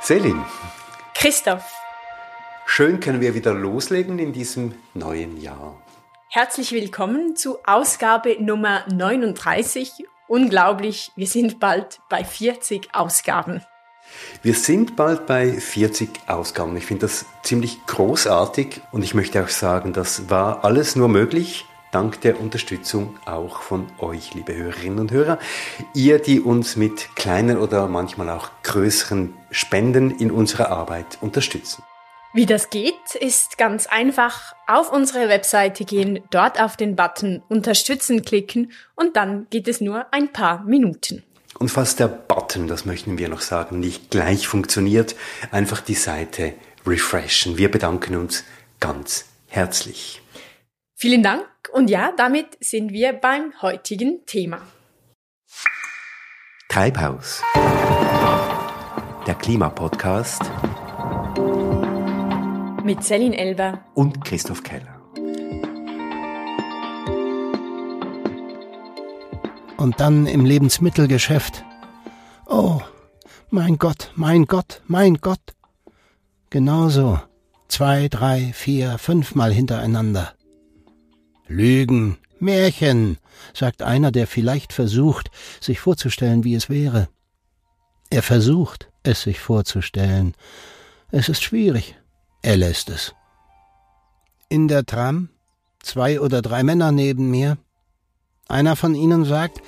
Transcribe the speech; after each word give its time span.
Selin. 0.00 0.44
Christoph. 1.14 1.64
Schön 2.66 3.00
können 3.00 3.20
wir 3.20 3.34
wieder 3.34 3.52
loslegen 3.52 4.18
in 4.18 4.32
diesem 4.32 4.74
neuen 4.94 5.40
Jahr. 5.40 5.82
Herzlich 6.30 6.72
willkommen 6.72 7.34
zu 7.34 7.58
Ausgabe 7.66 8.36
Nummer 8.40 8.84
39. 8.90 10.06
Unglaublich, 10.28 11.10
wir 11.16 11.26
sind 11.26 11.58
bald 11.58 12.00
bei 12.08 12.24
40 12.24 12.94
Ausgaben. 12.94 13.62
Wir 14.42 14.54
sind 14.54 14.94
bald 14.94 15.26
bei 15.26 15.52
40 15.52 16.08
Ausgaben. 16.28 16.76
Ich 16.76 16.86
finde 16.86 17.06
das 17.06 17.26
ziemlich 17.42 17.84
großartig 17.86 18.80
und 18.92 19.02
ich 19.02 19.14
möchte 19.14 19.42
auch 19.42 19.48
sagen, 19.48 19.92
das 19.92 20.30
war 20.30 20.64
alles 20.64 20.96
nur 20.96 21.08
möglich 21.08 21.66
dank 21.92 22.20
der 22.20 22.40
Unterstützung 22.40 23.18
auch 23.24 23.62
von 23.62 23.86
euch, 23.98 24.34
liebe 24.34 24.54
Hörerinnen 24.54 24.98
und 24.98 25.10
Hörer. 25.10 25.38
Ihr, 25.94 26.18
die 26.18 26.40
uns 26.40 26.76
mit 26.76 27.14
kleinen 27.16 27.58
oder 27.58 27.88
manchmal 27.88 28.30
auch 28.30 28.50
größeren 28.62 29.34
Spenden 29.50 30.10
in 30.10 30.30
unserer 30.30 30.70
Arbeit 30.70 31.18
unterstützen. 31.20 31.82
Wie 32.34 32.46
das 32.46 32.68
geht, 32.70 33.14
ist 33.18 33.56
ganz 33.56 33.86
einfach. 33.86 34.54
Auf 34.66 34.92
unsere 34.92 35.28
Webseite 35.28 35.84
gehen, 35.84 36.20
dort 36.30 36.60
auf 36.60 36.76
den 36.76 36.94
Button 36.94 37.42
Unterstützen 37.48 38.22
klicken 38.22 38.72
und 38.94 39.16
dann 39.16 39.46
geht 39.48 39.66
es 39.66 39.80
nur 39.80 40.12
ein 40.12 40.32
paar 40.32 40.62
Minuten. 40.64 41.24
Und 41.58 41.70
falls 41.70 41.96
der 41.96 42.08
Button, 42.08 42.68
das 42.68 42.84
möchten 42.84 43.18
wir 43.18 43.28
noch 43.28 43.40
sagen, 43.40 43.80
nicht 43.80 44.10
gleich 44.10 44.46
funktioniert, 44.46 45.16
einfach 45.50 45.80
die 45.80 45.94
Seite 45.94 46.52
refreshen. 46.86 47.56
Wir 47.56 47.70
bedanken 47.70 48.14
uns 48.14 48.44
ganz 48.78 49.24
herzlich. 49.48 50.20
Vielen 50.94 51.22
Dank 51.22 51.44
und 51.72 51.90
ja, 51.90 52.12
damit 52.16 52.56
sind 52.60 52.92
wir 52.92 53.12
beim 53.12 53.52
heutigen 53.62 54.24
Thema. 54.26 54.60
Treibhaus. 56.68 57.42
Der 59.26 59.34
Klimapodcast 59.34 60.42
mit 62.84 63.04
Celine 63.04 63.36
Elber 63.36 63.84
und 63.94 64.24
Christoph 64.24 64.62
Keller. 64.62 65.00
Und 69.76 70.00
dann 70.00 70.26
im 70.26 70.44
Lebensmittelgeschäft. 70.44 71.64
Oh, 72.46 72.80
mein 73.50 73.78
Gott, 73.78 74.10
mein 74.14 74.46
Gott, 74.46 74.82
mein 74.86 75.16
Gott. 75.16 75.40
Genauso. 76.50 77.20
Zwei, 77.68 78.08
drei, 78.08 78.52
vier, 78.54 78.96
fünfmal 78.96 79.52
hintereinander. 79.52 80.32
Lügen, 81.48 82.18
Märchen, 82.38 83.18
sagt 83.54 83.82
einer, 83.82 84.12
der 84.12 84.26
vielleicht 84.26 84.72
versucht, 84.72 85.30
sich 85.60 85.80
vorzustellen, 85.80 86.44
wie 86.44 86.54
es 86.54 86.68
wäre. 86.68 87.08
Er 88.10 88.22
versucht, 88.22 88.90
es 89.02 89.22
sich 89.22 89.40
vorzustellen. 89.40 90.34
Es 91.10 91.28
ist 91.28 91.42
schwierig. 91.42 91.96
Er 92.42 92.56
lässt 92.56 92.90
es. 92.90 93.14
In 94.48 94.68
der 94.68 94.86
Tram 94.86 95.30
zwei 95.82 96.20
oder 96.20 96.42
drei 96.42 96.62
Männer 96.62 96.92
neben 96.92 97.30
mir. 97.30 97.58
Einer 98.46 98.76
von 98.76 98.94
ihnen 98.94 99.24
sagt, 99.24 99.60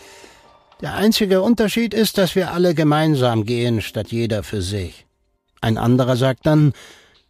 der 0.80 0.94
einzige 0.94 1.42
Unterschied 1.42 1.92
ist, 1.92 2.16
dass 2.16 2.34
wir 2.34 2.52
alle 2.52 2.74
gemeinsam 2.74 3.44
gehen, 3.44 3.82
statt 3.82 4.10
jeder 4.10 4.42
für 4.42 4.62
sich. 4.62 5.06
Ein 5.60 5.76
anderer 5.76 6.16
sagt 6.16 6.46
dann, 6.46 6.72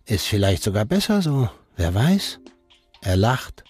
ist 0.06 0.26
vielleicht 0.26 0.62
sogar 0.62 0.84
besser 0.84 1.22
so, 1.22 1.48
wer 1.76 1.94
weiß. 1.94 2.38
Er 3.00 3.16
lacht. 3.16 3.64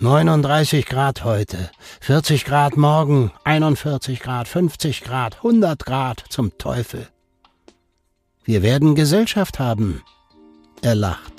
39 0.00 0.86
Grad 0.86 1.24
heute, 1.24 1.70
40 2.00 2.44
Grad 2.44 2.76
morgen, 2.76 3.32
41 3.42 4.20
Grad, 4.20 4.46
50 4.46 5.02
Grad, 5.02 5.38
100 5.38 5.84
Grad 5.84 6.22
zum 6.28 6.56
Teufel. 6.56 7.08
Wir 8.44 8.62
werden 8.62 8.94
Gesellschaft 8.94 9.58
haben. 9.58 10.04
Er 10.82 10.94
lacht. 10.94 11.32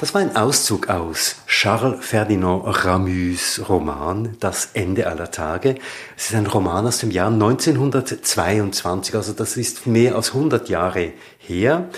Das 0.00 0.14
war 0.14 0.22
ein 0.22 0.34
Auszug 0.34 0.88
aus 0.88 1.36
Charles 1.46 2.02
Ferdinand 2.04 2.62
Ramus 2.64 3.60
Roman 3.68 4.36
Das 4.40 4.70
Ende 4.72 5.06
aller 5.06 5.30
Tage. 5.30 5.74
Es 6.16 6.30
ist 6.30 6.34
ein 6.34 6.46
Roman 6.46 6.86
aus 6.86 6.98
dem 6.98 7.10
Jahr 7.10 7.30
1922, 7.30 9.14
also 9.14 9.34
das 9.34 9.58
ist 9.58 9.86
mehr 9.86 10.16
als 10.16 10.34
100 10.34 10.70
Jahre 10.70 11.12
her. 11.38 11.90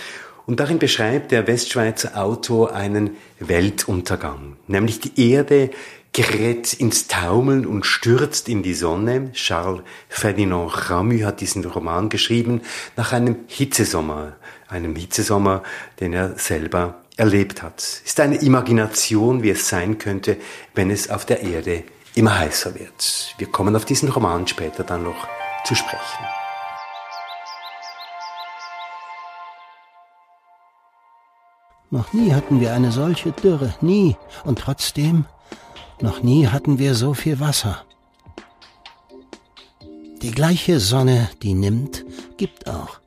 Und 0.46 0.60
darin 0.60 0.78
beschreibt 0.78 1.32
der 1.32 1.46
Westschweizer 1.48 2.16
Autor 2.16 2.72
einen 2.72 3.16
Weltuntergang, 3.40 4.56
nämlich 4.68 5.00
die 5.00 5.32
Erde 5.32 5.70
gerät 6.12 6.72
ins 6.72 7.08
Taumeln 7.08 7.66
und 7.66 7.84
stürzt 7.84 8.48
in 8.48 8.62
die 8.62 8.72
Sonne. 8.72 9.32
Charles 9.32 9.82
Ferdinand 10.08 10.88
Ramu 10.88 11.24
hat 11.24 11.40
diesen 11.40 11.64
Roman 11.64 12.08
geschrieben 12.08 12.62
nach 12.96 13.12
einem 13.12 13.36
Hitzesommer, 13.48 14.36
einem 14.68 14.94
Hitzesommer, 14.94 15.62
den 16.00 16.12
er 16.14 16.38
selber 16.38 17.02
erlebt 17.16 17.62
hat. 17.62 17.82
Ist 18.04 18.20
eine 18.20 18.36
Imagination, 18.36 19.42
wie 19.42 19.50
es 19.50 19.68
sein 19.68 19.98
könnte, 19.98 20.36
wenn 20.74 20.90
es 20.90 21.10
auf 21.10 21.26
der 21.26 21.42
Erde 21.42 21.82
immer 22.14 22.38
heißer 22.38 22.74
wird. 22.76 23.34
Wir 23.36 23.48
kommen 23.48 23.76
auf 23.76 23.84
diesen 23.84 24.08
Roman 24.08 24.46
später 24.46 24.84
dann 24.84 25.02
noch 25.02 25.28
zu 25.64 25.74
sprechen. 25.74 26.45
Noch 31.90 32.12
nie 32.12 32.32
hatten 32.32 32.60
wir 32.60 32.72
eine 32.72 32.90
solche 32.90 33.32
Dürre, 33.32 33.74
nie. 33.80 34.16
Und 34.44 34.58
trotzdem 34.58 35.24
noch 36.00 36.22
nie 36.22 36.48
hatten 36.48 36.78
wir 36.78 36.94
so 36.94 37.14
viel 37.14 37.40
Wasser. 37.40 37.84
Die 40.22 40.30
gleiche 40.30 40.80
Sonne, 40.80 41.28
die 41.42 41.54
nimmt, 41.54 42.04
gibt 42.36 42.68
auch. 42.68 43.00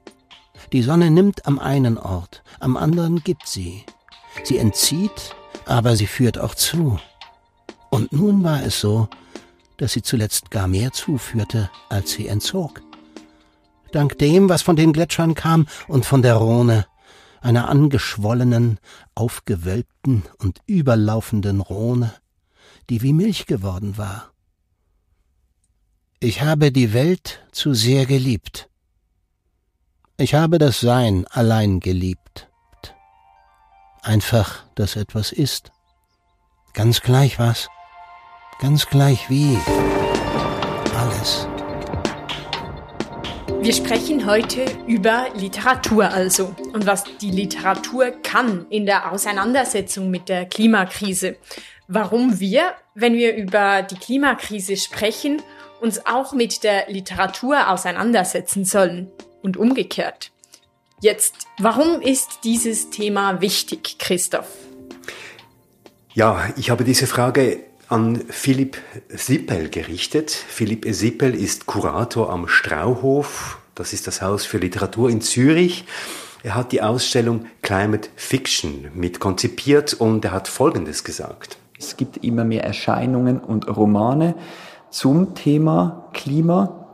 Die 0.71 0.81
Sonne 0.83 1.11
nimmt 1.11 1.45
am 1.45 1.59
einen 1.59 1.97
Ort, 1.97 2.43
am 2.59 2.77
anderen 2.77 3.23
gibt 3.23 3.47
sie. 3.47 3.83
Sie 4.43 4.57
entzieht, 4.57 5.35
aber 5.65 5.95
sie 5.95 6.07
führt 6.07 6.37
auch 6.37 6.55
zu. 6.55 6.99
Und 7.89 8.13
nun 8.13 8.43
war 8.43 8.63
es 8.63 8.79
so, 8.79 9.09
dass 9.77 9.93
sie 9.93 10.01
zuletzt 10.01 10.51
gar 10.51 10.67
mehr 10.67 10.91
zuführte, 10.91 11.69
als 11.89 12.11
sie 12.11 12.27
entzog. 12.27 12.81
Dank 13.91 14.17
dem, 14.19 14.49
was 14.49 14.61
von 14.61 14.75
den 14.75 14.93
Gletschern 14.93 15.33
kam 15.33 15.67
und 15.87 16.05
von 16.05 16.21
der 16.21 16.35
Rhone, 16.35 16.85
einer 17.41 17.69
angeschwollenen, 17.69 18.79
aufgewölbten 19.15 20.23
und 20.37 20.59
überlaufenden 20.67 21.61
Rhone, 21.61 22.13
die 22.89 23.01
wie 23.01 23.13
Milch 23.13 23.45
geworden 23.45 23.97
war. 23.97 24.31
Ich 26.19 26.41
habe 26.41 26.71
die 26.71 26.93
Welt 26.93 27.45
zu 27.51 27.73
sehr 27.73 28.05
geliebt. 28.05 28.69
Ich 30.17 30.33
habe 30.33 30.57
das 30.57 30.81
Sein 30.81 31.25
allein 31.27 31.79
geliebt. 31.79 32.49
Einfach, 34.01 34.65
dass 34.75 34.97
etwas 34.97 35.31
ist. 35.31 35.71
Ganz 36.73 37.01
gleich 37.01 37.39
was. 37.39 37.69
Ganz 38.59 38.87
gleich 38.87 39.29
wie. 39.29 39.57
Alles. 40.95 41.47
Wir 43.61 43.73
sprechen 43.73 44.25
heute 44.25 44.65
über 44.87 45.27
Literatur 45.35 46.09
also 46.09 46.55
und 46.73 46.85
was 46.85 47.03
die 47.21 47.31
Literatur 47.31 48.11
kann 48.23 48.65
in 48.69 48.85
der 48.85 49.11
Auseinandersetzung 49.11 50.09
mit 50.09 50.29
der 50.29 50.45
Klimakrise 50.45 51.37
warum 51.89 52.39
wir, 52.39 52.75
wenn 52.95 53.15
wir 53.15 53.35
über 53.35 53.81
die 53.81 53.95
Klimakrise 53.95 54.77
sprechen, 54.77 55.41
uns 55.81 56.05
auch 56.05 56.33
mit 56.33 56.63
der 56.63 56.89
Literatur 56.89 57.69
auseinandersetzen 57.69 58.63
sollen 58.63 59.11
und 59.41 59.57
umgekehrt. 59.57 60.31
Jetzt, 61.01 61.47
warum 61.57 62.01
ist 62.01 62.39
dieses 62.43 62.89
Thema 62.91 63.41
wichtig, 63.41 63.97
Christoph? 63.97 64.49
Ja, 66.13 66.49
ich 66.57 66.69
habe 66.69 66.83
diese 66.83 67.07
Frage 67.07 67.63
an 67.87 68.23
Philipp 68.29 68.77
Sippel 69.07 69.69
gerichtet. 69.69 70.31
Philipp 70.31 70.85
Sippel 70.89 71.33
ist 71.33 71.65
Kurator 71.65 72.29
am 72.29 72.47
Strauhof. 72.47 73.58
Das 73.79 73.93
ist 73.93 74.07
das 74.07 74.21
Haus 74.21 74.43
für 74.43 74.57
Literatur 74.57 75.09
in 75.09 75.21
Zürich. 75.21 75.85
Er 76.43 76.55
hat 76.55 76.73
die 76.73 76.81
Ausstellung 76.81 77.45
Climate 77.61 78.09
Fiction 78.17 78.91
mit 78.93 79.21
konzipiert 79.21 79.93
und 79.93 80.25
er 80.25 80.33
hat 80.33 80.49
Folgendes 80.49 81.05
gesagt. 81.05 81.57
Es 81.79 81.95
gibt 81.95 82.17
immer 82.17 82.43
mehr 82.43 82.65
Erscheinungen 82.65 83.39
und 83.39 83.73
Romane 83.73 84.35
zum 84.89 85.33
Thema 85.33 86.09
Klima. 86.11 86.87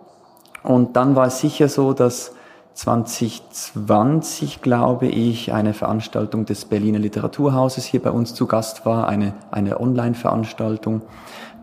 Und 0.61 0.95
dann 0.95 1.15
war 1.15 1.25
es 1.25 1.39
sicher 1.39 1.69
so, 1.69 1.93
dass 1.93 2.33
2020, 2.75 4.61
glaube 4.61 5.07
ich, 5.07 5.53
eine 5.53 5.73
Veranstaltung 5.73 6.45
des 6.45 6.65
Berliner 6.65 6.99
Literaturhauses 6.99 7.85
hier 7.85 8.01
bei 8.01 8.11
uns 8.11 8.35
zu 8.35 8.45
Gast 8.45 8.85
war, 8.85 9.07
eine, 9.07 9.33
eine 9.49 9.79
Online-Veranstaltung, 9.79 11.01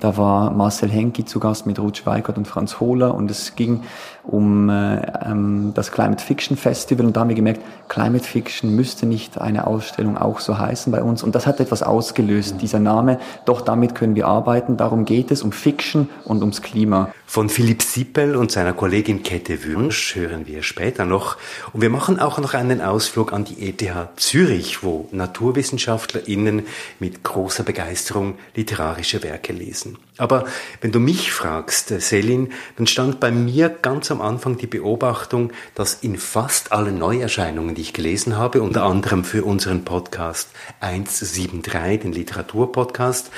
Da 0.01 0.17
war 0.17 0.51
Marcel 0.51 0.91
Henki 0.91 1.25
zu 1.25 1.39
Gast 1.39 1.65
mit 1.65 1.79
Ruth 1.79 1.99
Schweigert 1.99 2.37
und 2.37 2.49
Franz 2.49 2.81
Hohler 2.81 3.15
und 3.15 3.31
es 3.31 3.55
ging 3.55 3.83
um 4.25 4.69
äh, 4.71 5.03
ähm, 5.25 5.73
das 5.75 5.91
Climate 5.91 6.23
Fiction 6.23 6.57
Festival 6.57 7.07
und 7.07 7.17
da 7.17 7.21
haben 7.21 7.29
wir 7.29 7.37
gemerkt, 7.37 7.61
Climate 7.89 8.25
Fiction 8.25 8.75
müsste 8.75 9.05
nicht 9.07 9.39
eine 9.39 9.67
Ausstellung 9.67 10.17
auch 10.17 10.41
so 10.41 10.59
heißen 10.59 10.93
bei 10.93 11.03
uns 11.03 11.23
und 11.23 11.35
das 11.35 11.47
hat 11.47 11.61
etwas 11.61 11.83
ausgelöst, 11.83 12.57
dieser 12.61 12.79
Name. 12.79 13.19
Doch 13.45 13.61
damit 13.61 13.95
können 13.95 14.15
wir 14.15 14.29
arbeiten, 14.29 14.77
darum 14.77 15.05
geht 15.05 15.31
es, 15.31 15.43
um 15.43 15.53
Fiction 15.53 16.09
und 16.25 16.41
ums 16.41 16.63
Klima. 16.63 17.13
Von 17.27 17.49
Philipp 17.49 17.83
Sippel 17.83 18.37
und 18.37 18.53
seiner 18.53 18.75
Kollegin 18.75 19.23
Kette 19.23 19.65
Wünsch 19.65 20.15
hören 20.15 20.47
wir 20.47 20.63
später 20.63 21.05
noch 21.05 21.37
und 21.73 21.81
wir 21.81 21.91
machen 21.91 22.21
auch 22.21 22.39
noch 22.39 22.55
einen 22.55 22.81
Ausflug 22.81 23.33
an 23.33 23.45
die 23.45 23.69
ETH 23.69 23.83
Zürich, 24.17 24.83
wo 24.83 25.09
NaturwissenschaftlerInnen 25.13 26.67
mit 27.01 27.25
großer 27.25 27.65
Begeisterung 27.65 28.35
literarische 28.55 29.23
Werke 29.23 29.53
lesen. 29.53 29.99
Aber 30.19 30.45
wenn 30.81 30.93
du 30.93 31.01
mich 31.01 31.33
fragst, 31.33 31.89
Selin, 31.89 32.53
dann 32.77 32.87
stand 32.87 33.19
bei 33.19 33.31
mir 33.31 33.71
ganz 33.71 34.12
am 34.13 34.21
Anfang 34.21 34.57
die 34.57 34.67
Beobachtung, 34.67 35.53
dass 35.75 35.95
in 35.95 36.17
fast 36.17 36.71
allen 36.71 36.99
Neuerscheinungen, 36.99 37.75
die 37.75 37.83
ich 37.83 37.93
gelesen 37.93 38.37
habe, 38.37 38.63
unter 38.63 38.85
anderem 38.85 39.25
für 39.25 39.45
unseren 39.45 39.85
Podcast 39.85 40.51
173, 40.81 42.01
den 42.01 42.13
Literaturpodcast, 42.13 43.31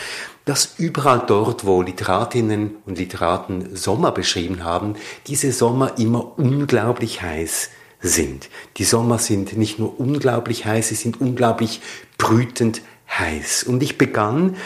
dass 0.45 0.75
überall 0.77 1.25
dort, 1.27 1.65
wo 1.65 1.81
Literatinnen 1.81 2.77
und 2.85 2.99
Literaten 2.99 3.75
Sommer 3.75 4.13
beschrieben 4.13 4.65
haben, 4.65 4.97
diese 5.27 5.53
Sommer 5.53 5.99
immer 5.99 6.39
unglaublich 6.39 7.23
heiß 7.23 7.71
sind. 8.01 8.51
Die 8.77 8.85
Sommer 8.85 9.19
sind 9.19 9.57
nicht 9.57 9.79
nur 9.79 9.99
unglaublich 9.99 10.67
heiß, 10.67 10.89
sie 10.89 10.95
sind 10.95 11.21
unglaublich 11.21 11.81
brütend 12.19 12.83
heiß. 13.09 13.65
Und 13.65 13.83
ich 13.83 13.97
begann 13.97 14.57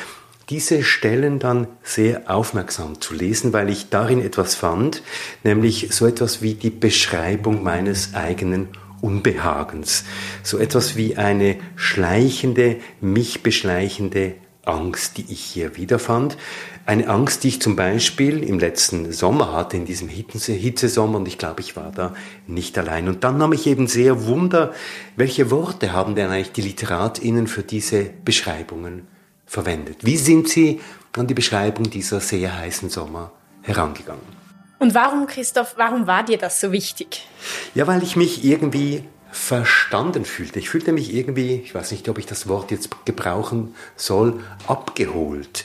diese 0.51 0.83
Stellen 0.83 1.39
dann 1.39 1.67
sehr 1.83 2.31
aufmerksam 2.31 3.01
zu 3.01 3.15
lesen, 3.15 3.53
weil 3.53 3.69
ich 3.69 3.91
darin 3.91 4.23
etwas 4.23 4.55
fand, 4.55 5.03
nämlich 5.45 5.89
so 5.91 6.07
etwas 6.07 6.41
wie 6.41 6.55
die 6.55 6.71
Beschreibung 6.71 7.63
meines 7.63 8.15
eigenen 8.15 8.69
Unbehagens, 9.01 10.05
so 10.43 10.59
etwas 10.59 10.97
wie 10.97 11.17
eine 11.17 11.57
schleichende, 11.77 12.77
mich 13.01 13.43
beschleichende 13.43 14.35
Angst, 14.65 15.19
die 15.19 15.27
ich 15.29 15.41
hier 15.41 15.77
wiederfand. 15.77 16.37
Eine 16.85 17.09
Angst, 17.09 17.45
die 17.45 17.49
ich 17.49 17.61
zum 17.61 17.77
Beispiel 17.77 18.43
im 18.43 18.59
letzten 18.59 19.13
Sommer 19.13 19.53
hatte, 19.53 19.77
in 19.77 19.85
diesem 19.85 20.09
Hitzesommer, 20.09 21.19
und 21.19 21.29
ich 21.29 21.39
glaube, 21.39 21.61
ich 21.61 21.77
war 21.77 21.93
da 21.95 22.15
nicht 22.47 22.77
allein. 22.79 23.09
Und 23.09 23.23
dann 23.23 23.37
nahm 23.37 23.53
ich 23.53 23.67
eben 23.67 23.87
sehr 23.87 24.27
Wunder, 24.27 24.73
welche 25.15 25.51
Worte 25.51 25.93
haben 25.93 26.15
denn 26.15 26.31
eigentlich 26.31 26.53
die 26.53 26.63
LiteratInnen 26.63 27.47
für 27.47 27.63
diese 27.63 28.11
Beschreibungen 28.25 29.07
verwendet. 29.49 30.05
Wie 30.05 30.17
sind 30.17 30.49
Sie 30.49 30.81
an 31.17 31.27
die 31.27 31.35
Beschreibung 31.35 31.91
dieser 31.91 32.21
sehr 32.21 32.57
heißen 32.57 32.91
Sommer 32.91 33.33
herangegangen? 33.63 34.39
Und 34.79 34.95
warum, 34.95 35.27
Christoph, 35.27 35.75
warum 35.77 36.07
war 36.07 36.23
dir 36.23 36.39
das 36.39 36.61
so 36.61 36.71
wichtig? 36.71 37.27
Ja, 37.75 37.89
weil 37.89 38.03
ich 38.05 38.15
mich 38.15 38.45
irgendwie 38.45 39.03
verstanden 39.33 40.25
fühlte. 40.25 40.59
Ich 40.59 40.71
fühlte 40.71 40.93
mich 40.93 41.13
irgendwie, 41.13 41.57
ich 41.57 41.75
weiß 41.75 41.91
nicht, 41.91 42.09
ob 42.09 42.19
ich 42.19 42.27
das 42.27 42.49
Wort 42.49 42.71
jetzt 42.71 43.05
gebrauchen 43.05 43.75
soll, 43.97 44.41
abgeholt. 44.67 45.65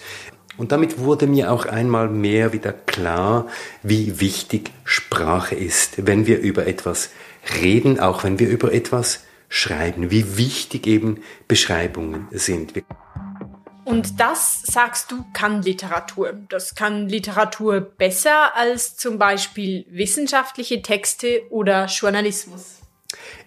Und 0.57 0.71
damit 0.71 1.00
wurde 1.00 1.27
mir 1.27 1.51
auch 1.51 1.65
einmal 1.65 2.09
mehr 2.09 2.53
wieder 2.53 2.74
klar, 2.74 3.47
wie 3.81 4.19
wichtig 4.19 4.71
Sprache 4.83 5.56
ist, 5.56 6.06
wenn 6.06 6.27
wir 6.27 6.39
über 6.39 6.68
etwas 6.68 7.09
reden, 7.62 8.00
auch 8.00 8.24
wenn 8.24 8.39
wir 8.39 8.50
über 8.50 8.74
etwas 8.74 9.24
schreiben, 9.50 10.12
wie 10.12 10.38
wichtig 10.38 10.88
eben 10.88 11.21
Beschreibungen 11.47 12.27
sind. 12.31 12.74
Und 13.85 14.19
das, 14.19 14.63
sagst 14.63 15.12
du, 15.12 15.25
kann 15.33 15.62
Literatur. 15.62 16.33
Das 16.50 16.75
kann 16.75 17.09
Literatur 17.09 17.81
besser 17.81 18.56
als 18.56 18.95
zum 18.95 19.18
Beispiel 19.18 19.85
wissenschaftliche 19.89 20.81
Texte 20.81 21.41
oder 21.50 21.88
Journalismus. 21.88 22.80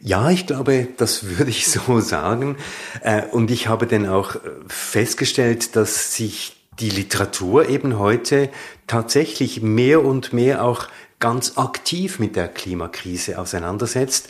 Ja, 0.00 0.30
ich 0.30 0.46
glaube, 0.46 0.88
das 0.96 1.24
würde 1.38 1.50
ich 1.50 1.66
so 1.66 2.00
sagen. 2.00 2.56
Äh, 3.00 3.22
und 3.26 3.50
ich 3.50 3.68
habe 3.68 3.86
dann 3.86 4.06
auch 4.08 4.36
festgestellt, 4.66 5.76
dass 5.76 6.14
sich 6.14 6.56
die 6.78 6.90
Literatur 6.90 7.68
eben 7.68 7.98
heute 7.98 8.50
tatsächlich 8.86 9.62
mehr 9.62 10.04
und 10.04 10.34
mehr 10.34 10.62
auch 10.62 10.88
ganz 11.18 11.56
aktiv 11.56 12.18
mit 12.18 12.36
der 12.36 12.48
Klimakrise 12.48 13.38
auseinandersetzt. 13.38 14.28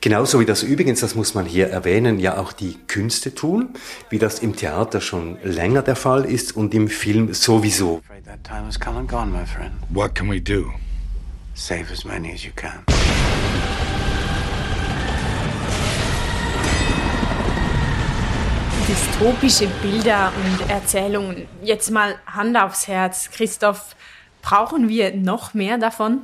Genauso 0.00 0.40
wie 0.40 0.44
das 0.44 0.62
übrigens, 0.62 1.00
das 1.00 1.14
muss 1.14 1.34
man 1.34 1.46
hier 1.46 1.68
erwähnen, 1.68 2.18
ja 2.18 2.38
auch 2.38 2.52
die 2.52 2.76
Künste 2.86 3.34
tun, 3.34 3.70
wie 4.10 4.18
das 4.18 4.38
im 4.38 4.54
Theater 4.54 5.00
schon 5.00 5.38
länger 5.42 5.82
der 5.82 5.96
Fall 5.96 6.24
ist 6.24 6.56
und 6.56 6.74
im 6.74 6.88
Film 6.88 7.34
sowieso. 7.34 8.02
What 9.90 10.14
can 10.14 10.30
we 10.30 10.40
do? 10.40 10.72
Save 11.54 11.86
as 11.90 12.04
many 12.04 12.32
as 12.32 12.44
you 12.44 12.52
can. 12.54 12.84
Dystopische 18.86 19.66
Bilder 19.82 20.32
und 20.36 20.70
Erzählungen. 20.70 21.48
Jetzt 21.62 21.90
mal 21.90 22.14
Hand 22.26 22.56
aufs 22.56 22.86
Herz, 22.86 23.30
Christoph. 23.32 23.96
Brauchen 24.42 24.88
wir 24.88 25.16
noch 25.16 25.54
mehr 25.54 25.76
davon? 25.76 26.20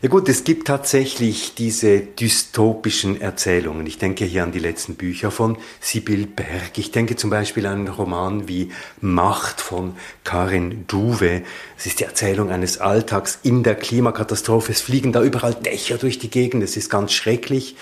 Ja 0.00 0.08
gut, 0.08 0.28
es 0.28 0.44
gibt 0.44 0.68
tatsächlich 0.68 1.56
diese 1.56 1.98
dystopischen 1.98 3.20
Erzählungen. 3.20 3.84
Ich 3.84 3.98
denke 3.98 4.24
hier 4.24 4.44
an 4.44 4.52
die 4.52 4.60
letzten 4.60 4.94
Bücher 4.94 5.32
von 5.32 5.58
Sibyl 5.80 6.28
Berg. 6.28 6.78
Ich 6.78 6.92
denke 6.92 7.16
zum 7.16 7.30
Beispiel 7.30 7.66
an 7.66 7.78
einen 7.80 7.88
Roman 7.88 8.46
wie 8.46 8.70
Macht 9.00 9.60
von 9.60 9.96
Karin 10.22 10.84
Duwe. 10.86 11.42
Es 11.76 11.86
ist 11.86 11.98
die 11.98 12.04
Erzählung 12.04 12.50
eines 12.50 12.78
Alltags 12.78 13.40
in 13.42 13.64
der 13.64 13.74
Klimakatastrophe. 13.74 14.70
Es 14.70 14.82
fliegen 14.82 15.12
da 15.12 15.20
überall 15.20 15.54
Dächer 15.54 15.98
durch 15.98 16.20
die 16.20 16.30
Gegend. 16.30 16.62
Es 16.62 16.76
ist 16.76 16.90
ganz 16.90 17.12
schrecklich. 17.12 17.74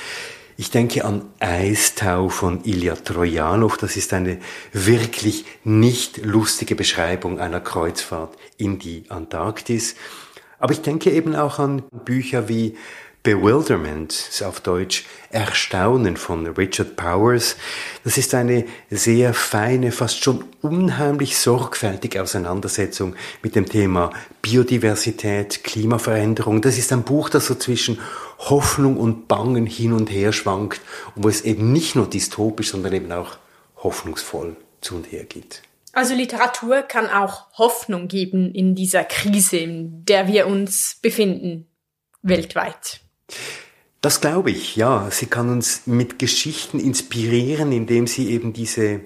Ich 0.57 0.71
denke 0.71 1.05
an 1.05 1.23
Eistau 1.39 2.31
von 2.31 2.65
Ilya 2.65 2.97
Trojanow. 2.97 3.77
Das 3.77 3.99
ist 3.99 4.15
eine 4.15 4.39
wirklich 4.73 5.45
nicht 5.65 6.25
lustige 6.25 6.77
Beschreibung 6.77 7.41
einer 7.41 7.61
Kreuzfahrt 7.61 8.39
in 8.57 8.79
die 8.79 9.05
Antarktis. 9.11 9.97
Aber 10.67 10.73
ich 10.73 10.83
denke 10.83 11.13
eben 11.13 11.37
auch 11.37 11.61
an 11.61 11.85
Bücher 12.05 12.49
wie 12.49 12.75
Bewilderment, 13.23 14.33
auf 14.45 14.59
Deutsch 14.59 15.05
Erstaunen 15.31 16.17
von 16.17 16.45
Richard 16.45 16.97
Powers. 16.97 17.55
Das 18.03 18.19
ist 18.19 18.35
eine 18.35 18.65
sehr 18.91 19.33
feine, 19.33 19.93
fast 19.93 20.25
schon 20.25 20.43
unheimlich 20.63 21.39
sorgfältige 21.39 22.21
Auseinandersetzung 22.21 23.15
mit 23.45 23.55
dem 23.55 23.67
Thema 23.67 24.11
Biodiversität, 24.43 25.63
Klimaveränderung. 25.63 26.63
Das 26.63 26.79
ist 26.79 26.93
ein 26.93 27.05
Buch, 27.05 27.29
das 27.29 27.47
so 27.47 27.55
zwischen 27.55 28.01
Hoffnung 28.41 28.97
und 28.97 29.29
Bangen 29.29 29.67
hin 29.67 29.93
und 29.93 30.11
her 30.11 30.33
schwankt 30.33 30.81
und 31.15 31.23
wo 31.23 31.29
es 31.29 31.43
eben 31.43 31.73
nicht 31.73 31.95
nur 31.95 32.11
dystopisch, 32.11 32.73
sondern 32.73 32.93
eben 32.93 33.13
auch 33.13 33.39
hoffnungsvoll 33.77 34.57
zu 34.81 34.97
und 34.97 35.13
her 35.13 35.23
geht. 35.23 35.63
Also 35.97 36.15
Literatur 36.15 36.83
kann 36.83 37.09
auch 37.09 37.47
Hoffnung 37.57 38.07
geben 38.07 38.55
in 38.55 38.75
dieser 38.75 39.03
Krise, 39.03 39.57
in 39.57 40.05
der 40.05 40.29
wir 40.29 40.47
uns 40.47 40.99
befinden, 41.01 41.69
weltweit. 42.21 43.01
Das 44.03 44.21
glaube 44.21 44.51
ich, 44.51 44.77
ja. 44.77 45.09
Sie 45.11 45.25
kann 45.25 45.49
uns 45.49 45.87
mit 45.87 46.19
Geschichten 46.19 46.81
inspirieren, 46.81 47.73
indem 47.73 48.07
sie 48.07 48.29
eben 48.31 48.53
diese 48.53 49.01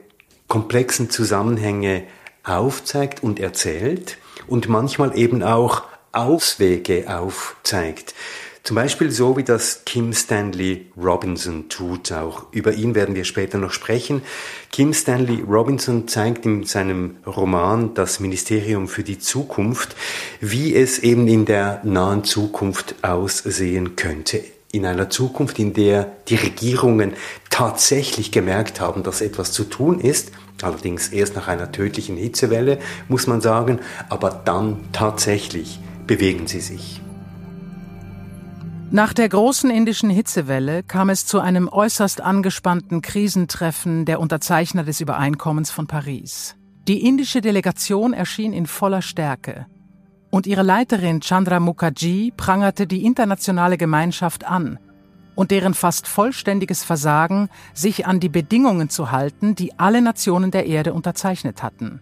komplexen 0.48 1.10
Zusammenhänge 1.10 2.08
aufzeigt 2.42 3.22
und 3.22 3.38
erzählt 3.38 4.18
und 4.48 4.68
manchmal 4.68 5.16
eben 5.16 5.44
auch 5.44 5.84
Auswege 6.10 7.04
aufzeigt. 7.06 8.14
Zum 8.70 8.76
Beispiel 8.76 9.10
so, 9.10 9.36
wie 9.36 9.42
das 9.42 9.84
Kim 9.84 10.12
Stanley 10.12 10.92
Robinson 10.96 11.68
tut. 11.68 12.12
Auch 12.12 12.44
über 12.52 12.72
ihn 12.72 12.94
werden 12.94 13.16
wir 13.16 13.24
später 13.24 13.58
noch 13.58 13.72
sprechen. 13.72 14.22
Kim 14.70 14.94
Stanley 14.94 15.42
Robinson 15.42 16.06
zeigt 16.06 16.46
in 16.46 16.62
seinem 16.62 17.16
Roman 17.26 17.94
Das 17.94 18.20
Ministerium 18.20 18.86
für 18.86 19.02
die 19.02 19.18
Zukunft, 19.18 19.96
wie 20.40 20.76
es 20.76 21.00
eben 21.00 21.26
in 21.26 21.46
der 21.46 21.80
nahen 21.82 22.22
Zukunft 22.22 22.94
aussehen 23.02 23.96
könnte. 23.96 24.44
In 24.70 24.86
einer 24.86 25.10
Zukunft, 25.10 25.58
in 25.58 25.72
der 25.72 26.12
die 26.28 26.36
Regierungen 26.36 27.14
tatsächlich 27.50 28.30
gemerkt 28.30 28.80
haben, 28.80 29.02
dass 29.02 29.20
etwas 29.20 29.50
zu 29.50 29.64
tun 29.64 29.98
ist, 29.98 30.30
allerdings 30.62 31.08
erst 31.08 31.34
nach 31.34 31.48
einer 31.48 31.72
tödlichen 31.72 32.16
Hitzewelle, 32.16 32.78
muss 33.08 33.26
man 33.26 33.40
sagen, 33.40 33.80
aber 34.08 34.30
dann 34.30 34.78
tatsächlich 34.92 35.80
bewegen 36.06 36.46
sie 36.46 36.60
sich. 36.60 37.00
Nach 38.92 39.12
der 39.12 39.28
großen 39.28 39.70
indischen 39.70 40.10
Hitzewelle 40.10 40.82
kam 40.82 41.10
es 41.10 41.24
zu 41.24 41.38
einem 41.38 41.68
äußerst 41.68 42.20
angespannten 42.20 43.02
Krisentreffen 43.02 44.04
der 44.04 44.18
Unterzeichner 44.18 44.82
des 44.82 45.00
Übereinkommens 45.00 45.70
von 45.70 45.86
Paris. 45.86 46.56
Die 46.88 47.06
indische 47.06 47.40
Delegation 47.40 48.12
erschien 48.12 48.52
in 48.52 48.66
voller 48.66 49.00
Stärke. 49.00 49.66
Und 50.30 50.48
ihre 50.48 50.64
Leiterin 50.64 51.20
Chandra 51.20 51.60
Mukherjee 51.60 52.32
prangerte 52.36 52.88
die 52.88 53.04
internationale 53.04 53.78
Gemeinschaft 53.78 54.44
an 54.44 54.80
und 55.36 55.52
deren 55.52 55.74
fast 55.74 56.08
vollständiges 56.08 56.82
Versagen, 56.82 57.48
sich 57.72 58.06
an 58.06 58.18
die 58.18 58.28
Bedingungen 58.28 58.90
zu 58.90 59.12
halten, 59.12 59.54
die 59.54 59.78
alle 59.78 60.02
Nationen 60.02 60.50
der 60.50 60.66
Erde 60.66 60.94
unterzeichnet 60.94 61.62
hatten. 61.62 62.00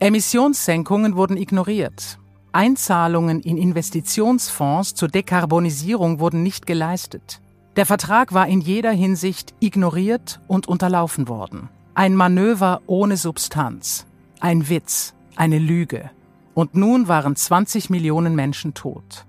Emissionssenkungen 0.00 1.16
wurden 1.16 1.38
ignoriert. 1.38 2.18
Einzahlungen 2.56 3.40
in 3.40 3.58
Investitionsfonds 3.58 4.94
zur 4.94 5.08
Dekarbonisierung 5.08 6.20
wurden 6.20 6.42
nicht 6.42 6.66
geleistet. 6.66 7.42
Der 7.76 7.84
Vertrag 7.84 8.32
war 8.32 8.48
in 8.48 8.62
jeder 8.62 8.92
Hinsicht 8.92 9.54
ignoriert 9.60 10.40
und 10.48 10.66
unterlaufen 10.66 11.28
worden. 11.28 11.68
Ein 11.92 12.14
Manöver 12.14 12.80
ohne 12.86 13.18
Substanz. 13.18 14.06
Ein 14.40 14.70
Witz. 14.70 15.12
Eine 15.36 15.58
Lüge. 15.58 16.10
Und 16.54 16.74
nun 16.74 17.08
waren 17.08 17.36
20 17.36 17.90
Millionen 17.90 18.34
Menschen 18.34 18.72
tot. 18.72 19.26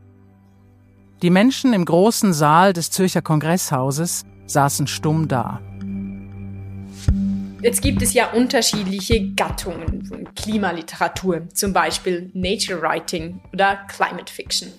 Die 1.22 1.30
Menschen 1.30 1.74
im 1.74 1.84
großen 1.84 2.32
Saal 2.32 2.72
des 2.72 2.92
Zürcher 2.92 3.22
Kongresshauses 3.22 4.26
saßen 4.46 4.88
stumm 4.88 5.28
da. 5.28 5.60
Jetzt 7.62 7.82
gibt 7.82 8.02
es 8.02 8.14
ja 8.14 8.32
unterschiedliche 8.32 9.34
Gattungen 9.34 10.06
von 10.06 10.34
Klimaliteratur, 10.36 11.50
zum 11.54 11.74
Beispiel 11.74 12.30
Nature 12.34 12.82
Writing 12.82 13.42
oder 13.52 13.80
Climate 13.88 14.32
Fiction. 14.32 14.72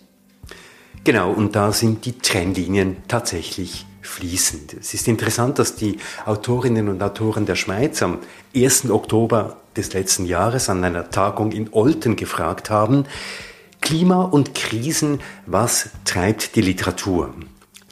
Genau, 1.02 1.32
und 1.32 1.56
da 1.56 1.72
sind 1.72 2.04
die 2.04 2.18
Trennlinien 2.18 2.98
tatsächlich 3.08 3.84
fließend. 4.00 4.74
Es 4.74 4.94
ist 4.94 5.08
interessant, 5.08 5.58
dass 5.58 5.74
die 5.74 5.98
Autorinnen 6.24 6.88
und 6.88 7.02
Autoren 7.02 7.46
der 7.46 7.56
Schweiz 7.56 8.02
am 8.02 8.18
1. 8.54 8.90
Oktober 8.90 9.56
des 9.76 9.92
letzten 9.92 10.24
Jahres 10.24 10.68
an 10.68 10.84
einer 10.84 11.10
Tagung 11.10 11.52
in 11.52 11.72
Olten 11.72 12.14
gefragt 12.14 12.70
haben, 12.70 13.06
Klima 13.80 14.22
und 14.22 14.54
Krisen, 14.54 15.20
was 15.46 15.90
treibt 16.04 16.56
die 16.56 16.62
Literatur? 16.62 17.34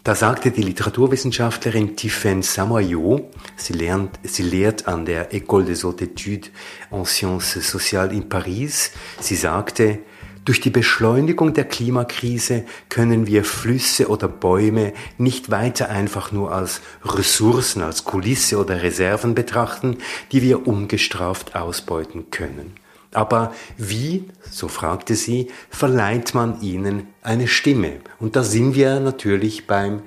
Da 0.06 0.14
sagte 0.14 0.52
die 0.52 0.62
Literaturwissenschaftlerin 0.62 1.96
Tiffaine 1.96 2.44
Samayo, 2.44 3.28
sie, 3.56 3.72
lernt, 3.72 4.20
sie 4.22 4.44
lehrt 4.44 4.86
an 4.86 5.04
der 5.04 5.32
École 5.32 5.64
des 5.64 5.82
Hautes 5.82 6.06
Études 6.06 6.50
en 6.92 7.04
Sciences 7.04 7.68
Sociales 7.68 8.12
in 8.12 8.28
Paris, 8.28 8.92
sie 9.18 9.34
sagte, 9.34 9.98
durch 10.44 10.60
die 10.60 10.70
Beschleunigung 10.70 11.54
der 11.54 11.64
Klimakrise 11.64 12.66
können 12.88 13.26
wir 13.26 13.42
Flüsse 13.42 14.06
oder 14.06 14.28
Bäume 14.28 14.92
nicht 15.18 15.50
weiter 15.50 15.90
einfach 15.90 16.30
nur 16.30 16.52
als 16.52 16.82
Ressourcen, 17.04 17.82
als 17.82 18.04
Kulisse 18.04 18.58
oder 18.58 18.84
Reserven 18.84 19.34
betrachten, 19.34 19.98
die 20.30 20.40
wir 20.40 20.68
ungestraft 20.68 21.56
ausbeuten 21.56 22.30
können. 22.30 22.74
Aber 23.16 23.54
wie, 23.78 24.24
so 24.50 24.68
fragte 24.68 25.14
sie, 25.14 25.48
verleiht 25.70 26.34
man 26.34 26.60
ihnen 26.60 27.08
eine 27.22 27.48
Stimme? 27.48 28.00
Und 28.20 28.36
da 28.36 28.42
sind 28.44 28.74
wir 28.74 29.00
natürlich 29.00 29.66
beim 29.66 30.02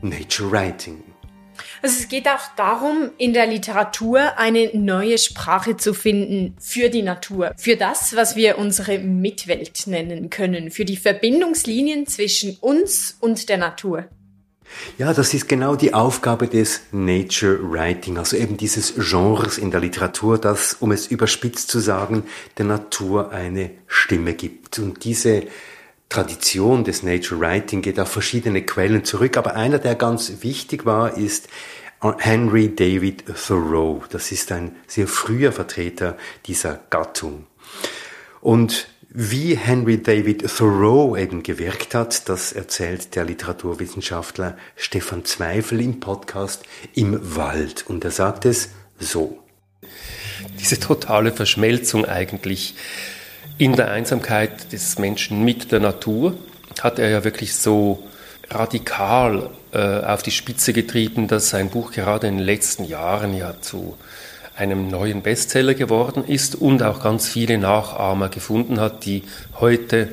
Nature 0.00 0.50
Writing. 0.50 1.02
Also 1.82 1.96
es 2.00 2.08
geht 2.08 2.26
auch 2.28 2.54
darum, 2.56 3.10
in 3.18 3.34
der 3.34 3.46
Literatur 3.46 4.38
eine 4.38 4.70
neue 4.72 5.18
Sprache 5.18 5.76
zu 5.76 5.92
finden 5.92 6.56
für 6.58 6.88
die 6.88 7.02
Natur, 7.02 7.52
für 7.58 7.76
das, 7.76 8.16
was 8.16 8.36
wir 8.36 8.56
unsere 8.56 8.98
Mitwelt 8.98 9.86
nennen 9.86 10.30
können, 10.30 10.70
für 10.70 10.86
die 10.86 10.96
Verbindungslinien 10.96 12.06
zwischen 12.06 12.56
uns 12.60 13.18
und 13.20 13.50
der 13.50 13.58
Natur. 13.58 14.08
Ja, 14.98 15.12
das 15.12 15.34
ist 15.34 15.48
genau 15.48 15.76
die 15.76 15.94
Aufgabe 15.94 16.48
des 16.48 16.82
Nature 16.92 17.58
Writing, 17.62 18.18
also 18.18 18.36
eben 18.36 18.56
dieses 18.56 18.94
Genres 18.96 19.58
in 19.58 19.70
der 19.70 19.80
Literatur, 19.80 20.38
das, 20.38 20.76
um 20.80 20.92
es 20.92 21.06
überspitzt 21.06 21.68
zu 21.68 21.80
sagen, 21.80 22.24
der 22.58 22.66
Natur 22.66 23.30
eine 23.30 23.70
Stimme 23.86 24.34
gibt. 24.34 24.78
Und 24.78 25.04
diese 25.04 25.44
Tradition 26.08 26.84
des 26.84 27.02
Nature 27.02 27.40
Writing 27.40 27.82
geht 27.82 27.98
auf 27.98 28.08
verschiedene 28.08 28.62
Quellen 28.62 29.04
zurück, 29.04 29.36
aber 29.36 29.54
einer, 29.54 29.78
der 29.78 29.96
ganz 29.96 30.32
wichtig 30.40 30.86
war, 30.86 31.16
ist 31.16 31.48
Henry 32.18 32.74
David 32.74 33.24
Thoreau. 33.26 34.02
Das 34.10 34.30
ist 34.30 34.52
ein 34.52 34.76
sehr 34.86 35.08
früher 35.08 35.52
Vertreter 35.52 36.16
dieser 36.46 36.80
Gattung. 36.90 37.46
Und 38.40 38.88
wie 39.18 39.56
Henry 39.56 40.02
David 40.02 40.46
Thoreau 40.46 41.16
eben 41.16 41.42
gewirkt 41.42 41.94
hat, 41.94 42.28
das 42.28 42.52
erzählt 42.52 43.16
der 43.16 43.24
Literaturwissenschaftler 43.24 44.58
Stefan 44.76 45.24
Zweifel 45.24 45.80
im 45.80 46.00
Podcast 46.00 46.64
Im 46.92 47.34
Wald. 47.34 47.86
Und 47.86 48.04
er 48.04 48.10
sagt 48.10 48.44
es 48.44 48.68
so. 48.98 49.38
Diese 50.60 50.78
totale 50.78 51.32
Verschmelzung 51.32 52.04
eigentlich 52.04 52.74
in 53.56 53.74
der 53.74 53.90
Einsamkeit 53.90 54.70
des 54.74 54.98
Menschen 54.98 55.42
mit 55.46 55.72
der 55.72 55.80
Natur 55.80 56.36
hat 56.82 56.98
er 56.98 57.08
ja 57.08 57.24
wirklich 57.24 57.54
so 57.54 58.06
radikal 58.50 59.48
äh, 59.72 59.78
auf 59.78 60.22
die 60.22 60.30
Spitze 60.30 60.74
getrieben, 60.74 61.26
dass 61.26 61.48
sein 61.48 61.70
Buch 61.70 61.92
gerade 61.92 62.26
in 62.26 62.36
den 62.36 62.44
letzten 62.44 62.84
Jahren 62.84 63.34
ja 63.34 63.62
zu 63.62 63.96
einem 64.56 64.88
neuen 64.88 65.22
Bestseller 65.22 65.74
geworden 65.74 66.24
ist 66.26 66.54
und 66.54 66.82
auch 66.82 67.02
ganz 67.02 67.28
viele 67.28 67.58
Nachahmer 67.58 68.28
gefunden 68.28 68.80
hat, 68.80 69.04
die 69.04 69.22
heute 69.60 70.08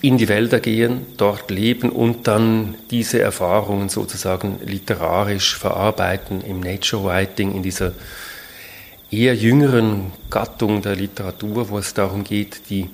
in 0.00 0.18
die 0.18 0.28
Wälder 0.28 0.58
gehen, 0.58 1.06
dort 1.16 1.50
leben 1.50 1.90
und 1.90 2.26
dann 2.26 2.74
diese 2.90 3.20
Erfahrungen 3.20 3.88
sozusagen 3.88 4.58
literarisch 4.66 5.56
verarbeiten 5.56 6.40
im 6.40 6.60
Nature 6.60 7.04
Writing, 7.04 7.54
in 7.54 7.62
dieser 7.62 7.92
eher 9.10 9.36
jüngeren 9.36 10.12
Gattung 10.30 10.82
der 10.82 10.96
Literatur, 10.96 11.68
wo 11.68 11.78
es 11.78 11.94
darum 11.94 12.24
geht, 12.24 12.70
die, 12.70 12.88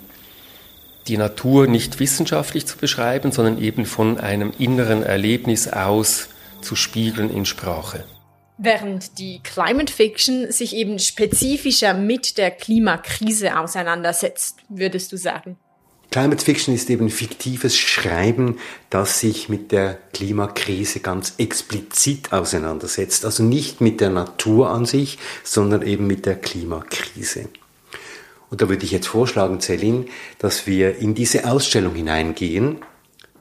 die 1.06 1.16
Natur 1.16 1.66
nicht 1.66 2.00
wissenschaftlich 2.00 2.66
zu 2.66 2.76
beschreiben, 2.76 3.32
sondern 3.32 3.62
eben 3.62 3.86
von 3.86 4.18
einem 4.18 4.52
inneren 4.58 5.02
Erlebnis 5.02 5.68
aus 5.68 6.28
zu 6.60 6.74
spiegeln 6.76 7.30
in 7.34 7.46
Sprache. 7.46 8.04
Während 8.60 9.20
die 9.20 9.40
Climate 9.44 9.92
Fiction 9.92 10.50
sich 10.50 10.74
eben 10.74 10.98
spezifischer 10.98 11.94
mit 11.94 12.38
der 12.38 12.50
Klimakrise 12.50 13.56
auseinandersetzt, 13.56 14.58
würdest 14.68 15.12
du 15.12 15.16
sagen? 15.16 15.56
Climate 16.10 16.44
Fiction 16.44 16.74
ist 16.74 16.90
eben 16.90 17.10
fiktives 17.10 17.76
Schreiben, 17.76 18.58
das 18.90 19.20
sich 19.20 19.48
mit 19.48 19.70
der 19.70 19.98
Klimakrise 20.12 20.98
ganz 20.98 21.34
explizit 21.38 22.32
auseinandersetzt. 22.32 23.24
Also 23.24 23.44
nicht 23.44 23.80
mit 23.80 24.00
der 24.00 24.10
Natur 24.10 24.70
an 24.70 24.86
sich, 24.86 25.18
sondern 25.44 25.82
eben 25.82 26.08
mit 26.08 26.26
der 26.26 26.34
Klimakrise. 26.34 27.50
Und 28.50 28.62
da 28.62 28.68
würde 28.68 28.84
ich 28.84 28.90
jetzt 28.90 29.06
vorschlagen, 29.06 29.60
Celine, 29.60 30.06
dass 30.38 30.66
wir 30.66 30.96
in 30.96 31.14
diese 31.14 31.48
Ausstellung 31.48 31.94
hineingehen. 31.94 32.78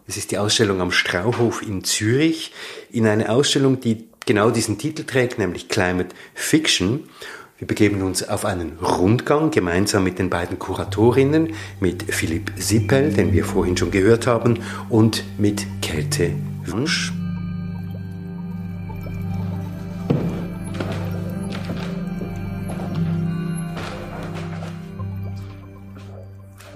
Es 0.06 0.18
ist 0.18 0.32
die 0.32 0.38
Ausstellung 0.38 0.82
am 0.82 0.92
Strauhof 0.92 1.62
in 1.62 1.84
Zürich, 1.84 2.52
in 2.92 3.08
eine 3.08 3.30
Ausstellung, 3.30 3.80
die 3.80 4.07
genau 4.28 4.52
diesen 4.52 4.78
Titel 4.78 5.04
trägt, 5.04 5.40
nämlich 5.40 5.70
Climate 5.70 6.10
Fiction. 6.36 7.10
Wir 7.58 7.66
begeben 7.66 8.04
uns 8.04 8.28
auf 8.28 8.46
einen 8.46 8.74
Rundgang 8.80 9.50
gemeinsam 9.50 10.04
mit 10.04 10.20
den 10.20 10.30
beiden 10.30 10.60
Kuratorinnen, 10.60 11.56
mit 11.80 12.04
Philipp 12.14 12.52
Sippel, 12.58 13.12
den 13.12 13.34
wir 13.34 13.46
vorhin 13.46 13.76
schon 13.76 13.90
gehört 13.90 14.28
haben, 14.28 14.60
und 14.90 15.24
mit 15.40 15.66
Käthe 15.82 16.34
Wunsch. 16.68 17.12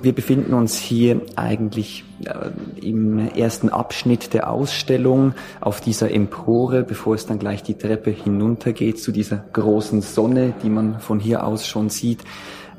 Wir 0.01 0.13
befinden 0.13 0.53
uns 0.53 0.77
hier 0.77 1.22
eigentlich 1.36 2.03
äh, 2.25 2.50
im 2.86 3.20
ersten 3.20 3.70
Abschnitt 3.70 4.34
der 4.34 4.50
Ausstellung 4.50 5.34
auf 5.60 5.79
dieser 5.79 6.12
Empore, 6.12 6.84
bevor 6.84 7.15
es 7.15 7.27
dann 7.27 7.38
gleich 7.38 7.62
die 7.62 7.75
Treppe 7.75 8.10
hinuntergeht 8.10 9.00
zu 9.00 9.12
dieser 9.12 9.43
großen 9.53 10.01
Sonne, 10.01 10.53
die 10.63 10.70
man 10.70 11.00
von 11.00 11.20
hier 11.20 11.46
aus 11.46 11.67
schon 11.67 11.89
sieht, 11.89 12.24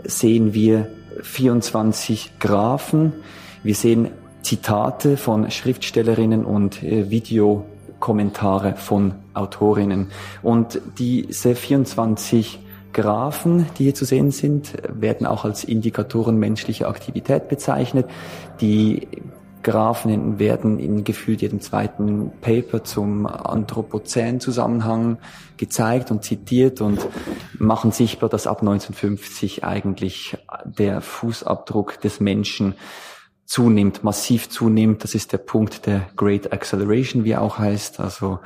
sehen 0.05 0.53
wir 0.53 0.89
24 1.23 2.39
Graphen. 2.41 3.13
Wir 3.63 3.75
sehen 3.77 4.09
Zitate 4.43 5.17
von 5.17 5.49
Schriftstellerinnen 5.51 6.45
und 6.45 6.83
äh, 6.83 7.11
Videokommentare 7.11 8.75
von 8.75 9.15
Autorinnen. 9.35 10.09
Und 10.43 10.81
diese 10.99 11.55
24 11.55 12.59
Graphen, 12.93 13.67
die 13.79 13.85
hier 13.85 13.95
zu 13.95 14.05
sehen 14.05 14.31
sind, 14.31 14.75
werden 14.89 15.27
auch 15.27 15.45
als 15.45 15.65
Indikatoren 15.65 16.37
menschlicher 16.37 16.89
Aktivität 16.89 17.49
bezeichnet. 17.49 18.07
Die 18.61 19.09
Graphen 19.63 20.39
werden 20.39 20.79
in 20.79 21.05
gefühlt 21.05 21.41
jedem 21.41 21.61
zweiten 21.61 22.33
Paper 22.41 22.85
zum 22.85 23.27
Anthropozän-Zusammenhang 23.27 25.19
gezeigt 25.57 26.11
und 26.11 26.25
zitiert 26.25 26.81
und 26.81 27.07
machen 27.59 27.93
sichtbar, 27.93 28.29
dass 28.29 28.47
ab 28.47 28.61
1950 28.61 29.65
eigentlich 29.65 30.37
der 30.65 31.01
Fußabdruck 31.01 32.01
des 32.01 32.21
Menschen 32.21 32.75
zunimmt, 33.45 34.03
massiv 34.03 34.49
zunimmt. 34.49 35.05
Das 35.05 35.15
ist 35.15 35.33
der 35.33 35.39
Punkt 35.39 35.87
der 35.87 36.09
Great 36.17 36.53
Acceleration, 36.53 37.25
wie 37.25 37.33
er 37.33 37.43
auch 37.43 37.59
heißt. 37.59 38.01
Also 38.01 38.41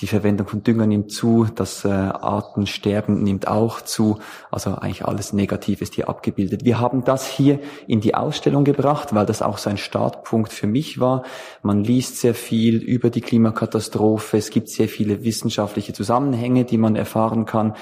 die 0.00 0.08
Verwendung 0.08 0.48
von 0.48 0.64
Dünger 0.64 0.88
nimmt 0.88 1.12
zu, 1.12 1.46
das 1.54 1.84
äh, 1.84 1.88
Artensterben 1.88 3.22
nimmt 3.22 3.46
auch 3.46 3.80
zu. 3.80 4.18
Also 4.50 4.74
eigentlich 4.74 5.04
alles 5.04 5.32
Negativ 5.32 5.82
ist 5.82 5.94
hier 5.94 6.08
abgebildet. 6.08 6.64
Wir 6.64 6.80
haben 6.80 7.04
das 7.04 7.28
hier 7.28 7.60
in 7.86 8.00
die 8.00 8.16
Ausstellung 8.16 8.64
gebracht, 8.64 9.14
weil 9.14 9.24
das 9.24 9.40
auch 9.40 9.56
so 9.56 9.70
ein 9.70 9.78
Startpunkt 9.78 10.52
für 10.52 10.66
mich 10.66 10.98
war. 10.98 11.22
Man 11.62 11.84
liest 11.84 12.18
sehr 12.18 12.34
viel 12.34 12.78
über 12.78 13.08
die 13.08 13.20
Klimakatastrophe. 13.20 14.36
Es 14.36 14.50
gibt 14.50 14.68
sehr 14.68 14.88
viele 14.88 15.22
wissenschaftliche 15.22 15.92
Zusammenhänge, 15.92 16.64
die 16.64 16.78
man 16.78 16.96
erfahren 16.96 17.46
kann. 17.46 17.74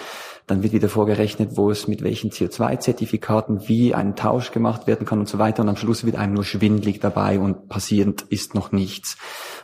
Dann 0.46 0.62
wird 0.62 0.74
wieder 0.74 0.90
vorgerechnet, 0.90 1.56
wo 1.56 1.70
es 1.70 1.88
mit 1.88 2.02
welchen 2.02 2.30
CO2-Zertifikaten 2.30 3.68
wie 3.68 3.94
ein 3.94 4.16
Tausch 4.16 4.52
gemacht 4.52 4.86
werden 4.86 5.06
kann 5.06 5.20
und 5.20 5.28
so 5.30 5.38
weiter. 5.38 5.62
Und 5.62 5.70
am 5.70 5.76
Schluss 5.76 6.04
wird 6.04 6.16
einem 6.16 6.34
nur 6.34 6.44
schwindlig 6.44 7.00
dabei 7.00 7.38
und 7.38 7.70
passierend 7.70 8.20
ist 8.28 8.54
noch 8.54 8.70
nichts. 8.70 9.16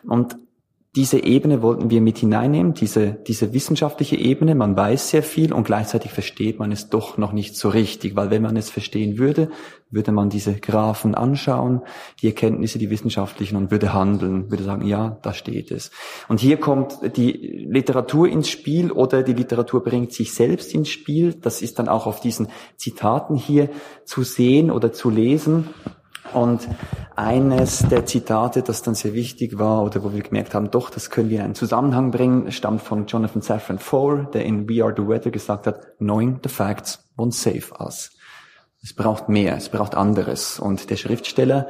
Und 0.06 0.38
diese 0.98 1.22
Ebene 1.22 1.62
wollten 1.62 1.90
wir 1.90 2.00
mit 2.00 2.18
hineinnehmen, 2.18 2.74
diese, 2.74 3.12
diese 3.12 3.52
wissenschaftliche 3.52 4.16
Ebene. 4.16 4.56
Man 4.56 4.76
weiß 4.76 5.10
sehr 5.10 5.22
viel 5.22 5.52
und 5.52 5.62
gleichzeitig 5.62 6.10
versteht 6.10 6.58
man 6.58 6.72
es 6.72 6.88
doch 6.88 7.18
noch 7.18 7.30
nicht 7.30 7.54
so 7.54 7.68
richtig, 7.68 8.16
weil 8.16 8.32
wenn 8.32 8.42
man 8.42 8.56
es 8.56 8.68
verstehen 8.68 9.16
würde, 9.16 9.48
würde 9.90 10.10
man 10.10 10.28
diese 10.28 10.54
Graphen 10.54 11.14
anschauen, 11.14 11.82
die 12.20 12.26
Erkenntnisse, 12.26 12.80
die 12.80 12.90
wissenschaftlichen 12.90 13.54
und 13.54 13.70
würde 13.70 13.92
handeln, 13.92 14.50
würde 14.50 14.64
sagen, 14.64 14.88
ja, 14.88 15.20
da 15.22 15.32
steht 15.34 15.70
es. 15.70 15.92
Und 16.26 16.40
hier 16.40 16.56
kommt 16.56 16.98
die 17.16 17.30
Literatur 17.70 18.26
ins 18.26 18.48
Spiel 18.48 18.90
oder 18.90 19.22
die 19.22 19.34
Literatur 19.34 19.84
bringt 19.84 20.12
sich 20.12 20.34
selbst 20.34 20.74
ins 20.74 20.88
Spiel. 20.88 21.32
Das 21.32 21.62
ist 21.62 21.78
dann 21.78 21.86
auch 21.86 22.08
auf 22.08 22.18
diesen 22.18 22.48
Zitaten 22.76 23.36
hier 23.36 23.70
zu 24.04 24.24
sehen 24.24 24.72
oder 24.72 24.92
zu 24.92 25.10
lesen. 25.10 25.68
Und 26.34 26.68
eines 27.16 27.80
der 27.88 28.06
Zitate, 28.06 28.62
das 28.62 28.82
dann 28.82 28.94
sehr 28.94 29.14
wichtig 29.14 29.58
war 29.58 29.84
oder 29.84 30.04
wo 30.04 30.12
wir 30.12 30.22
gemerkt 30.22 30.54
haben, 30.54 30.70
doch, 30.70 30.90
das 30.90 31.10
können 31.10 31.30
wir 31.30 31.38
in 31.38 31.44
einen 31.46 31.54
Zusammenhang 31.54 32.10
bringen, 32.10 32.52
stammt 32.52 32.82
von 32.82 33.06
Jonathan 33.06 33.42
Safran 33.42 33.78
Foer, 33.78 34.28
der 34.32 34.44
in 34.44 34.68
We 34.68 34.82
Are 34.84 34.94
the 34.96 35.06
Weather 35.06 35.30
gesagt 35.30 35.66
hat, 35.66 35.98
Knowing 35.98 36.40
the 36.42 36.48
facts 36.48 37.10
won't 37.16 37.32
save 37.32 37.72
us. 37.80 38.12
Es 38.82 38.94
braucht 38.94 39.28
mehr, 39.28 39.56
es 39.56 39.68
braucht 39.68 39.94
anderes. 39.94 40.60
Und 40.60 40.90
der 40.90 40.96
Schriftsteller 40.96 41.68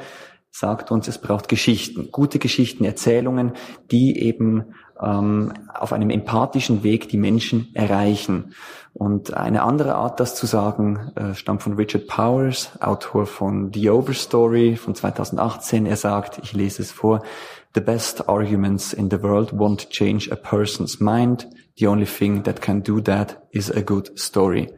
sagt 0.50 0.90
uns, 0.90 1.08
es 1.08 1.18
braucht 1.18 1.48
Geschichten, 1.48 2.10
gute 2.10 2.38
Geschichten, 2.38 2.84
Erzählungen, 2.84 3.52
die 3.90 4.20
eben 4.20 4.74
ähm, 5.02 5.52
auf 5.72 5.92
einem 5.92 6.10
empathischen 6.10 6.82
Weg 6.82 7.08
die 7.08 7.16
Menschen 7.16 7.70
erreichen. 7.74 8.54
Und 8.94 9.34
eine 9.34 9.62
andere 9.62 9.94
Art, 9.94 10.18
das 10.18 10.34
zu 10.34 10.46
sagen, 10.46 11.12
äh, 11.14 11.34
stammt 11.34 11.62
von 11.62 11.74
Richard 11.74 12.08
Powers, 12.08 12.70
Autor 12.80 13.26
von 13.26 13.72
The 13.72 13.90
Overstory 13.90 14.76
von 14.76 14.94
2018. 14.94 15.86
Er 15.86 15.96
sagt, 15.96 16.40
ich 16.42 16.52
lese 16.52 16.82
es 16.82 16.90
vor, 16.90 17.22
The 17.74 17.80
best 17.80 18.28
arguments 18.28 18.92
in 18.92 19.10
the 19.10 19.22
world 19.22 19.52
won't 19.52 19.90
change 19.90 20.32
a 20.32 20.36
person's 20.36 21.00
mind. 21.00 21.46
The 21.78 21.86
only 21.86 22.06
thing 22.06 22.42
that 22.44 22.60
can 22.60 22.82
do 22.82 23.00
that 23.02 23.40
is 23.50 23.70
a 23.70 23.82
good 23.82 24.18
story. 24.18 24.68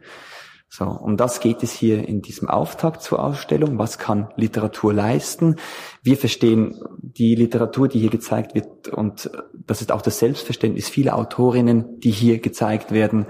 So, 0.73 0.85
um 0.85 1.17
das 1.17 1.41
geht 1.41 1.63
es 1.63 1.73
hier 1.73 2.07
in 2.07 2.21
diesem 2.21 2.47
Auftakt 2.47 3.01
zur 3.01 3.21
Ausstellung. 3.21 3.77
Was 3.77 3.97
kann 3.97 4.29
Literatur 4.37 4.93
leisten? 4.93 5.57
Wir 6.01 6.15
verstehen 6.15 6.79
die 7.01 7.35
Literatur, 7.35 7.89
die 7.89 7.99
hier 7.99 8.09
gezeigt 8.09 8.55
wird, 8.55 8.87
und 8.87 9.29
das 9.53 9.81
ist 9.81 9.91
auch 9.91 10.01
das 10.01 10.19
Selbstverständnis 10.19 10.87
vieler 10.87 11.17
Autorinnen, 11.17 11.99
die 11.99 12.11
hier 12.11 12.39
gezeigt 12.39 12.93
werden, 12.93 13.25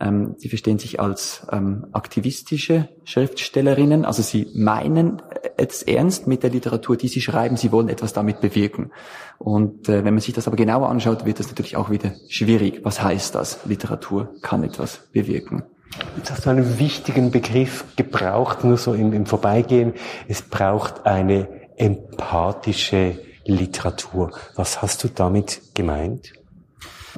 ähm, 0.00 0.34
die 0.42 0.48
verstehen 0.48 0.80
sich 0.80 0.98
als 0.98 1.46
ähm, 1.52 1.86
aktivistische 1.92 2.88
Schriftstellerinnen. 3.04 4.04
Also 4.04 4.22
sie 4.22 4.48
meinen 4.52 5.22
es 5.56 5.84
ernst 5.84 6.26
mit 6.26 6.42
der 6.42 6.50
Literatur, 6.50 6.96
die 6.96 7.06
sie 7.06 7.20
schreiben. 7.20 7.56
Sie 7.56 7.70
wollen 7.70 7.88
etwas 7.88 8.14
damit 8.14 8.40
bewirken. 8.40 8.90
Und 9.38 9.88
äh, 9.88 10.04
wenn 10.04 10.14
man 10.14 10.20
sich 10.20 10.34
das 10.34 10.48
aber 10.48 10.56
genauer 10.56 10.88
anschaut, 10.88 11.24
wird 11.24 11.38
das 11.38 11.46
natürlich 11.46 11.76
auch 11.76 11.88
wieder 11.88 12.14
schwierig. 12.28 12.80
Was 12.82 13.00
heißt 13.00 13.36
das? 13.36 13.64
Literatur 13.66 14.34
kann 14.42 14.64
etwas 14.64 15.08
bewirken. 15.12 15.62
Jetzt 16.16 16.30
hast 16.30 16.46
du 16.46 16.50
einen 16.50 16.78
wichtigen 16.78 17.30
Begriff 17.30 17.84
gebraucht, 17.96 18.64
nur 18.64 18.76
so 18.76 18.94
im, 18.94 19.12
im 19.12 19.26
Vorbeigehen. 19.26 19.94
Es 20.28 20.42
braucht 20.42 21.06
eine 21.06 21.48
empathische 21.76 23.18
Literatur. 23.44 24.30
Was 24.54 24.82
hast 24.82 25.02
du 25.02 25.08
damit 25.08 25.60
gemeint? 25.74 26.32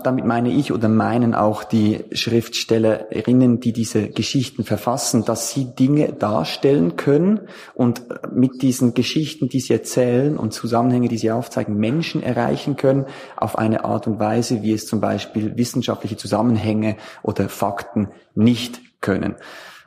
Damit 0.02 0.24
meine 0.24 0.50
ich 0.50 0.72
oder 0.72 0.88
meinen 0.88 1.34
auch 1.34 1.64
die 1.64 2.04
Schriftstellerinnen, 2.12 3.60
die 3.60 3.72
diese 3.72 4.08
Geschichten 4.08 4.64
verfassen, 4.64 5.24
dass 5.24 5.50
sie 5.50 5.74
Dinge 5.74 6.12
darstellen 6.12 6.96
können 6.96 7.40
und 7.74 8.02
mit 8.32 8.62
diesen 8.62 8.94
Geschichten, 8.94 9.48
die 9.48 9.60
sie 9.60 9.74
erzählen 9.74 10.36
und 10.36 10.52
Zusammenhänge, 10.52 11.08
die 11.08 11.18
sie 11.18 11.30
aufzeigen, 11.30 11.76
Menschen 11.76 12.22
erreichen 12.22 12.76
können 12.76 13.06
auf 13.36 13.56
eine 13.58 13.84
Art 13.84 14.06
und 14.06 14.18
Weise, 14.18 14.62
wie 14.62 14.72
es 14.72 14.86
zum 14.86 15.00
Beispiel 15.00 15.56
wissenschaftliche 15.56 16.16
Zusammenhänge 16.16 16.96
oder 17.22 17.48
Fakten 17.48 18.08
nicht 18.34 18.80
können. 19.00 19.36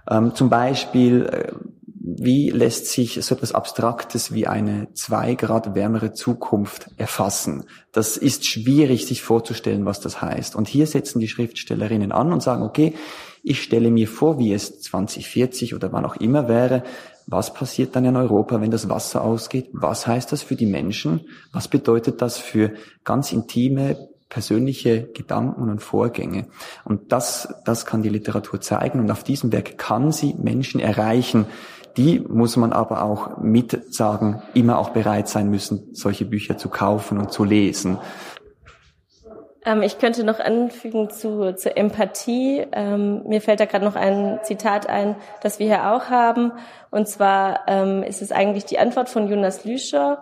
Ähm, 0.10 0.36
zum 0.36 0.50
Beispiel 0.50 1.26
äh, 1.26 1.52
wie 2.08 2.52
lässt 2.52 2.88
sich 2.88 3.20
so 3.24 3.34
etwas 3.34 3.54
Abstraktes 3.54 4.32
wie 4.32 4.46
eine 4.46 4.94
zwei 4.94 5.34
Grad 5.34 5.74
wärmere 5.74 6.14
Zukunft 6.14 6.92
erfassen? 6.98 7.64
Das 7.92 8.16
ist 8.16 8.46
schwierig, 8.46 9.08
sich 9.08 9.24
vorzustellen, 9.24 9.86
was 9.86 10.02
das 10.02 10.22
heißt. 10.22 10.56
Und 10.56 10.68
hier 10.68 10.86
setzen 10.86 11.20
die 11.20 11.28
Schriftstellerinnen 11.28 12.12
an 12.12 12.32
und 12.32 12.44
sagen, 12.44 12.62
okay, 12.62 12.94
ich 13.42 13.64
stelle 13.64 13.90
mir 13.90 14.08
vor, 14.08 14.38
wie 14.38 14.54
es 14.54 14.82
2040 14.82 15.74
oder 15.74 15.92
wann 15.94 16.06
auch 16.06 16.16
immer 16.16 16.48
wäre. 16.48 16.84
Was 17.26 17.56
passiert 17.56 17.96
dann 17.96 18.06
in 18.06 18.16
Europa, 18.16 18.62
wenn 18.62 18.72
das 18.72 18.88
Wasser 18.88 19.24
ausgeht? 19.24 19.70
Was 19.74 20.06
heißt 20.06 20.32
das 20.32 20.44
für 20.44 20.56
die 20.56 20.68
Menschen? 20.68 21.22
Was 21.52 21.68
bedeutet 21.68 22.22
das 22.22 22.38
für 22.38 22.74
ganz 23.04 23.32
intime 23.32 24.10
persönliche 24.30 25.04
Gedanken 25.04 25.70
und 25.70 25.80
Vorgänge. 25.80 26.48
Und 26.84 27.12
das, 27.12 27.54
das 27.66 27.86
kann 27.86 28.02
die 28.02 28.10
Literatur 28.10 28.60
zeigen. 28.62 29.00
Und 29.00 29.12
auf 29.12 29.24
diesem 29.24 29.52
Werk 29.52 29.78
kann 29.78 30.12
sie 30.12 30.34
Menschen 30.38 30.80
erreichen, 30.80 31.46
die 31.98 32.20
muss 32.20 32.58
man 32.58 32.74
aber 32.74 33.04
auch 33.04 33.38
mit 33.38 33.94
sagen, 33.94 34.42
immer 34.54 34.80
auch 34.80 34.90
bereit 34.90 35.30
sein 35.30 35.50
müssen, 35.50 35.90
solche 35.94 36.26
Bücher 36.26 36.58
zu 36.58 36.70
kaufen 36.70 37.18
und 37.18 37.32
zu 37.32 37.46
lesen. 37.46 37.98
Ähm, 39.66 39.82
ich 39.82 39.98
könnte 39.98 40.24
noch 40.24 40.40
anfügen 40.40 41.10
zu, 41.10 41.56
zur 41.56 41.78
Empathie. 41.78 42.66
Ähm, 42.72 43.24
mir 43.28 43.42
fällt 43.42 43.60
da 43.60 43.66
gerade 43.66 43.86
noch 43.86 43.96
ein 43.96 44.40
Zitat 44.44 44.88
ein, 44.88 45.16
das 45.42 45.60
wir 45.60 45.68
hier 45.68 45.92
auch 45.92 46.10
haben. 46.10 46.52
Und 46.92 47.08
zwar 47.08 47.62
ähm, 47.68 48.04
ist 48.04 48.22
es 48.22 48.32
eigentlich 48.32 48.66
die 48.66 48.78
Antwort 48.78 49.10
von 49.10 49.28
Jonas 49.28 49.66
Lüscher 49.66 50.22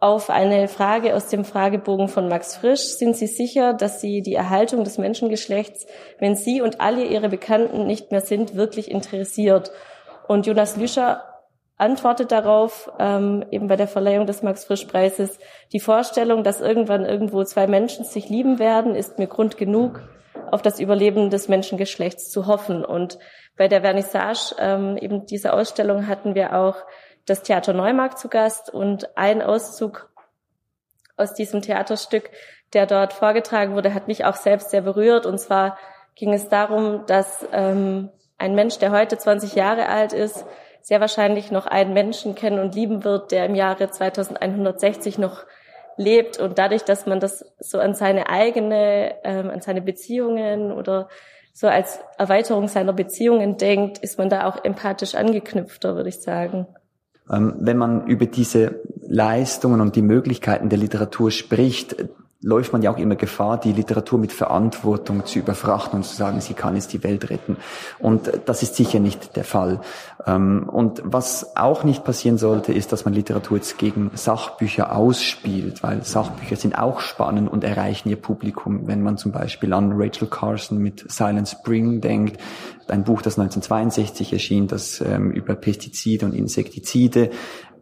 auf 0.00 0.30
eine 0.30 0.66
Frage 0.66 1.14
aus 1.14 1.28
dem 1.28 1.44
Fragebogen 1.44 2.08
von 2.08 2.26
Max 2.28 2.56
Frisch. 2.56 2.80
Sind 2.80 3.16
Sie 3.16 3.26
sicher, 3.26 3.74
dass 3.74 4.00
Sie 4.00 4.22
die 4.22 4.34
Erhaltung 4.34 4.82
des 4.82 4.96
Menschengeschlechts, 4.96 5.86
wenn 6.18 6.34
Sie 6.34 6.62
und 6.62 6.80
alle 6.80 7.04
Ihre 7.04 7.28
Bekannten 7.28 7.86
nicht 7.86 8.10
mehr 8.10 8.22
sind, 8.22 8.54
wirklich 8.54 8.90
interessiert? 8.90 9.70
Und 10.26 10.46
Jonas 10.46 10.76
Lüscher 10.76 11.22
antwortet 11.76 12.32
darauf, 12.32 12.90
ähm, 12.98 13.44
eben 13.50 13.68
bei 13.68 13.76
der 13.76 13.88
Verleihung 13.88 14.26
des 14.26 14.42
Max-Frisch-Preises, 14.42 15.38
die 15.72 15.80
Vorstellung, 15.80 16.44
dass 16.44 16.60
irgendwann 16.60 17.04
irgendwo 17.04 17.44
zwei 17.44 17.66
Menschen 17.66 18.04
sich 18.04 18.28
lieben 18.28 18.58
werden, 18.58 18.94
ist 18.94 19.18
mir 19.18 19.26
Grund 19.26 19.58
genug, 19.58 20.02
auf 20.50 20.62
das 20.62 20.80
Überleben 20.80 21.30
des 21.30 21.48
Menschengeschlechts 21.48 22.30
zu 22.30 22.46
hoffen. 22.46 22.84
Und 22.84 23.18
bei 23.56 23.68
der 23.68 23.82
Vernissage 23.82 24.54
ähm, 24.58 24.96
eben 24.96 25.26
dieser 25.26 25.54
Ausstellung 25.54 26.06
hatten 26.06 26.34
wir 26.34 26.56
auch 26.56 26.76
das 27.26 27.42
Theater 27.42 27.72
Neumarkt 27.72 28.18
zu 28.18 28.28
Gast 28.28 28.70
und 28.70 29.16
ein 29.16 29.42
Auszug 29.42 30.10
aus 31.16 31.34
diesem 31.34 31.62
Theaterstück, 31.62 32.30
der 32.72 32.86
dort 32.86 33.12
vorgetragen 33.12 33.74
wurde, 33.74 33.94
hat 33.94 34.08
mich 34.08 34.24
auch 34.24 34.36
selbst 34.36 34.70
sehr 34.70 34.82
berührt. 34.82 35.26
Und 35.26 35.38
zwar 35.38 35.76
ging 36.14 36.32
es 36.32 36.48
darum, 36.48 37.04
dass 37.06 37.46
ähm, 37.52 38.10
ein 38.38 38.54
Mensch, 38.54 38.78
der 38.78 38.90
heute 38.90 39.18
20 39.18 39.54
Jahre 39.54 39.88
alt 39.88 40.12
ist, 40.12 40.44
sehr 40.82 41.00
wahrscheinlich 41.00 41.50
noch 41.50 41.66
einen 41.66 41.92
Menschen 41.92 42.34
kennen 42.34 42.58
und 42.58 42.74
lieben 42.74 43.04
wird, 43.04 43.32
der 43.32 43.44
im 43.46 43.54
Jahre 43.54 43.90
2160 43.90 45.18
noch 45.18 45.44
lebt 45.96 46.38
und 46.38 46.58
dadurch, 46.58 46.82
dass 46.84 47.06
man 47.06 47.20
das 47.20 47.44
so 47.58 47.78
an 47.78 47.94
seine 47.94 48.30
eigene, 48.30 49.16
ähm, 49.22 49.50
an 49.50 49.60
seine 49.60 49.82
Beziehungen 49.82 50.72
oder 50.72 51.08
so 51.52 51.68
als 51.68 52.00
Erweiterung 52.16 52.68
seiner 52.68 52.94
Beziehungen 52.94 53.58
denkt, 53.58 53.98
ist 53.98 54.16
man 54.16 54.30
da 54.30 54.48
auch 54.48 54.64
empathisch 54.64 55.14
angeknüpfter, 55.14 55.96
würde 55.96 56.08
ich 56.08 56.22
sagen. 56.22 56.66
Ähm, 57.30 57.54
wenn 57.58 57.76
man 57.76 58.06
über 58.06 58.26
diese 58.26 58.80
Leistungen 59.06 59.80
und 59.80 59.96
die 59.96 60.02
Möglichkeiten 60.02 60.68
der 60.68 60.78
Literatur 60.78 61.30
spricht, 61.30 61.96
läuft 62.42 62.72
man 62.72 62.80
ja 62.80 62.90
auch 62.90 62.96
immer 62.96 63.16
Gefahr, 63.16 63.60
die 63.60 63.72
Literatur 63.72 64.18
mit 64.18 64.32
Verantwortung 64.32 65.26
zu 65.26 65.38
überfrachten 65.38 65.98
und 65.98 66.04
zu 66.04 66.16
sagen, 66.16 66.40
sie 66.40 66.54
kann 66.54 66.74
jetzt 66.74 66.92
die 66.92 67.04
Welt 67.04 67.28
retten. 67.28 67.58
Und 67.98 68.32
das 68.46 68.62
ist 68.62 68.76
sicher 68.76 68.98
nicht 68.98 69.36
der 69.36 69.44
Fall. 69.44 69.80
Ähm, 70.26 70.66
und 70.70 71.02
was 71.04 71.54
auch 71.56 71.84
nicht 71.84 72.02
passieren 72.02 72.38
sollte, 72.38 72.72
ist, 72.72 72.92
dass 72.92 73.04
man 73.04 73.12
Literatur 73.12 73.58
jetzt 73.58 73.76
gegen 73.76 74.10
Sachbücher 74.14 74.96
ausspielt, 74.96 75.82
weil 75.82 76.02
Sachbücher 76.02 76.56
sind 76.56 76.78
auch 76.78 77.00
spannend 77.00 77.50
und 77.50 77.62
erreichen 77.62 78.08
ihr 78.08 78.16
Publikum. 78.16 78.86
Wenn 78.86 79.02
man 79.02 79.18
zum 79.18 79.32
Beispiel 79.32 79.74
an 79.74 79.92
Rachel 79.94 80.28
Carson 80.28 80.78
mit 80.78 81.10
Silent 81.12 81.48
Spring 81.48 82.00
denkt, 82.00 82.40
ein 82.88 83.04
Buch, 83.04 83.22
das 83.22 83.38
1962 83.38 84.32
erschien, 84.32 84.66
das 84.66 85.00
ähm, 85.00 85.30
über 85.30 85.54
Pestizide 85.54 86.26
und 86.26 86.34
Insektizide 86.34 87.30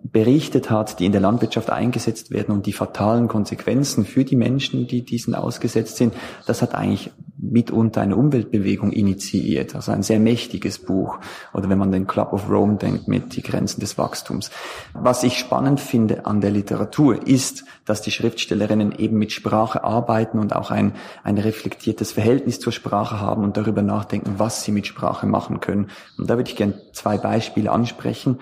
berichtet 0.03 0.71
hat, 0.71 1.01
die 1.01 1.07
in 1.07 1.13
der 1.13 1.21
Landwirtschaft 1.21 1.71
eingesetzt 1.71 2.31
werden 2.31 2.55
und 2.55 2.67
die 2.67 2.73
fatalen 2.73 3.29
Konsequenzen 3.29 4.05
für 4.05 4.25
die 4.25 4.37
Menschen, 4.37 4.87
die 4.87 5.03
diesen 5.03 5.35
ausgesetzt 5.35 5.97
sind, 5.97 6.15
das 6.47 6.63
hat 6.63 6.75
eigentlich 6.75 7.11
mitunter 7.41 8.01
eine 8.01 8.17
Umweltbewegung 8.17 8.91
initiiert. 8.93 9.75
Also 9.75 9.93
ein 9.93 10.03
sehr 10.03 10.19
mächtiges 10.19 10.81
Buch. 10.81 11.19
Oder 11.53 11.69
wenn 11.69 11.79
man 11.79 11.93
den 11.93 12.07
Club 12.07 12.33
of 12.33 12.51
Rome 12.51 12.77
denkt 12.77 13.07
mit 13.07 13.37
die 13.37 13.43
Grenzen 13.43 13.81
des 13.81 13.97
Wachstums. 13.97 14.51
Was 14.93 15.23
ich 15.23 15.39
spannend 15.39 15.81
finde 15.81 16.27
an 16.27 16.41
der 16.41 16.51
Literatur 16.51 17.27
ist, 17.27 17.65
dass 17.85 18.03
die 18.03 18.11
Schriftstellerinnen 18.11 18.93
eben 18.93 19.19
mit 19.19 19.33
Sprache 19.33 19.85
arbeiten 19.85 20.39
und 20.39 20.55
auch 20.55 20.71
ein, 20.71 20.93
ein 21.23 21.39
reflektiertes 21.39 22.13
Verhältnis 22.13 22.59
zur 22.59 22.73
Sprache 22.73 23.21
haben 23.21 23.45
und 23.45 23.57
darüber 23.57 23.83
nachdenken, 23.83 24.35
was 24.39 24.65
sie 24.65 24.73
mit 24.73 24.87
Sprache 24.87 25.27
machen 25.27 25.61
können. 25.61 25.91
Und 26.19 26.29
da 26.29 26.37
würde 26.37 26.51
ich 26.51 26.57
gerne 26.57 26.75
zwei 26.93 27.19
Beispiele 27.19 27.71
ansprechen 27.71 28.39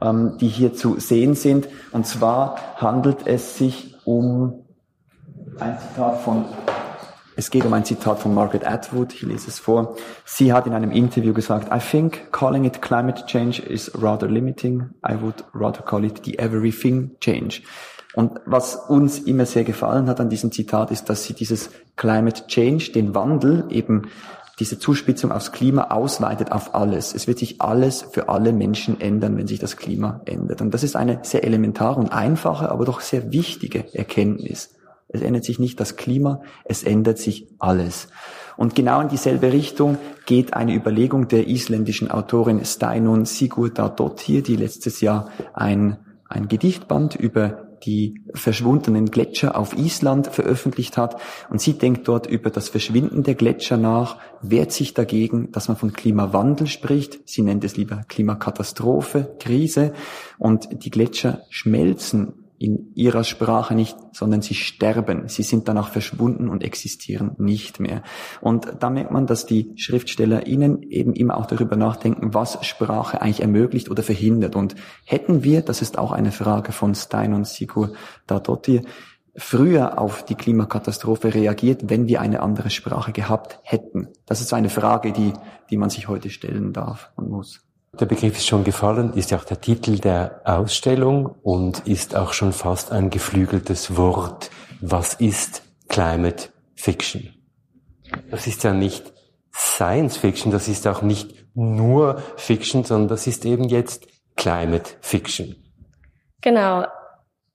ähm, 0.00 0.38
die 0.38 0.48
hier 0.48 0.74
zu 0.74 0.98
sehen 0.98 1.34
sind. 1.34 1.68
Und 1.92 2.06
zwar 2.06 2.56
handelt 2.76 3.26
es 3.26 3.56
sich 3.56 3.96
um 4.04 4.64
ein 5.58 5.78
Zitat 5.78 6.20
von 6.20 6.44
es 7.38 7.50
geht 7.50 7.64
um 7.64 7.72
ein 7.72 7.84
Zitat 7.84 8.18
von 8.18 8.34
Margaret 8.34 8.66
Atwood, 8.66 9.14
ich 9.14 9.22
lese 9.22 9.46
es 9.46 9.60
vor. 9.60 9.94
Sie 10.24 10.52
hat 10.52 10.66
in 10.66 10.72
einem 10.72 10.90
Interview 10.90 11.32
gesagt, 11.32 11.72
I 11.72 11.78
think 11.78 12.32
calling 12.32 12.64
it 12.64 12.82
climate 12.82 13.26
change 13.26 13.62
is 13.62 13.92
rather 14.02 14.26
limiting. 14.26 14.90
I 15.08 15.14
would 15.22 15.44
rather 15.54 15.82
call 15.82 16.04
it 16.04 16.24
the 16.24 16.36
everything 16.40 17.12
change. 17.20 17.62
Und 18.14 18.40
was 18.44 18.74
uns 18.74 19.20
immer 19.20 19.46
sehr 19.46 19.62
gefallen 19.62 20.08
hat 20.08 20.18
an 20.18 20.30
diesem 20.30 20.50
Zitat 20.50 20.90
ist, 20.90 21.08
dass 21.08 21.22
sie 21.22 21.34
dieses 21.34 21.70
Climate 21.94 22.48
Change, 22.48 22.90
den 22.90 23.14
Wandel 23.14 23.66
eben 23.70 24.08
diese 24.58 24.78
Zuspitzung 24.78 25.30
aufs 25.30 25.52
Klima 25.52 25.84
ausweitet 25.90 26.52
auf 26.52 26.74
alles. 26.74 27.14
Es 27.14 27.26
wird 27.26 27.38
sich 27.38 27.60
alles 27.60 28.02
für 28.02 28.28
alle 28.28 28.52
Menschen 28.52 29.00
ändern, 29.00 29.36
wenn 29.36 29.46
sich 29.46 29.60
das 29.60 29.76
Klima 29.76 30.20
ändert. 30.24 30.60
Und 30.60 30.74
das 30.74 30.82
ist 30.82 30.96
eine 30.96 31.20
sehr 31.22 31.44
elementare 31.44 32.00
und 32.00 32.12
einfache, 32.12 32.70
aber 32.70 32.84
doch 32.84 33.00
sehr 33.00 33.32
wichtige 33.32 33.84
Erkenntnis. 33.94 34.74
Es 35.08 35.22
ändert 35.22 35.44
sich 35.44 35.58
nicht 35.58 35.80
das 35.80 35.96
Klima, 35.96 36.42
es 36.64 36.82
ändert 36.82 37.18
sich 37.18 37.48
alles. 37.58 38.08
Und 38.56 38.74
genau 38.74 39.00
in 39.00 39.08
dieselbe 39.08 39.52
Richtung 39.52 39.96
geht 40.26 40.54
eine 40.54 40.74
Überlegung 40.74 41.28
der 41.28 41.48
isländischen 41.48 42.10
Autorin 42.10 42.64
Steinun 42.64 43.24
Sigurdardottir, 43.24 44.42
die 44.42 44.56
letztes 44.56 45.00
Jahr 45.00 45.30
ein, 45.54 45.98
ein 46.28 46.48
Gedichtband 46.48 47.14
über 47.14 47.67
die 47.84 48.20
verschwundenen 48.34 49.10
Gletscher 49.10 49.56
auf 49.56 49.76
Island 49.76 50.28
veröffentlicht 50.28 50.96
hat. 50.96 51.20
Und 51.50 51.60
sie 51.60 51.74
denkt 51.74 52.08
dort 52.08 52.26
über 52.26 52.50
das 52.50 52.68
Verschwinden 52.68 53.22
der 53.22 53.34
Gletscher 53.34 53.76
nach, 53.76 54.18
wehrt 54.40 54.72
sich 54.72 54.94
dagegen, 54.94 55.50
dass 55.52 55.68
man 55.68 55.76
von 55.76 55.92
Klimawandel 55.92 56.66
spricht. 56.66 57.20
Sie 57.28 57.42
nennt 57.42 57.64
es 57.64 57.76
lieber 57.76 58.02
Klimakatastrophe, 58.08 59.36
Krise. 59.38 59.92
Und 60.38 60.84
die 60.84 60.90
Gletscher 60.90 61.42
schmelzen 61.50 62.37
in 62.58 62.92
ihrer 62.94 63.24
Sprache 63.24 63.74
nicht, 63.74 63.96
sondern 64.12 64.42
sie 64.42 64.54
sterben. 64.54 65.28
Sie 65.28 65.42
sind 65.42 65.68
danach 65.68 65.90
verschwunden 65.90 66.48
und 66.48 66.64
existieren 66.64 67.32
nicht 67.38 67.78
mehr. 67.78 68.02
Und 68.40 68.68
da 68.80 68.90
merkt 68.90 69.12
man, 69.12 69.26
dass 69.26 69.46
die 69.46 69.72
SchriftstellerInnen 69.76 70.82
eben 70.82 71.12
immer 71.12 71.36
auch 71.36 71.46
darüber 71.46 71.76
nachdenken, 71.76 72.34
was 72.34 72.64
Sprache 72.66 73.22
eigentlich 73.22 73.42
ermöglicht 73.42 73.90
oder 73.90 74.02
verhindert. 74.02 74.56
Und 74.56 74.74
hätten 75.04 75.44
wir, 75.44 75.62
das 75.62 75.82
ist 75.82 75.98
auch 75.98 76.12
eine 76.12 76.32
Frage 76.32 76.72
von 76.72 76.94
Stein 76.94 77.32
und 77.32 77.46
Sigur 77.46 77.92
Dadotti, 78.26 78.82
früher 79.36 80.00
auf 80.00 80.24
die 80.24 80.34
Klimakatastrophe 80.34 81.32
reagiert, 81.32 81.82
wenn 81.88 82.08
wir 82.08 82.20
eine 82.20 82.40
andere 82.40 82.70
Sprache 82.70 83.12
gehabt 83.12 83.60
hätten? 83.62 84.08
Das 84.26 84.40
ist 84.40 84.52
eine 84.52 84.68
Frage, 84.68 85.12
die, 85.12 85.32
die 85.70 85.76
man 85.76 85.90
sich 85.90 86.08
heute 86.08 86.28
stellen 86.28 86.72
darf 86.72 87.12
und 87.14 87.30
muss. 87.30 87.67
Der 88.00 88.06
Begriff 88.06 88.36
ist 88.36 88.46
schon 88.46 88.62
gefallen, 88.62 89.12
ist 89.14 89.32
ja 89.32 89.38
auch 89.38 89.44
der 89.44 89.60
Titel 89.60 89.98
der 89.98 90.42
Ausstellung 90.44 91.26
und 91.26 91.80
ist 91.86 92.14
auch 92.14 92.32
schon 92.32 92.52
fast 92.52 92.92
ein 92.92 93.10
geflügeltes 93.10 93.96
Wort. 93.96 94.50
Was 94.80 95.14
ist 95.14 95.62
Climate 95.88 96.50
Fiction? 96.76 97.34
Das 98.30 98.46
ist 98.46 98.62
ja 98.62 98.72
nicht 98.72 99.12
Science 99.52 100.16
Fiction, 100.16 100.52
das 100.52 100.68
ist 100.68 100.86
auch 100.86 101.02
nicht 101.02 101.34
nur 101.54 102.22
Fiction, 102.36 102.84
sondern 102.84 103.08
das 103.08 103.26
ist 103.26 103.44
eben 103.44 103.64
jetzt 103.64 104.06
Climate 104.36 104.92
Fiction. 105.00 105.56
Genau. 106.40 106.86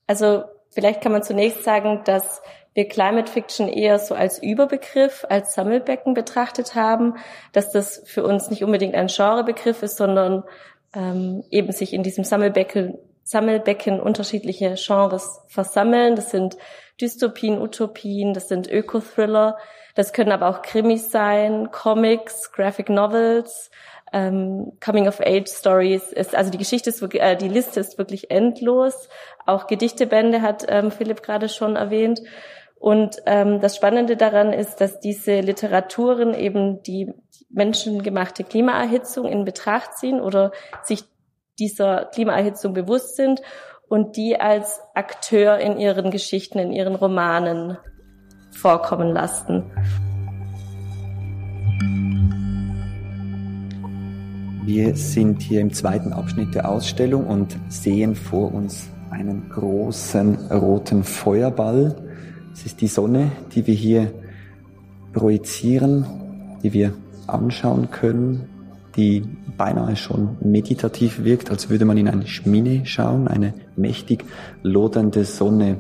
Also 0.08 0.44
vielleicht 0.72 1.00
kann 1.00 1.14
man 1.14 1.24
zunächst 1.24 1.64
sagen, 1.64 2.02
dass 2.04 2.42
wir 2.74 2.88
Climate 2.88 3.32
Fiction 3.32 3.68
eher 3.68 4.00
so 4.00 4.16
als 4.16 4.42
Überbegriff, 4.42 5.26
als 5.30 5.54
Sammelbecken 5.54 6.14
betrachtet 6.14 6.76
haben, 6.76 7.16
dass 7.52 7.72
das 7.72 8.02
für 8.06 8.24
uns 8.24 8.50
nicht 8.50 8.64
unbedingt 8.64 8.96
ein 8.96 9.08
Genrebegriff 9.08 9.84
ist, 9.84 9.98
sondern 9.98 10.44
ähm, 10.96 11.44
eben 11.52 11.72
sich 11.72 11.94
in 11.94 12.04
diesem 12.04 12.24
Sammelbecken, 12.24 12.98
Sammelbecken 13.24 14.00
unterschiedliche 14.00 14.76
Genres 14.76 15.42
versammeln. 15.48 16.16
Das 16.16 16.32
sind 16.32 16.58
Dystopien, 17.00 17.62
Utopien, 17.62 18.34
das 18.34 18.48
sind 18.48 18.70
Öko-Thriller, 18.70 19.58
das 19.96 20.14
können 20.14 20.32
aber 20.32 20.50
auch 20.50 20.62
Krimis 20.62 21.12
sein, 21.12 21.70
Comics, 21.72 22.52
Graphic 22.52 22.90
Novels, 22.90 23.70
ähm, 24.12 24.74
Coming-of-Age-Stories. 24.84 26.12
Ist, 26.12 26.36
also 26.36 26.52
die 26.52 26.58
Geschichte 26.58 26.90
ist 26.90 27.02
wirklich, 27.02 27.22
äh, 27.22 27.36
die 27.36 27.48
Liste 27.48 27.80
ist 27.80 27.98
wirklich 27.98 28.32
endlos. 28.32 29.10
Auch 29.46 29.68
Gedichtebände 29.68 30.42
hat 30.42 30.66
ähm, 30.68 30.92
Philipp 30.92 31.22
gerade 31.24 31.50
schon 31.50 31.76
erwähnt. 31.76 32.22
Und 32.84 33.16
ähm, 33.28 33.62
das 33.62 33.78
Spannende 33.78 34.18
daran 34.18 34.52
ist, 34.52 34.82
dass 34.82 35.00
diese 35.00 35.40
Literaturen 35.40 36.34
eben 36.34 36.84
die 36.84 37.14
menschengemachte 37.50 38.44
Klimaerhitzung 38.44 39.26
in 39.26 39.46
Betracht 39.46 39.98
ziehen 39.98 40.20
oder 40.20 40.52
sich 40.84 41.06
dieser 41.60 42.10
Klimaerhitzung 42.14 42.74
bewusst 42.74 43.16
sind 43.16 43.42
und 43.88 44.18
die 44.18 44.38
als 44.38 44.82
Akteur 44.96 45.60
in 45.60 45.78
ihren 45.78 46.12
Geschichten, 46.12 46.60
in 46.60 46.74
ihren 46.74 46.96
Romanen 46.96 47.78
vorkommen 48.52 49.14
lassen. 49.14 49.64
Wir 54.66 54.94
sind 54.98 55.42
hier 55.42 55.62
im 55.62 55.72
zweiten 55.72 56.12
Abschnitt 56.12 56.54
der 56.54 56.68
Ausstellung 56.68 57.28
und 57.28 57.56
sehen 57.70 58.14
vor 58.14 58.54
uns 58.54 58.90
einen 59.10 59.50
großen 59.50 60.52
roten 60.52 61.06
Feuerball, 61.06 61.96
es 62.54 62.66
ist 62.66 62.82
die 62.82 62.88
Sonne, 62.88 63.32
die 63.56 63.66
wir 63.68 63.74
hier 63.74 64.12
projizieren, 65.14 66.06
die 66.62 66.74
wir 66.74 66.94
anschauen 67.28 67.90
können, 67.92 68.50
die 68.96 69.24
beinahe 69.58 69.96
schon 69.96 70.38
meditativ 70.42 71.24
wirkt, 71.24 71.50
als 71.50 71.70
würde 71.70 71.86
man 71.86 71.98
in 71.98 72.08
eine 72.08 72.28
Schmine 72.28 72.86
schauen, 72.86 73.28
eine 73.28 73.54
mächtig 73.76 74.26
lodernde 74.62 75.26
Sonne. 75.26 75.78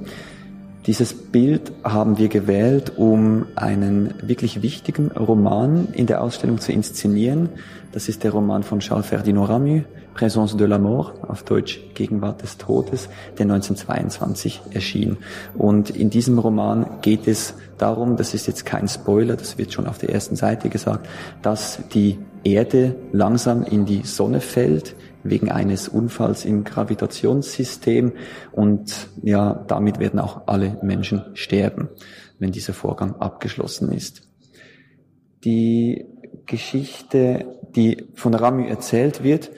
Dieses 0.86 1.14
Bild 1.14 1.72
haben 1.84 2.18
wir 2.18 2.28
gewählt, 2.28 2.94
um 2.98 3.46
einen 3.56 4.14
wirklich 4.22 4.62
wichtigen 4.62 5.12
Roman 5.12 5.90
in 5.94 6.08
der 6.08 6.22
Ausstellung 6.22 6.60
zu 6.60 6.72
inszenieren. 6.72 7.50
Das 7.92 8.10
ist 8.10 8.24
der 8.24 8.32
Roman 8.32 8.64
von 8.64 8.80
Charles 8.80 9.06
Ferdinand 9.06 9.50
Ramu, 9.50 9.84
Présence 10.14 10.56
de 10.56 10.66
la 10.66 10.80
Mort, 10.80 11.14
auf 11.28 11.44
Deutsch 11.44 11.80
Gegenwart 11.94 12.42
des 12.42 12.58
Todes, 12.58 13.10
der 13.38 13.44
1922 13.44 14.62
erschien. 14.72 15.18
Und 15.56 15.90
in 15.90 16.10
diesem 16.10 16.40
Roman 16.40 16.86
geht 17.02 17.28
es 17.28 17.56
darum, 17.78 18.16
das 18.18 18.34
ist 18.34 18.48
jetzt 18.48 18.66
kein 18.66 18.88
Spoiler, 18.88 19.36
das 19.36 19.58
wird 19.58 19.74
schon 19.74 19.88
auf 19.88 19.98
der 19.98 20.10
ersten 20.10 20.36
Seite 20.36 20.70
gesagt, 20.70 21.08
dass 21.42 21.80
die 21.94 22.20
Erde 22.44 22.96
langsam 23.12 23.64
in 23.64 23.86
die 23.86 24.04
Sonne 24.04 24.42
fällt, 24.42 24.96
wegen 25.24 25.50
eines 25.50 25.88
Unfalls 25.88 26.46
im 26.46 26.64
Gravitationssystem 26.64 28.12
und 28.52 29.08
ja, 29.22 29.64
damit 29.68 30.00
werden 30.00 30.20
auch 30.20 30.48
alle 30.48 30.78
Menschen 30.82 31.24
sterben, 31.34 31.90
wenn 32.40 32.52
dieser 32.52 32.74
Vorgang 32.74 33.16
abgeschlossen 33.16 33.92
ist. 33.92 34.28
Die 35.46 36.06
Geschichte, 36.46 37.46
die 37.76 38.06
von 38.16 38.34
Rami 38.34 38.68
erzählt 38.68 39.24
wird, 39.24 39.52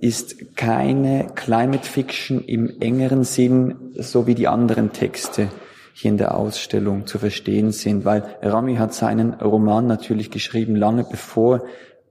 ist 0.00 0.56
keine 0.56 1.26
Climate 1.34 1.86
Fiction 1.86 2.42
im 2.42 2.80
engeren 2.80 3.22
Sinn, 3.22 3.92
so 3.96 4.26
wie 4.26 4.34
die 4.34 4.48
anderen 4.48 4.92
Texte 4.92 5.48
hier 5.92 6.10
in 6.10 6.16
der 6.16 6.34
Ausstellung 6.34 7.06
zu 7.06 7.18
verstehen 7.18 7.70
sind, 7.70 8.06
weil 8.06 8.24
Rami 8.40 8.76
hat 8.76 8.94
seinen 8.94 9.34
Roman 9.34 9.86
natürlich 9.86 10.30
geschrieben, 10.30 10.74
lange 10.74 11.04
bevor 11.04 11.64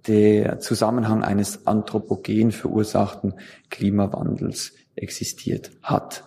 der 0.08 0.60
Zusammenhang 0.60 1.24
eines 1.24 1.66
anthropogen 1.66 2.52
verursachten 2.52 3.34
Klimawandels 3.72 4.74
existiert 4.96 5.72
hat. 5.82 6.24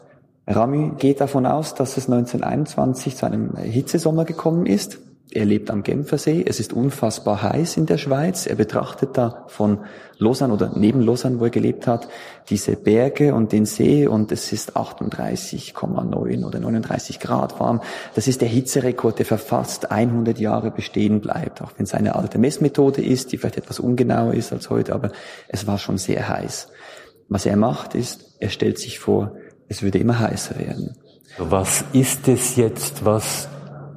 Rami 0.48 0.94
geht 0.98 1.20
davon 1.20 1.46
aus, 1.46 1.76
dass 1.76 1.96
es 1.96 2.08
1921 2.08 3.14
zu 3.14 3.26
einem 3.26 3.56
Hitzesommer 3.56 4.24
gekommen 4.24 4.66
ist 4.66 4.98
er 5.34 5.44
lebt 5.44 5.70
am 5.70 5.82
Genfersee. 5.82 6.44
Es 6.46 6.60
ist 6.60 6.72
unfassbar 6.72 7.42
heiß 7.42 7.76
in 7.76 7.86
der 7.86 7.98
Schweiz. 7.98 8.46
Er 8.46 8.56
betrachtet 8.56 9.16
da 9.16 9.44
von 9.48 9.78
Lausanne 10.18 10.52
oder 10.52 10.72
neben 10.74 11.00
Lausanne, 11.00 11.40
wo 11.40 11.44
er 11.44 11.50
gelebt 11.50 11.86
hat, 11.86 12.08
diese 12.48 12.76
Berge 12.76 13.34
und 13.34 13.52
den 13.52 13.66
See 13.66 14.06
und 14.06 14.30
es 14.30 14.52
ist 14.52 14.76
38,9 14.76 16.44
oder 16.44 16.60
39 16.60 17.18
Grad 17.18 17.58
warm. 17.58 17.80
Das 18.14 18.28
ist 18.28 18.40
der 18.40 18.48
Hitzerekord, 18.48 19.18
der 19.18 19.26
für 19.26 19.38
fast 19.38 19.90
100 19.90 20.38
Jahre 20.38 20.70
bestehen 20.70 21.20
bleibt, 21.20 21.62
auch 21.62 21.72
wenn 21.76 21.84
es 21.84 21.94
eine 21.94 22.14
alte 22.14 22.38
Messmethode 22.38 23.02
ist, 23.02 23.32
die 23.32 23.38
vielleicht 23.38 23.58
etwas 23.58 23.80
ungenauer 23.80 24.34
ist 24.34 24.52
als 24.52 24.70
heute, 24.70 24.94
aber 24.94 25.10
es 25.48 25.66
war 25.66 25.78
schon 25.78 25.98
sehr 25.98 26.28
heiß. 26.28 26.68
Was 27.28 27.46
er 27.46 27.56
macht, 27.56 27.94
ist, 27.94 28.36
er 28.38 28.50
stellt 28.50 28.78
sich 28.78 28.98
vor, 28.98 29.36
es 29.68 29.82
würde 29.82 29.98
immer 29.98 30.18
heißer 30.18 30.58
werden. 30.58 30.96
Was 31.38 31.84
ist 31.92 32.28
es 32.28 32.56
jetzt, 32.56 33.04
was 33.04 33.48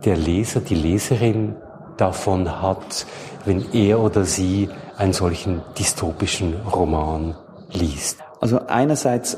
der 0.05 0.17
Leser, 0.17 0.61
die 0.61 0.75
Leserin 0.75 1.55
davon 1.97 2.61
hat, 2.61 3.05
wenn 3.45 3.65
er 3.73 3.99
oder 3.99 4.25
sie 4.25 4.69
einen 4.97 5.13
solchen 5.13 5.61
dystopischen 5.77 6.53
Roman 6.61 7.35
liest? 7.71 8.19
Also 8.41 8.59
einerseits 8.67 9.37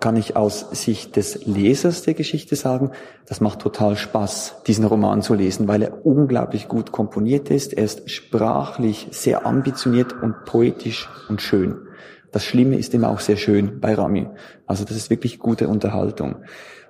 kann 0.00 0.16
ich 0.16 0.36
aus 0.36 0.66
Sicht 0.72 1.16
des 1.16 1.46
Lesers 1.46 2.02
der 2.02 2.14
Geschichte 2.14 2.56
sagen, 2.56 2.92
das 3.26 3.40
macht 3.40 3.60
total 3.60 3.96
Spaß, 3.96 4.62
diesen 4.66 4.84
Roman 4.84 5.22
zu 5.22 5.34
lesen, 5.34 5.68
weil 5.68 5.82
er 5.82 6.06
unglaublich 6.06 6.68
gut 6.68 6.92
komponiert 6.92 7.50
ist. 7.50 7.72
Er 7.72 7.84
ist 7.84 8.10
sprachlich 8.10 9.08
sehr 9.10 9.46
ambitioniert 9.46 10.14
und 10.22 10.44
poetisch 10.44 11.08
und 11.28 11.42
schön. 11.42 11.76
Das 12.32 12.44
Schlimme 12.44 12.76
ist 12.76 12.94
immer 12.94 13.10
auch 13.10 13.20
sehr 13.20 13.36
schön 13.36 13.80
bei 13.80 13.94
Rami. 13.94 14.28
Also 14.66 14.84
das 14.84 14.96
ist 14.96 15.10
wirklich 15.10 15.38
gute 15.38 15.68
Unterhaltung. 15.68 16.36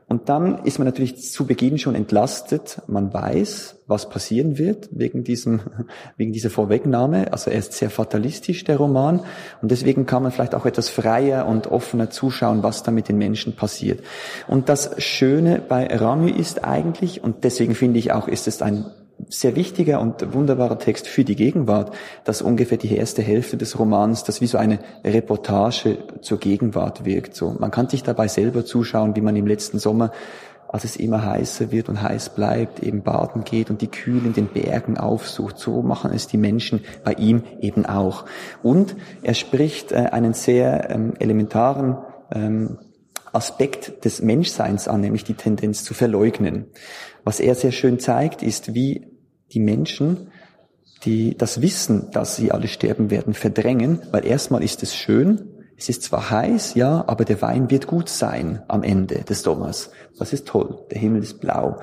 Und 0.09 0.31
dann 0.31 0.65
ist 0.65 0.79
man 0.79 0.87
natürlich 0.87 1.31
zu 1.31 1.47
Beginn 1.47 1.77
schon 1.77 1.95
entlastet. 1.95 2.81
Man 2.87 3.13
weiß, 3.13 3.77
was 3.87 4.09
passieren 4.09 4.57
wird 4.57 4.89
wegen 4.91 5.23
diesem, 5.23 5.61
wegen 6.17 6.33
dieser 6.33 6.49
Vorwegnahme. 6.49 7.31
Also 7.31 7.51
er 7.51 7.59
ist 7.59 7.75
sehr 7.75 7.91
fatalistisch, 7.91 8.65
der 8.65 8.79
Roman. 8.79 9.21
Und 9.61 9.71
deswegen 9.71 10.07
kann 10.07 10.23
man 10.23 10.33
vielleicht 10.33 10.55
auch 10.55 10.65
etwas 10.65 10.89
freier 10.89 11.47
und 11.47 11.67
offener 11.67 12.09
zuschauen, 12.09 12.63
was 12.63 12.83
da 12.83 12.91
mit 12.91 13.09
den 13.09 13.19
Menschen 13.19 13.55
passiert. 13.55 14.01
Und 14.47 14.71
das 14.71 14.91
Schöne 14.97 15.61
bei 15.69 15.87
Rami 15.87 16.31
ist 16.31 16.65
eigentlich, 16.65 17.23
und 17.23 17.45
deswegen 17.45 17.75
finde 17.75 17.99
ich 17.99 18.11
auch, 18.13 18.29
ist 18.29 18.49
es 18.49 18.63
ein 18.63 18.87
sehr 19.29 19.57
wichtiger 19.57 20.01
und 20.01 20.33
wunderbarer 20.33 20.79
Text 20.79 21.09
für 21.09 21.25
die 21.25 21.37
Gegenwart, 21.37 21.95
dass 22.25 22.41
ungefähr 22.43 22.79
die 22.79 22.95
erste 22.95 23.23
Hälfte 23.23 23.57
des 23.57 23.79
Romans, 23.79 24.25
das 24.25 24.41
wie 24.41 24.47
so 24.47 24.59
eine 24.59 24.79
Reportage 25.05 25.99
zur 26.21 26.39
Gegenwart 26.39 27.05
wirkt. 27.05 27.35
So, 27.35 27.55
man 27.59 27.71
kann 27.71 27.89
sich 27.89 28.03
dabei 28.03 28.29
selber 28.29 28.65
zuschauen, 28.65 29.17
wie 29.17 29.21
man 29.21 29.37
im 29.37 29.47
letzten 29.47 29.79
Sommer, 29.79 30.13
als 30.69 30.85
es 30.85 30.97
immer 30.97 31.25
heißer 31.25 31.73
wird 31.73 31.89
und 31.89 32.03
heiß 32.03 32.31
bleibt, 32.31 32.83
eben 32.83 33.03
baden 33.03 33.45
geht 33.45 33.71
und 33.71 33.81
die 33.81 33.89
Kühl 33.89 34.25
in 34.25 34.35
den 34.35 34.49
Bergen 34.49 34.99
aufsucht. 34.99 35.59
So 35.59 35.83
machen 35.83 36.13
es 36.15 36.27
die 36.27 36.37
Menschen 36.37 36.85
bei 37.05 37.15
ihm 37.15 37.43
eben 37.61 37.87
auch. 37.87 38.27
Und 38.63 38.95
er 39.23 39.35
spricht 39.35 39.93
äh, 39.93 39.97
einen 40.13 40.35
sehr 40.35 40.91
ähm, 40.91 41.15
elementaren 41.19 41.97
ähm, 42.31 42.79
Aspekt 43.33 44.05
des 44.05 44.23
Menschseins 44.23 44.89
an, 44.89 45.01
nämlich 45.01 45.25
die 45.25 45.35
Tendenz 45.35 45.85
zu 45.85 45.95
verleugnen. 45.95 46.67
Was 47.25 47.41
er 47.41 47.55
sehr 47.55 47.73
schön 47.73 47.99
zeigt, 47.99 48.43
ist, 48.43 48.75
wie 48.75 49.07
die 49.53 49.61
Menschen, 49.61 50.29
die 51.05 51.37
das 51.37 51.61
Wissen, 51.61 52.11
dass 52.13 52.37
sie 52.37 52.53
alle 52.53 52.69
sterben 52.69 53.11
werden, 53.11 53.35
verdrängen, 53.35 54.03
weil 54.11 54.27
erstmal 54.27 54.63
ist 54.63 54.83
es 54.83 54.95
schön, 54.95 55.59
es 55.79 55.89
ist 55.89 56.03
zwar 56.03 56.31
heiß, 56.31 56.75
ja, 56.75 57.05
aber 57.07 57.25
der 57.25 57.41
Wein 57.41 57.71
wird 57.71 57.87
gut 57.87 58.09
sein 58.09 58.63
am 58.67 58.83
Ende 58.83 59.23
des 59.23 59.43
Sommers. 59.43 59.91
Das 60.19 60.33
ist 60.33 60.49
toll. 60.49 60.85
Der 60.91 60.99
Himmel 60.99 61.23
ist 61.23 61.41
blau. 61.41 61.81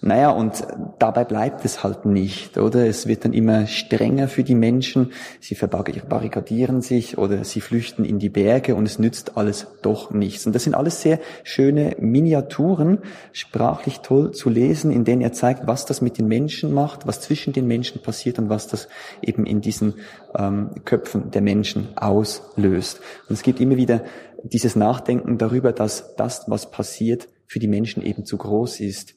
Naja, 0.00 0.30
und 0.30 0.64
dabei 1.00 1.24
bleibt 1.24 1.64
es 1.64 1.82
halt 1.82 2.04
nicht, 2.04 2.56
oder? 2.56 2.86
Es 2.86 3.08
wird 3.08 3.24
dann 3.24 3.32
immer 3.32 3.66
strenger 3.66 4.28
für 4.28 4.44
die 4.44 4.54
Menschen. 4.54 5.10
Sie 5.40 5.56
verbarrikadieren 5.56 6.82
sich 6.82 7.18
oder 7.18 7.42
sie 7.42 7.60
flüchten 7.60 8.04
in 8.04 8.20
die 8.20 8.28
Berge 8.28 8.76
und 8.76 8.86
es 8.86 9.00
nützt 9.00 9.36
alles 9.36 9.66
doch 9.82 10.12
nichts. 10.12 10.46
Und 10.46 10.54
das 10.54 10.62
sind 10.62 10.74
alles 10.74 11.02
sehr 11.02 11.18
schöne 11.42 11.96
Miniaturen, 11.98 12.98
sprachlich 13.32 13.98
toll 13.98 14.30
zu 14.30 14.50
lesen, 14.50 14.92
in 14.92 15.04
denen 15.04 15.20
er 15.20 15.32
zeigt, 15.32 15.66
was 15.66 15.84
das 15.84 16.00
mit 16.00 16.16
den 16.16 16.28
Menschen 16.28 16.72
macht, 16.72 17.08
was 17.08 17.20
zwischen 17.20 17.52
den 17.52 17.66
Menschen 17.66 18.00
passiert 18.00 18.38
und 18.38 18.48
was 18.48 18.68
das 18.68 18.88
eben 19.20 19.46
in 19.46 19.60
diesen 19.60 19.94
ähm, 20.38 20.70
Köpfen 20.84 21.32
der 21.32 21.42
Menschen 21.42 21.88
auslöst. 21.96 23.00
Und 23.28 23.34
es 23.34 23.42
gibt 23.42 23.58
immer 23.58 23.76
wieder 23.76 24.04
dieses 24.44 24.76
Nachdenken 24.76 25.38
darüber, 25.38 25.72
dass 25.72 26.14
das, 26.14 26.44
was 26.46 26.70
passiert, 26.70 27.26
für 27.48 27.58
die 27.58 27.66
Menschen 27.66 28.04
eben 28.04 28.24
zu 28.24 28.36
groß 28.36 28.78
ist 28.78 29.14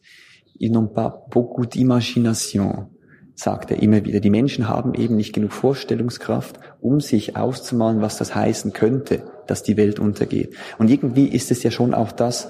ils 0.61 0.71
n'ont 0.71 0.87
pas 0.87 1.25
beaucoup 1.31 1.65
d'imagination, 1.65 2.87
sagt 3.35 3.71
er 3.71 3.81
immer 3.81 4.05
wieder. 4.05 4.19
Die 4.19 4.29
Menschen 4.29 4.69
haben 4.69 4.93
eben 4.93 5.15
nicht 5.15 5.33
genug 5.33 5.51
Vorstellungskraft, 5.51 6.59
um 6.79 6.99
sich 6.99 7.35
auszumalen, 7.35 8.01
was 8.01 8.17
das 8.17 8.35
heißen 8.35 8.71
könnte, 8.71 9.23
dass 9.47 9.63
die 9.63 9.75
Welt 9.75 9.99
untergeht. 9.99 10.53
Und 10.77 10.91
irgendwie 10.91 11.25
ist 11.25 11.49
es 11.49 11.63
ja 11.63 11.71
schon 11.71 11.95
auch 11.95 12.11
das, 12.11 12.49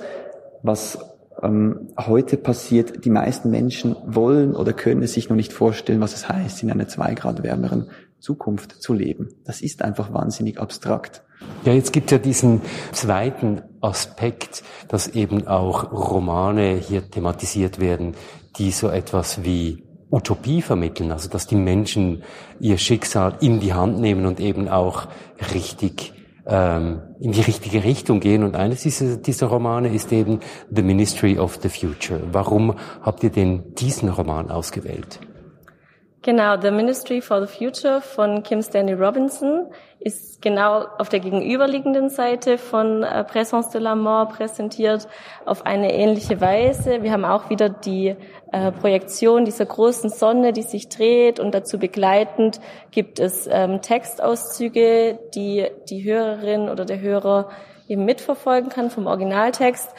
was 0.62 1.00
ähm, 1.42 1.88
heute 1.98 2.36
passiert. 2.36 3.06
Die 3.06 3.10
meisten 3.10 3.50
Menschen 3.50 3.96
wollen 4.06 4.56
oder 4.56 4.74
können 4.74 5.04
es 5.04 5.14
sich 5.14 5.30
noch 5.30 5.38
nicht 5.38 5.54
vorstellen, 5.54 6.02
was 6.02 6.14
es 6.14 6.28
heißt, 6.28 6.64
in 6.64 6.72
einer 6.72 6.90
zwei 6.90 7.14
Grad 7.14 7.44
wärmeren 7.44 7.88
Zukunft 8.22 8.82
zu 8.82 8.94
leben. 8.94 9.30
Das 9.46 9.62
ist 9.62 9.82
einfach 9.82 10.14
wahnsinnig 10.14 10.60
abstrakt. 10.60 11.24
Ja, 11.66 11.74
jetzt 11.74 11.92
gibt 11.92 12.12
ja 12.12 12.20
diesen 12.20 12.62
zweiten 12.92 13.62
Aspekt, 13.82 14.64
dass 14.88 15.08
eben 15.08 15.48
auch 15.48 15.92
Romane 15.92 16.76
hier 16.76 17.10
thematisiert 17.10 17.80
werden, 17.80 18.16
die 18.58 18.72
so 18.72 18.90
etwas 18.90 19.44
wie 19.44 19.84
Utopie 20.12 20.62
vermitteln, 20.62 21.12
also 21.12 21.30
dass 21.30 21.48
die 21.48 21.56
Menschen 21.56 22.24
ihr 22.60 22.78
Schicksal 22.78 23.38
in 23.42 23.60
die 23.60 23.74
Hand 23.74 24.00
nehmen 24.00 24.26
und 24.26 24.40
eben 24.40 24.68
auch 24.68 25.08
richtig 25.54 26.14
ähm, 26.46 27.02
in 27.20 27.32
die 27.32 27.42
richtige 27.42 27.84
Richtung 27.84 28.20
gehen. 28.20 28.44
Und 28.44 28.56
eines 28.56 28.82
dieser, 28.82 29.18
dieser 29.18 29.48
Romane 29.48 29.94
ist 29.94 30.12
eben 30.12 30.40
The 30.70 30.82
Ministry 30.82 31.40
of 31.40 31.60
the 31.62 31.70
Future. 31.70 32.20
Warum 32.32 32.76
habt 33.02 33.24
ihr 33.24 33.30
denn 33.30 33.74
diesen 33.76 34.10
Roman 34.10 34.52
ausgewählt? 34.52 35.20
Genau, 36.24 36.56
The 36.56 36.70
Ministry 36.70 37.20
for 37.20 37.48
the 37.48 37.52
Future 37.52 38.00
von 38.00 38.44
Kim 38.44 38.62
Stanley 38.62 38.94
Robinson 38.94 39.66
ist 40.00 40.40
genau 40.40 40.86
auf 41.00 41.10
der 41.10 41.20
gegenüberliegenden 41.20 42.12
Seite 42.12 42.60
von 42.60 43.02
äh, 43.02 43.26
Présence 43.28 43.72
de 43.72 43.82
la 43.82 43.96
Mort 43.96 44.34
präsentiert 44.34 45.08
auf 45.46 45.66
eine 45.66 45.92
ähnliche 45.96 46.40
Weise. 46.40 47.02
Wir 47.02 47.12
haben 47.12 47.26
auch 47.26 47.50
wieder 47.50 47.70
die 47.70 48.16
äh, 48.52 48.72
Projektion 48.72 49.46
dieser 49.46 49.66
großen 49.66 50.12
Sonne, 50.12 50.54
die 50.54 50.62
sich 50.62 50.90
dreht 50.90 51.40
und 51.40 51.56
dazu 51.56 51.80
begleitend 51.80 52.62
gibt 52.92 53.20
es 53.20 53.50
ähm, 53.52 53.82
Textauszüge, 53.82 55.18
die 55.34 55.66
die 55.90 56.04
Hörerin 56.04 56.70
oder 56.70 56.86
der 56.86 57.00
Hörer 57.00 57.50
eben 57.88 58.06
mitverfolgen 58.06 58.70
kann 58.70 58.92
vom 58.92 59.08
Originaltext. 59.08 59.90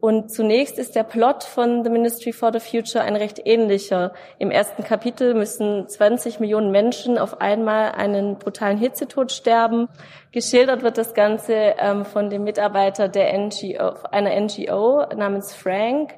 Und 0.00 0.30
zunächst 0.30 0.78
ist 0.78 0.94
der 0.94 1.04
Plot 1.04 1.44
von 1.44 1.82
The 1.82 1.90
Ministry 1.90 2.32
for 2.32 2.52
the 2.52 2.60
Future 2.60 3.02
ein 3.02 3.16
recht 3.16 3.40
ähnlicher. 3.44 4.12
Im 4.38 4.50
ersten 4.50 4.84
Kapitel 4.84 5.34
müssen 5.34 5.88
20 5.88 6.38
Millionen 6.38 6.70
Menschen 6.70 7.18
auf 7.18 7.40
einmal 7.40 7.92
einen 7.92 8.38
brutalen 8.38 8.78
Hitzetod 8.78 9.32
sterben. 9.32 9.88
Geschildert 10.32 10.82
wird 10.82 10.98
das 10.98 11.14
Ganze 11.14 11.54
ähm, 11.78 12.04
von 12.04 12.30
dem 12.30 12.44
Mitarbeiter 12.44 13.08
der 13.08 13.36
NGO, 13.38 13.94
einer 14.10 14.38
NGO 14.38 15.06
namens 15.16 15.54
Frank, 15.54 16.14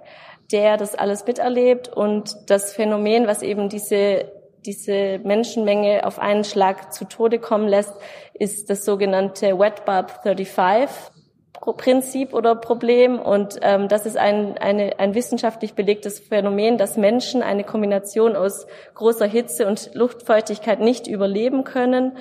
der 0.50 0.76
das 0.76 0.94
alles 0.94 1.24
miterlebt 1.26 1.88
und 1.88 2.36
das 2.50 2.72
Phänomen, 2.72 3.26
was 3.26 3.42
eben 3.42 3.68
diese 3.68 4.32
diese 4.66 5.20
Menschenmenge 5.20 6.04
auf 6.04 6.18
einen 6.18 6.44
Schlag 6.44 6.92
zu 6.92 7.04
Tode 7.06 7.38
kommen 7.38 7.68
lässt, 7.68 7.94
ist 8.34 8.68
das 8.68 8.84
sogenannte 8.84 9.58
Wet 9.58 9.84
Bulb 9.84 10.10
35. 10.22 11.12
Prinzip 11.60 12.34
oder 12.34 12.54
Problem. 12.54 13.18
Und 13.18 13.58
ähm, 13.62 13.88
das 13.88 14.06
ist 14.06 14.16
ein, 14.16 14.58
eine, 14.58 14.98
ein 14.98 15.14
wissenschaftlich 15.14 15.74
belegtes 15.74 16.18
Phänomen, 16.20 16.78
dass 16.78 16.96
Menschen 16.96 17.42
eine 17.42 17.64
Kombination 17.64 18.36
aus 18.36 18.66
großer 18.94 19.26
Hitze 19.26 19.66
und 19.66 19.90
Luftfeuchtigkeit 19.94 20.80
nicht 20.80 21.06
überleben 21.06 21.64
können. 21.64 22.16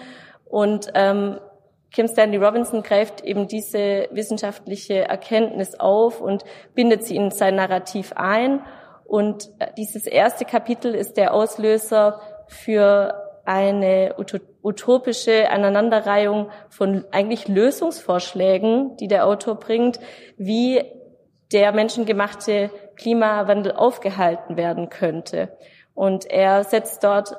Und 0.45 0.91
ähm, 0.95 1.39
Kim 1.91 2.07
Stanley 2.07 2.37
Robinson 2.37 2.83
greift 2.83 3.21
eben 3.21 3.47
diese 3.47 4.07
wissenschaftliche 4.11 5.07
Erkenntnis 5.07 5.79
auf 5.79 6.21
und 6.21 6.43
bindet 6.75 7.03
sie 7.03 7.15
in 7.15 7.31
sein 7.31 7.55
Narrativ 7.55 8.13
ein. 8.15 8.61
Und 9.05 9.49
äh, 9.59 9.67
dieses 9.77 10.05
erste 10.05 10.45
Kapitel 10.45 10.93
ist 10.93 11.17
der 11.17 11.33
Auslöser 11.33 12.21
für 12.47 13.26
eine 13.47 14.15
utopische 14.61 15.49
Aneinanderreihung 15.49 16.49
von 16.69 17.05
eigentlich 17.11 17.47
Lösungsvorschlägen, 17.47 18.97
die 18.97 19.07
der 19.07 19.25
Autor 19.25 19.55
bringt, 19.55 20.01
wie 20.37 20.83
der 21.53 21.71
menschengemachte 21.71 22.69
Klimawandel 22.97 23.71
aufgehalten 23.71 24.57
werden 24.57 24.89
könnte. 24.89 25.57
Und 25.93 26.29
er 26.29 26.65
setzt 26.65 27.05
dort 27.05 27.37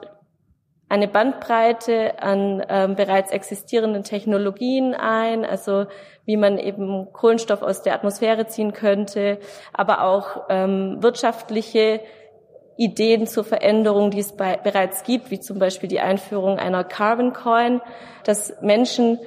eine 0.89 1.09
Bandbreite 1.09 2.23
an 2.23 2.65
ähm, 2.71 2.97
bereits 2.97 3.31
existierenden 3.31 4.03
Technologien 4.03 4.95
ein, 4.95 5.45
also 5.45 5.85
wie 6.25 6.39
man 6.39 6.59
eben 6.59 7.13
Kohlenstoff 7.13 7.61
aus 7.61 7.83
der 7.83 7.93
Atmosphäre 7.93 8.47
ziehen 8.47 8.73
könnte, 8.73 9.41
aber 9.75 10.05
auch 10.05 10.47
ähm, 10.49 11.03
wirtschaftliche 11.03 12.01
Ideen 12.79 13.27
zur 13.27 13.43
Veränderung, 13.45 14.11
die 14.11 14.21
es 14.21 14.33
bei, 14.33 14.57
bereits 14.57 15.03
gibt, 15.03 15.31
wie 15.31 15.41
zum 15.41 15.59
Beispiel 15.59 15.89
die 15.89 15.99
Einführung 15.99 16.59
einer 16.59 16.85
Carbon 16.85 17.33
Coin, 17.33 17.81
dass 18.25 18.55
Menschen 18.63 19.19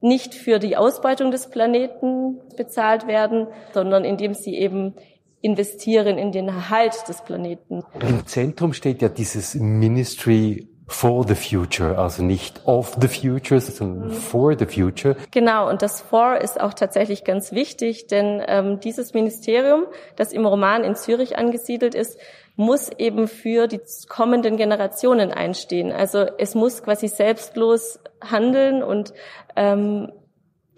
nicht 0.00 0.34
für 0.34 0.58
die 0.58 0.76
Ausbeutung 0.76 1.30
des 1.30 1.50
Planeten 1.50 2.40
bezahlt 2.56 3.06
werden, 3.06 3.48
sondern 3.74 4.04
indem 4.04 4.32
sie 4.32 4.56
eben 4.56 4.94
investieren 5.42 6.16
in 6.16 6.32
den 6.32 6.48
Erhalt 6.48 7.06
des 7.06 7.22
Planeten. 7.22 7.84
Im 8.00 8.26
Zentrum 8.26 8.72
steht 8.72 9.02
ja 9.02 9.08
dieses 9.08 9.54
Ministry 9.54 10.68
for 10.88 11.26
the 11.26 11.34
future, 11.34 11.98
also 11.98 12.22
nicht 12.22 12.62
of 12.64 12.96
the 13.00 13.08
future, 13.08 13.60
sondern 13.60 14.10
for 14.10 14.58
the 14.58 14.66
future. 14.66 15.16
Genau, 15.30 15.68
und 15.68 15.82
das 15.82 16.00
for 16.00 16.38
ist 16.38 16.60
auch 16.60 16.72
tatsächlich 16.72 17.24
ganz 17.24 17.52
wichtig, 17.52 18.06
denn 18.06 18.42
ähm, 18.46 18.80
dieses 18.80 19.12
Ministerium, 19.12 19.84
das 20.16 20.32
im 20.32 20.46
Roman 20.46 20.84
in 20.84 20.96
Zürich 20.96 21.36
angesiedelt 21.36 21.94
ist, 21.94 22.18
muss 22.56 22.90
eben 22.98 23.28
für 23.28 23.68
die 23.68 23.80
kommenden 24.08 24.56
Generationen 24.56 25.30
einstehen. 25.30 25.92
Also 25.92 26.26
es 26.38 26.56
muss 26.56 26.82
quasi 26.82 27.06
selbstlos 27.06 28.00
handeln 28.20 28.82
und 28.82 29.12
ähm, 29.54 30.10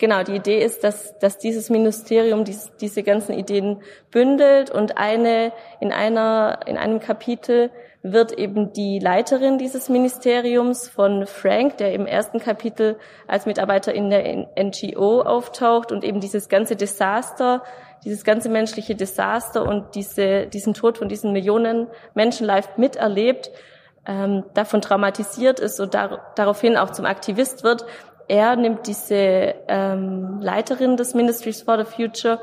genau 0.00 0.24
die 0.24 0.34
Idee 0.34 0.64
ist, 0.64 0.82
dass, 0.82 1.16
dass 1.18 1.38
dieses 1.38 1.70
Ministerium 1.70 2.44
dies, 2.44 2.72
diese 2.80 3.04
ganzen 3.04 3.32
Ideen 3.32 3.82
bündelt 4.10 4.70
und 4.70 4.98
eine 4.98 5.52
in 5.78 5.92
einer 5.92 6.60
in 6.66 6.76
einem 6.76 6.98
Kapitel 6.98 7.70
wird 8.02 8.32
eben 8.32 8.72
die 8.72 8.98
Leiterin 8.98 9.58
dieses 9.58 9.88
Ministeriums 9.88 10.88
von 10.88 11.26
Frank, 11.26 11.76
der 11.76 11.92
im 11.92 12.06
ersten 12.06 12.40
Kapitel 12.40 12.98
als 13.28 13.46
Mitarbeiter 13.46 13.94
in 13.94 14.10
der 14.10 14.48
NGO 14.58 15.20
auftaucht 15.20 15.92
und 15.92 16.02
eben 16.02 16.20
dieses 16.20 16.48
ganze 16.48 16.76
Desaster, 16.76 17.62
dieses 18.04 18.24
ganze 18.24 18.48
menschliche 18.48 18.94
Desaster 18.94 19.66
und 19.66 19.94
diese, 19.94 20.46
diesen 20.46 20.72
Tod 20.72 20.96
von 20.96 21.08
diesen 21.08 21.32
Millionen 21.32 21.88
Menschen 22.14 22.46
live 22.46 22.78
miterlebt, 22.78 23.50
ähm, 24.06 24.44
davon 24.54 24.80
traumatisiert 24.80 25.60
ist 25.60 25.78
und 25.78 25.92
dar 25.92 26.32
daraufhin 26.34 26.78
auch 26.78 26.90
zum 26.90 27.04
Aktivist 27.04 27.64
wird. 27.64 27.84
Er 28.30 28.54
nimmt 28.54 28.86
diese 28.86 29.56
ähm, 29.66 30.38
Leiterin 30.40 30.96
des 30.96 31.14
Ministries 31.14 31.62
for 31.62 31.78
the 31.78 31.84
Future 31.84 32.38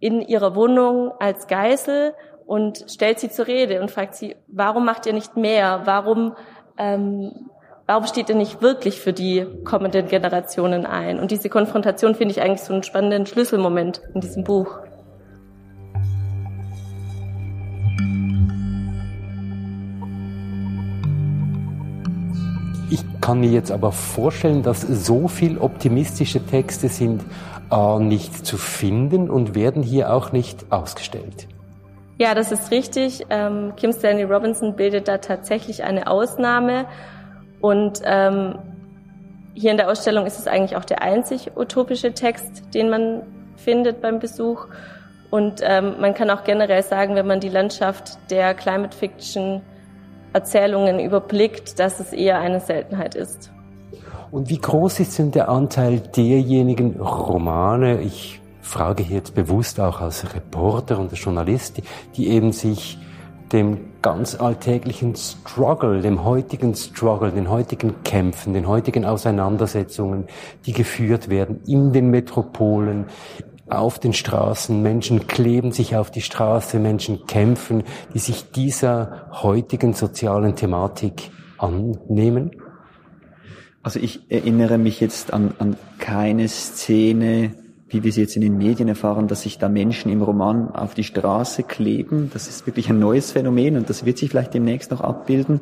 in 0.00 0.20
ihrer 0.20 0.54
Wohnung 0.54 1.12
als 1.18 1.46
Geisel 1.46 2.12
und 2.44 2.84
stellt 2.90 3.18
sie 3.18 3.30
zur 3.30 3.46
Rede 3.46 3.80
und 3.80 3.90
fragt 3.90 4.16
sie, 4.16 4.36
warum 4.48 4.84
macht 4.84 5.06
ihr 5.06 5.14
nicht 5.14 5.34
mehr? 5.34 5.80
Warum, 5.86 6.36
ähm, 6.76 7.48
warum 7.86 8.04
steht 8.04 8.28
ihr 8.28 8.34
nicht 8.34 8.60
wirklich 8.60 9.00
für 9.00 9.14
die 9.14 9.46
kommenden 9.64 10.08
Generationen 10.08 10.84
ein? 10.84 11.18
Und 11.18 11.30
diese 11.30 11.48
Konfrontation 11.48 12.14
finde 12.14 12.32
ich 12.32 12.42
eigentlich 12.42 12.60
so 12.60 12.74
einen 12.74 12.82
spannenden 12.82 13.24
Schlüsselmoment 13.24 14.02
in 14.12 14.20
diesem 14.20 14.44
Buch. 14.44 14.78
Ich 22.90 23.04
kann 23.20 23.40
mir 23.40 23.50
jetzt 23.50 23.70
aber 23.70 23.92
vorstellen, 23.92 24.62
dass 24.62 24.80
so 24.80 25.28
viel 25.28 25.58
optimistische 25.58 26.44
Texte 26.44 26.88
sind 26.88 27.22
äh, 27.70 27.98
nicht 27.98 28.46
zu 28.46 28.56
finden 28.56 29.28
und 29.28 29.54
werden 29.54 29.82
hier 29.82 30.12
auch 30.12 30.32
nicht 30.32 30.66
ausgestellt. 30.70 31.46
Ja, 32.18 32.34
das 32.34 32.50
ist 32.50 32.70
richtig. 32.70 33.26
Ähm, 33.30 33.74
Kim 33.76 33.92
Stanley 33.92 34.24
Robinson 34.24 34.74
bildet 34.74 35.06
da 35.06 35.18
tatsächlich 35.18 35.84
eine 35.84 36.06
Ausnahme. 36.08 36.86
Und 37.60 38.00
ähm, 38.04 38.58
hier 39.54 39.70
in 39.70 39.76
der 39.76 39.90
Ausstellung 39.90 40.26
ist 40.26 40.38
es 40.38 40.46
eigentlich 40.46 40.76
auch 40.76 40.84
der 40.84 41.02
einzig 41.02 41.56
utopische 41.56 42.14
Text, 42.14 42.74
den 42.74 42.90
man 42.90 43.22
findet 43.56 44.00
beim 44.00 44.18
Besuch. 44.18 44.66
Und 45.30 45.60
ähm, 45.62 45.96
man 46.00 46.14
kann 46.14 46.30
auch 46.30 46.42
generell 46.44 46.82
sagen, 46.82 47.14
wenn 47.14 47.26
man 47.26 47.40
die 47.40 47.50
Landschaft 47.50 48.18
der 48.30 48.54
Climate 48.54 48.96
Fiction 48.96 49.60
Erzählungen 50.32 51.00
überblickt, 51.00 51.78
dass 51.78 52.00
es 52.00 52.12
eher 52.12 52.38
eine 52.38 52.60
Seltenheit 52.60 53.14
ist. 53.14 53.50
Und 54.30 54.50
wie 54.50 54.58
groß 54.58 55.00
ist 55.00 55.18
denn 55.18 55.30
der 55.30 55.48
Anteil 55.48 56.00
derjenigen 56.00 57.00
Romane, 57.00 58.00
ich 58.02 58.40
frage 58.60 59.02
ich 59.02 59.08
jetzt 59.08 59.34
bewusst 59.34 59.80
auch 59.80 60.00
als 60.00 60.34
Reporter 60.34 60.98
und 60.98 61.10
als 61.10 61.22
Journalist, 61.24 61.80
die 62.16 62.28
eben 62.28 62.52
sich 62.52 62.98
dem 63.52 63.78
ganz 64.02 64.38
alltäglichen 64.38 65.16
Struggle, 65.16 66.02
dem 66.02 66.24
heutigen 66.24 66.74
Struggle, 66.74 67.30
den 67.30 67.48
heutigen 67.48 68.02
Kämpfen, 68.04 68.52
den 68.52 68.68
heutigen 68.68 69.06
Auseinandersetzungen, 69.06 70.26
die 70.66 70.72
geführt 70.72 71.30
werden 71.30 71.62
in 71.66 71.92
den 71.92 72.10
Metropolen, 72.10 73.06
auf 73.70 73.98
den 73.98 74.12
Straßen, 74.12 74.80
Menschen 74.82 75.26
kleben 75.26 75.72
sich 75.72 75.96
auf 75.96 76.10
die 76.10 76.22
Straße, 76.22 76.78
Menschen 76.78 77.26
kämpfen, 77.26 77.84
die 78.14 78.18
sich 78.18 78.50
dieser 78.50 79.28
heutigen 79.42 79.92
sozialen 79.92 80.56
Thematik 80.56 81.30
annehmen? 81.58 82.50
Also 83.82 84.00
ich 84.00 84.30
erinnere 84.30 84.78
mich 84.78 85.00
jetzt 85.00 85.32
an, 85.32 85.54
an 85.58 85.76
keine 85.98 86.48
Szene, 86.48 87.54
wie 87.88 88.04
wir 88.04 88.12
sie 88.12 88.20
jetzt 88.20 88.36
in 88.36 88.42
den 88.42 88.58
Medien 88.58 88.88
erfahren, 88.88 89.28
dass 89.28 89.42
sich 89.42 89.58
da 89.58 89.68
Menschen 89.68 90.12
im 90.12 90.20
Roman 90.20 90.70
auf 90.70 90.94
die 90.94 91.04
Straße 91.04 91.62
kleben. 91.62 92.30
Das 92.32 92.48
ist 92.48 92.66
wirklich 92.66 92.90
ein 92.90 92.98
neues 92.98 93.32
Phänomen 93.32 93.76
und 93.76 93.88
das 93.88 94.04
wird 94.04 94.18
sich 94.18 94.30
vielleicht 94.30 94.52
demnächst 94.52 94.90
noch 94.90 95.00
abbilden. 95.00 95.60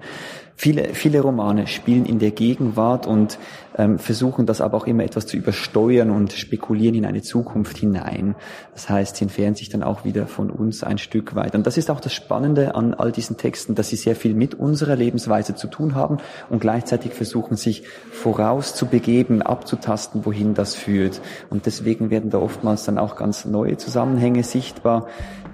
Viele, 0.58 0.94
viele 0.94 1.20
Romane 1.20 1.66
spielen 1.66 2.06
in 2.06 2.18
der 2.18 2.30
Gegenwart 2.30 3.06
und 3.06 3.38
ähm, 3.76 3.98
versuchen 3.98 4.46
das 4.46 4.62
aber 4.62 4.78
auch 4.78 4.86
immer 4.86 5.04
etwas 5.04 5.26
zu 5.26 5.36
übersteuern 5.36 6.08
und 6.08 6.32
spekulieren 6.32 6.94
in 6.94 7.04
eine 7.04 7.20
Zukunft 7.20 7.76
hinein. 7.76 8.34
Das 8.72 8.88
heißt, 8.88 9.16
sie 9.16 9.24
entfernen 9.24 9.54
sich 9.54 9.68
dann 9.68 9.82
auch 9.82 10.06
wieder 10.06 10.26
von 10.26 10.50
uns 10.50 10.82
ein 10.82 10.96
Stück 10.96 11.34
weit. 11.34 11.54
Und 11.54 11.66
das 11.66 11.76
ist 11.76 11.90
auch 11.90 12.00
das 12.00 12.14
Spannende 12.14 12.74
an 12.74 12.94
all 12.94 13.12
diesen 13.12 13.36
Texten, 13.36 13.74
dass 13.74 13.90
sie 13.90 13.96
sehr 13.96 14.16
viel 14.16 14.32
mit 14.32 14.54
unserer 14.54 14.96
Lebensweise 14.96 15.54
zu 15.54 15.66
tun 15.66 15.94
haben 15.94 16.16
und 16.48 16.60
gleichzeitig 16.60 17.12
versuchen, 17.12 17.58
sich 17.58 17.82
vorauszubegeben, 18.10 19.42
abzutasten, 19.42 20.24
wohin 20.24 20.54
das 20.54 20.74
führt. 20.74 21.20
Und 21.50 21.66
deswegen 21.66 22.08
werden 22.08 22.30
da 22.30 22.38
oftmals 22.38 22.84
dann 22.84 22.96
auch 22.96 23.16
ganz 23.16 23.44
neue 23.44 23.76
Zusammenhänge 23.76 24.42
sichtbar, 24.42 25.06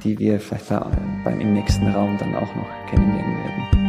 die 0.05 0.21
wir 0.21 0.39
vielleicht 0.39 0.69
beim, 1.25 1.41
im 1.41 1.55
nächsten 1.55 1.89
Raum 1.89 2.17
dann 2.21 2.37
auch 2.37 2.55
noch 2.55 2.89
kennenlernen 2.89 3.37
werden. 3.43 3.82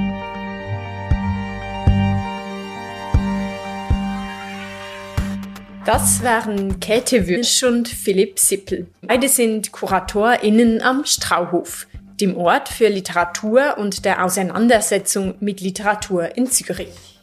Das 5.86 6.24
waren 6.24 6.80
Käthe 6.80 7.28
Würsch 7.28 7.62
und 7.64 7.90
Philipp 7.90 8.40
Sippel. 8.40 8.88
Beide 9.02 9.28
sind 9.28 9.74
KuratorInnen 9.74 10.82
am 10.82 11.04
Strauhof, 11.04 11.88
dem 12.22 12.38
Ort 12.38 12.70
für 12.70 12.88
Literatur 12.88 13.76
und 13.78 14.06
der 14.06 14.24
Auseinandersetzung 14.24 15.36
mit 15.42 15.60
Literatur 15.60 16.38
in 16.38 16.50
Zürich. 16.50 17.20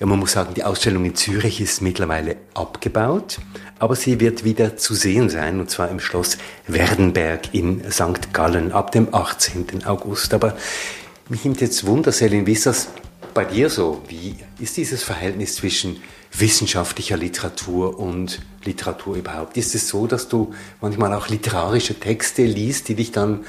Ja, 0.00 0.06
man 0.06 0.18
muss 0.18 0.32
sagen, 0.32 0.52
die 0.54 0.64
Ausstellung 0.64 1.04
in 1.04 1.14
Zürich 1.14 1.60
ist 1.60 1.80
mittlerweile 1.80 2.36
abgebaut, 2.54 3.38
aber 3.78 3.94
sie 3.94 4.18
wird 4.18 4.42
wieder 4.42 4.76
zu 4.76 4.94
sehen 4.94 5.30
sein, 5.30 5.60
und 5.60 5.70
zwar 5.70 5.88
im 5.88 6.00
Schloss 6.00 6.38
Werdenberg 6.66 7.54
in 7.54 7.88
St. 7.88 8.32
Gallen 8.32 8.72
ab 8.72 8.90
dem 8.90 9.14
18. 9.14 9.86
August. 9.86 10.34
Aber 10.34 10.56
mich 11.28 11.44
nimmt 11.44 11.60
jetzt 11.60 11.86
Wunder, 11.86 12.10
Selin, 12.10 12.46
wie 12.48 12.52
ist 12.52 12.66
das 12.66 12.88
bei 13.32 13.44
dir 13.44 13.70
so? 13.70 14.02
Wie 14.08 14.34
ist 14.58 14.76
dieses 14.76 15.04
Verhältnis 15.04 15.54
zwischen 15.54 16.02
wissenschaftlicher 16.38 17.16
Literatur 17.16 17.98
und 17.98 18.40
Literatur 18.64 19.16
überhaupt? 19.16 19.56
Ist 19.56 19.74
es 19.74 19.88
so, 19.88 20.06
dass 20.06 20.28
du 20.28 20.54
manchmal 20.80 21.12
auch 21.14 21.28
literarische 21.28 21.98
Texte 21.98 22.44
liest, 22.44 22.88
die 22.88 22.94
dich 22.94 23.12
dann 23.12 23.44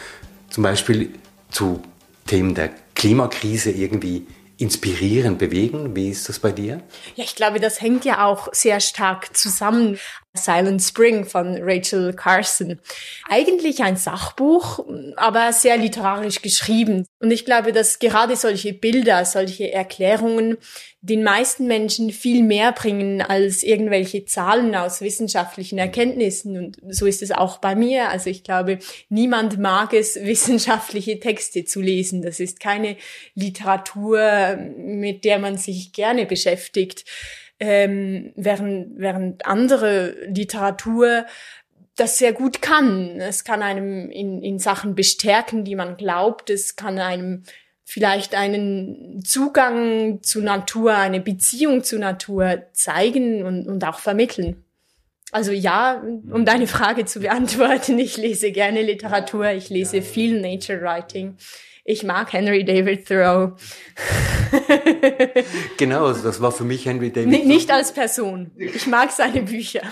zum 0.49 0.63
Beispiel 0.63 1.13
zu 1.49 1.81
Themen 2.25 2.55
der 2.55 2.71
Klimakrise 2.95 3.71
irgendwie 3.71 4.27
inspirieren, 4.57 5.37
bewegen? 5.37 5.95
Wie 5.95 6.09
ist 6.09 6.29
das 6.29 6.39
bei 6.39 6.51
dir? 6.51 6.81
Ja, 7.15 7.23
ich 7.23 7.35
glaube, 7.35 7.59
das 7.59 7.79
hängt 7.81 8.05
ja 8.05 8.25
auch 8.25 8.49
sehr 8.53 8.79
stark 8.79 9.35
zusammen. 9.37 9.99
Silent 10.37 10.81
Spring 10.81 11.25
von 11.25 11.57
Rachel 11.61 12.13
Carson. 12.13 12.79
Eigentlich 13.29 13.81
ein 13.81 13.97
Sachbuch, 13.97 14.85
aber 15.17 15.51
sehr 15.51 15.77
literarisch 15.77 16.41
geschrieben. 16.41 17.05
Und 17.19 17.31
ich 17.31 17.45
glaube, 17.45 17.73
dass 17.73 17.99
gerade 17.99 18.35
solche 18.35 18.73
Bilder, 18.73 19.25
solche 19.25 19.73
Erklärungen 19.73 20.57
den 21.01 21.23
meisten 21.23 21.67
Menschen 21.67 22.11
viel 22.11 22.43
mehr 22.43 22.71
bringen 22.71 23.21
als 23.21 23.63
irgendwelche 23.63 24.25
Zahlen 24.25 24.75
aus 24.75 25.01
wissenschaftlichen 25.01 25.77
Erkenntnissen. 25.77 26.57
Und 26.57 26.77
so 26.89 27.05
ist 27.05 27.21
es 27.21 27.31
auch 27.31 27.59
bei 27.59 27.75
mir. 27.75 28.09
Also 28.09 28.29
ich 28.29 28.43
glaube, 28.43 28.79
niemand 29.09 29.57
mag 29.57 29.93
es, 29.93 30.15
wissenschaftliche 30.21 31.19
Texte 31.19 31.65
zu 31.65 31.81
lesen. 31.81 32.21
Das 32.21 32.39
ist 32.39 32.59
keine 32.59 32.97
Literatur, 33.35 34.57
mit 34.77 35.23
der 35.23 35.39
man 35.39 35.57
sich 35.57 35.93
gerne 35.93 36.25
beschäftigt 36.25 37.05
ähm, 37.59 38.33
während, 38.35 38.99
während 38.99 39.45
andere 39.45 40.15
Literatur 40.27 41.25
das 41.95 42.19
sehr 42.19 42.31
gut 42.33 42.61
kann. 42.61 43.19
Es 43.19 43.43
kann 43.43 43.63
einem 43.63 44.09
in, 44.09 44.41
in 44.43 44.59
Sachen 44.59 44.95
bestärken, 44.95 45.63
die 45.63 45.75
man 45.75 45.97
glaubt. 45.97 46.49
Es 46.49 46.75
kann 46.75 46.99
einem 46.99 47.43
vielleicht 47.83 48.35
einen 48.35 49.23
Zugang 49.23 50.21
zu 50.21 50.41
Natur, 50.41 50.95
eine 50.95 51.19
Beziehung 51.19 51.83
zu 51.83 51.97
Natur 51.97 52.63
zeigen 52.73 53.43
und, 53.43 53.67
und 53.67 53.83
auch 53.85 53.99
vermitteln. 53.99 54.63
Also 55.31 55.51
ja, 55.51 56.01
um 56.31 56.45
deine 56.45 56.67
Frage 56.67 57.05
zu 57.05 57.21
beantworten, 57.21 57.97
ich 57.99 58.17
lese 58.17 58.51
gerne 58.51 58.81
Literatur, 58.81 59.51
ich 59.51 59.69
lese 59.69 60.01
viel 60.01 60.39
Nature 60.39 60.81
Writing. 60.81 61.35
Ich 61.89 62.03
mag 62.03 62.33
Henry 62.33 62.65
David 62.65 63.07
Thoreau. 63.07 63.53
genau, 65.77 66.07
also 66.07 66.21
das 66.21 66.41
war 66.41 66.51
für 66.51 66.65
mich 66.65 66.85
Henry 66.85 67.13
David. 67.13 67.33
N 67.33 67.47
nicht 67.47 67.71
als 67.71 67.93
Person. 67.93 68.51
Ich 68.57 68.87
mag 68.87 69.09
seine 69.09 69.41
Bücher. 69.43 69.83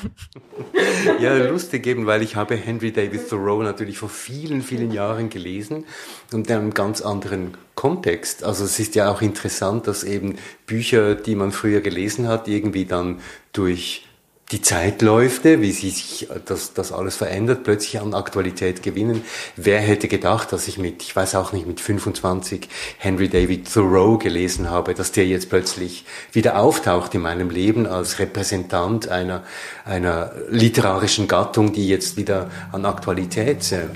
ja, 1.21 1.38
lustig 1.38 1.88
eben, 1.88 2.05
weil 2.05 2.21
ich 2.21 2.36
habe 2.36 2.58
Henry 2.58 2.91
David 2.91 3.29
Thoreau 3.29 3.63
natürlich 3.63 3.97
vor 3.97 4.10
vielen, 4.10 4.62
vielen 4.62 4.91
Jahren 4.91 5.29
gelesen 5.29 5.86
und 6.34 6.49
in 6.49 6.58
einem 6.58 6.73
ganz 6.73 6.99
anderen 6.99 7.53
Kontext. 7.75 8.43
Also 8.43 8.65
es 8.65 8.77
ist 8.77 8.95
ja 8.95 9.10
auch 9.10 9.21
interessant, 9.21 9.88
dass 9.88 10.03
eben 10.03 10.36
Bücher, 10.65 11.15
die 11.15 11.36
man 11.36 11.54
früher 11.54 11.79
gelesen 11.79 12.27
hat, 12.27 12.50
irgendwie 12.50 12.83
dann 12.83 13.21
durch 13.54 14.06
die 14.52 14.62
Zeitläufe, 14.62 15.62
wie 15.62 15.71
sich 15.71 16.27
das, 16.46 16.73
das 16.73 16.91
alles 16.91 17.15
verändert, 17.15 17.63
plötzlich 17.63 18.00
an 18.00 18.13
Aktualität 18.13 18.83
gewinnen. 18.83 19.23
Wer 19.56 19.79
hätte 19.79 20.08
gedacht, 20.08 20.54
dass 20.54 20.67
ich 20.67 20.77
mit, 20.77 21.02
ich 21.02 21.15
weiß 21.15 21.33
auch 21.33 21.52
nicht, 21.52 21.65
mit 21.65 21.81
25 21.81 22.69
Henry 23.00 23.27
David 23.27 23.73
Thoreau 23.73 24.19
gelesen 24.19 24.69
habe, 24.69 24.93
dass 24.93 25.12
der 25.12 25.25
jetzt 25.25 25.50
plötzlich 25.50 26.06
wieder 26.31 26.60
auftaucht 26.60 27.15
in 27.15 27.21
meinem 27.21 27.50
Leben 27.50 27.87
als 27.87 28.19
Repräsentant 28.19 29.08
einer, 29.08 29.43
einer 29.83 30.33
literarischen 30.50 31.27
Gattung, 31.27 31.73
die 31.73 31.87
jetzt 31.87 32.15
wieder 32.15 32.52
an 32.71 32.85
Aktualität 32.85 33.71
äh, 33.71 33.87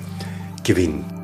gewinnt. 0.63 1.18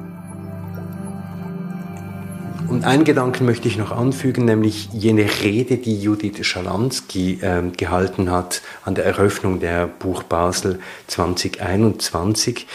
Und 2.68 2.84
einen 2.84 3.04
Gedanken 3.04 3.46
möchte 3.46 3.68
ich 3.68 3.78
noch 3.78 3.92
anfügen, 3.92 4.46
nämlich 4.46 4.90
jene 4.92 5.26
Rede, 5.44 5.78
die 5.78 6.00
Judith 6.00 6.46
Schalansky 6.46 7.40
äh, 7.42 7.62
gehalten 7.76 8.32
hat 8.32 8.62
an 8.84 8.96
der 8.96 9.06
Eröffnung 9.06 9.60
der 9.60 9.88
Buch 9.88 10.24
Basel 10.24 10.80
2021 11.08 12.66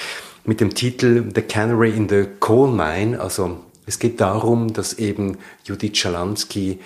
mit 0.45 0.61
dem 0.61 0.75
Titel 0.75 1.25
The 1.35 1.43
Canary 1.43 1.91
in 1.91 2.09
the 2.09 2.27
Coal 2.39 2.71
Mine. 2.71 3.21
Also 3.21 3.59
es 3.87 3.99
geht 3.99 4.21
darum, 4.21 4.73
dass 4.73 4.95
eben 4.95 5.39
Judith 5.65 5.97
Schalansky 5.97 6.79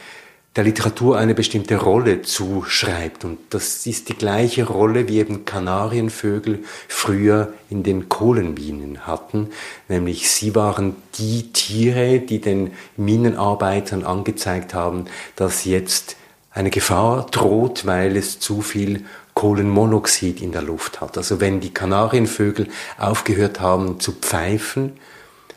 der 0.56 0.64
Literatur 0.64 1.18
eine 1.18 1.34
bestimmte 1.34 1.76
Rolle 1.76 2.22
zuschreibt. 2.22 3.24
Und 3.24 3.38
das 3.50 3.86
ist 3.86 4.08
die 4.08 4.16
gleiche 4.16 4.64
Rolle, 4.64 5.08
wie 5.08 5.18
eben 5.18 5.44
Kanarienvögel 5.44 6.62
früher 6.86 7.52
in 7.70 7.82
den 7.82 8.08
Kohlenminen 8.08 9.06
hatten. 9.06 9.50
Nämlich 9.88 10.30
sie 10.30 10.54
waren 10.54 10.94
die 11.18 11.52
Tiere, 11.52 12.20
die 12.20 12.40
den 12.40 12.72
Minenarbeitern 12.96 14.04
angezeigt 14.04 14.74
haben, 14.74 15.06
dass 15.34 15.64
jetzt 15.64 16.16
eine 16.52 16.70
Gefahr 16.70 17.26
droht, 17.32 17.84
weil 17.84 18.16
es 18.16 18.38
zu 18.38 18.62
viel 18.62 19.04
Kohlenmonoxid 19.34 20.40
in 20.40 20.52
der 20.52 20.62
Luft 20.62 21.00
hat. 21.00 21.18
Also 21.18 21.40
wenn 21.40 21.58
die 21.58 21.74
Kanarienvögel 21.74 22.68
aufgehört 22.96 23.60
haben 23.60 23.98
zu 23.98 24.12
pfeifen, 24.12 24.92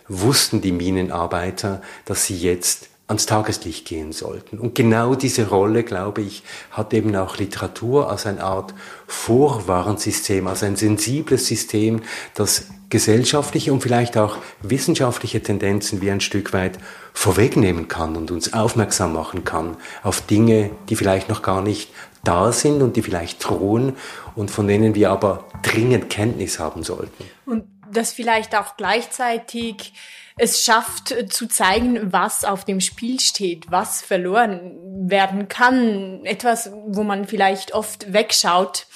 wussten 0.08 0.62
die 0.62 0.72
Minenarbeiter, 0.72 1.84
dass 2.06 2.26
sie 2.26 2.38
jetzt 2.38 2.90
ans 3.08 3.26
Tageslicht 3.26 3.86
gehen 3.86 4.12
sollten. 4.12 4.60
Und 4.60 4.76
genau 4.76 5.16
diese 5.16 5.48
Rolle, 5.48 5.84
glaube 5.84 6.22
ich, 6.22 6.44
hat 6.72 6.94
eben 6.94 7.16
auch 7.16 7.38
Literatur 7.38 8.10
als 8.10 8.26
eine 8.26 8.44
Art 8.44 8.74
Vorwarnsystem, 9.08 10.46
als 10.46 10.64
ein 10.64 10.76
sensibles 10.76 11.48
System, 11.48 12.02
das 12.34 12.68
gesellschaftliche 12.90 13.74
und 13.74 13.82
vielleicht 13.82 14.18
auch 14.18 14.38
wissenschaftliche 14.62 15.42
Tendenzen 15.42 16.02
wie 16.02 16.12
ein 16.12 16.22
Stück 16.22 16.54
weit 16.54 16.80
vorwegnehmen 17.14 17.88
kann 17.88 18.16
und 18.16 18.32
uns 18.32 18.54
aufmerksam 18.54 19.14
machen 19.14 19.44
kann 19.44 19.78
auf 20.04 20.22
Dinge, 20.22 20.72
die 20.90 20.96
vielleicht 20.96 21.30
noch 21.30 21.42
gar 21.42 21.62
nicht 21.62 21.92
da 22.24 22.52
sind 22.52 22.82
und 22.82 22.96
die 22.96 23.02
vielleicht 23.02 23.48
drohen 23.48 23.96
und 24.36 24.52
von 24.52 24.68
denen 24.68 24.96
wir 24.96 25.12
aber 25.12 25.46
dringend 25.64 26.10
Kenntnis 26.10 26.60
haben 26.60 26.84
sollten. 26.84 27.24
Und 27.46 27.66
das 27.92 28.12
vielleicht 28.12 28.56
auch 28.56 28.76
gleichzeitig 28.78 29.94
es 30.38 30.64
schafft 30.64 31.12
äh, 31.12 31.28
zu 31.28 31.48
zeigen, 31.48 32.12
was 32.12 32.46
auf 32.46 32.66
dem 32.66 32.80
Spiel 32.80 33.20
steht, 33.20 33.72
was 33.72 34.02
verloren 34.02 35.10
werden 35.10 35.48
kann, 35.48 36.26
etwas, 36.26 36.72
wo 36.88 37.04
man 37.04 37.28
vielleicht 37.28 37.74
oft 37.74 38.14
wegschaut, 38.14 38.88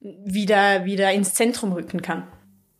wieder, 0.00 0.84
wieder 0.84 1.12
ins 1.12 1.34
Zentrum 1.34 1.72
rücken 1.72 2.02
kann. 2.02 2.26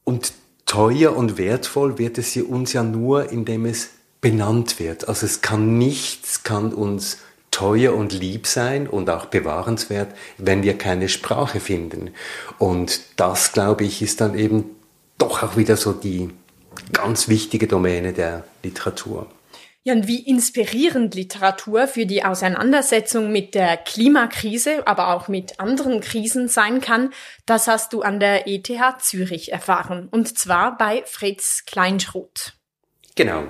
Und 0.05 0.33
teuer 0.67 1.17
und 1.17 1.39
wertvoll 1.39 1.99
wird 1.99 2.19
es 2.19 2.33
hier 2.33 2.49
uns 2.49 2.73
ja 2.73 2.83
nur, 2.83 3.31
indem 3.31 3.67
es 3.67 3.91
benannt 4.21 4.79
wird. 4.79 5.09
Also 5.09 5.27
es 5.27 5.41
kann 5.41 5.79
nichts, 5.79 6.43
kann 6.43 6.73
uns 6.73 7.19
teuer 7.51 7.95
und 7.95 8.13
lieb 8.13 8.47
sein 8.47 8.87
und 8.87 9.11
auch 9.11 9.27
bewahrenswert, 9.27 10.15
wenn 10.37 10.63
wir 10.63 10.79
keine 10.79 11.09
Sprache 11.09 11.61
finden. 11.61 12.11
Und 12.59 13.01
das, 13.17 13.53
glaube 13.53 13.85
ich, 13.85 14.03
ist 14.03 14.21
dann 14.21 14.39
eben 14.39 14.77
doch 15.19 15.43
auch 15.43 15.57
wieder 15.57 15.77
so 15.77 15.93
die 15.93 16.31
ganz 16.93 17.29
wichtige 17.29 17.67
Domäne 17.67 18.13
der 18.13 18.45
Literatur. 18.63 19.29
Ja, 19.85 19.95
und 19.95 20.07
wie 20.07 20.21
inspirierend 20.21 21.15
Literatur 21.15 21.87
für 21.87 22.05
die 22.05 22.23
Auseinandersetzung 22.23 23.33
mit 23.33 23.55
der 23.55 23.77
Klimakrise, 23.79 24.87
aber 24.87 25.15
auch 25.15 25.29
mit 25.29 25.61
anderen 25.61 26.01
Krisen 26.01 26.49
sein 26.49 26.81
kann, 26.81 27.11
das 27.47 27.69
hast 27.69 27.93
du 27.93 28.03
an 28.03 28.21
der 28.21 28.47
ETH 28.47 28.69
Zürich 29.01 29.51
erfahren. 29.51 30.09
Und 30.11 30.37
zwar 30.37 30.77
bei 30.77 31.03
Fritz 31.07 31.65
Kleinschroth. 31.65 32.53
Genau. 33.15 33.45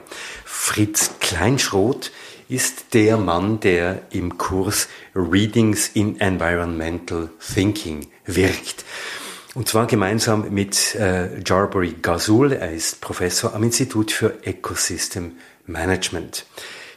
Fritz 0.45 1.11
Kleinschroth 1.19 2.13
ist 2.49 2.95
der 2.95 3.17
Mann, 3.17 3.61
der 3.61 4.03
im 4.11 4.39
Kurs 4.39 4.89
Readings 5.15 5.89
in 5.93 6.21
Environmental 6.21 7.31
Thinking 7.53 8.07
wirkt. 8.25 8.85
Und 9.59 9.67
zwar 9.67 9.89
gemeinsam 9.89 10.51
mit 10.51 10.95
äh, 10.95 11.43
Jarbury 11.45 11.97
Gazul. 12.01 12.53
Er 12.53 12.71
ist 12.71 13.01
Professor 13.01 13.57
am 13.57 13.65
Institut 13.65 14.13
für 14.13 14.47
Ecosystem 14.47 15.33
Management. 15.67 16.47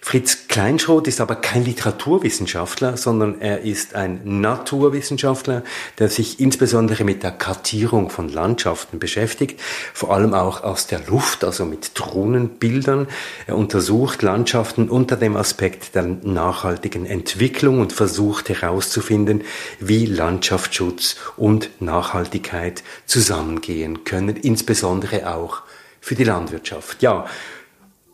Fritz 0.04 0.48
Kleinschroth 0.48 1.08
ist 1.08 1.22
aber 1.22 1.36
kein 1.36 1.64
Literaturwissenschaftler, 1.64 2.98
sondern 2.98 3.40
er 3.40 3.62
ist 3.62 3.94
ein 3.94 4.42
Naturwissenschaftler, 4.42 5.64
der 6.00 6.10
sich 6.10 6.40
insbesondere 6.40 7.04
mit 7.04 7.22
der 7.22 7.32
Kartierung 7.32 8.10
von 8.10 8.28
Landschaften 8.28 8.98
beschäftigt, 8.98 9.62
vor 9.94 10.12
allem 10.12 10.34
auch 10.34 10.64
aus 10.64 10.88
der 10.88 11.02
Luft, 11.08 11.44
also 11.44 11.66
mit 11.66 11.92
Drohnenbildern. 11.94 13.08
Er 13.46 13.56
untersucht 13.56 14.24
Landschaften 14.24 14.90
unter 14.90 15.18
dem 15.18 15.38
Aspekt 15.38 15.94
der 15.94 16.04
nachhaltigen 16.04 17.06
Entwicklung 17.06 17.80
und 17.80 17.94
versucht 17.94 18.50
herauszufinden, 18.50 19.44
wie 19.80 20.08
Landschaftsschutz 20.08 21.18
und 21.38 21.70
Nachhaltigkeit 21.80 22.84
zusammengehen 23.06 24.04
können, 24.04 24.36
insbesondere 24.36 25.32
auch 25.32 25.62
für 26.02 26.16
die 26.16 26.24
Landwirtschaft. 26.24 27.04
Ja, 27.04 27.28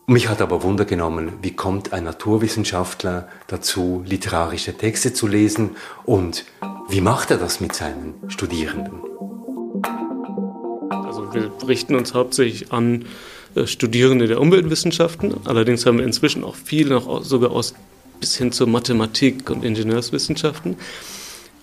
mich 0.10 0.30
hat 0.30 0.42
aber 0.42 0.64
Wunder 0.64 0.86
genommen, 0.86 1.34
wie 1.42 1.52
kommt 1.52 1.92
ein 1.92 2.06
Naturwissenschaftler 2.06 3.28
dazu, 3.48 4.04
literarische 4.06 4.74
Texte 4.74 5.14
zu 5.14 5.28
lesen 5.28 5.72
und 6.06 6.46
wie 6.88 7.02
macht 7.02 7.30
er 7.30 7.38
das 7.38 7.60
mit 7.60 7.76
seinen 7.76 8.14
Studierenden? 8.30 9.02
Also 10.90 11.34
wir 11.34 11.52
richten 11.68 11.94
uns 11.96 12.14
hauptsächlich 12.14 12.72
an 12.72 13.06
äh, 13.56 13.68
Studierende 13.68 14.28
der 14.28 14.40
Umweltwissenschaften. 14.40 15.36
Allerdings 15.46 15.86
haben 15.86 15.98
wir 15.98 16.06
inzwischen 16.06 16.46
auch 16.46 16.56
viele, 16.56 16.96
noch 16.96 17.24
sogar 17.26 17.52
aus 17.52 17.74
bis 18.22 18.38
hin 18.38 18.54
zur 18.54 18.68
Mathematik 18.68 19.50
und 19.50 19.66
Ingenieurswissenschaften 19.66 20.78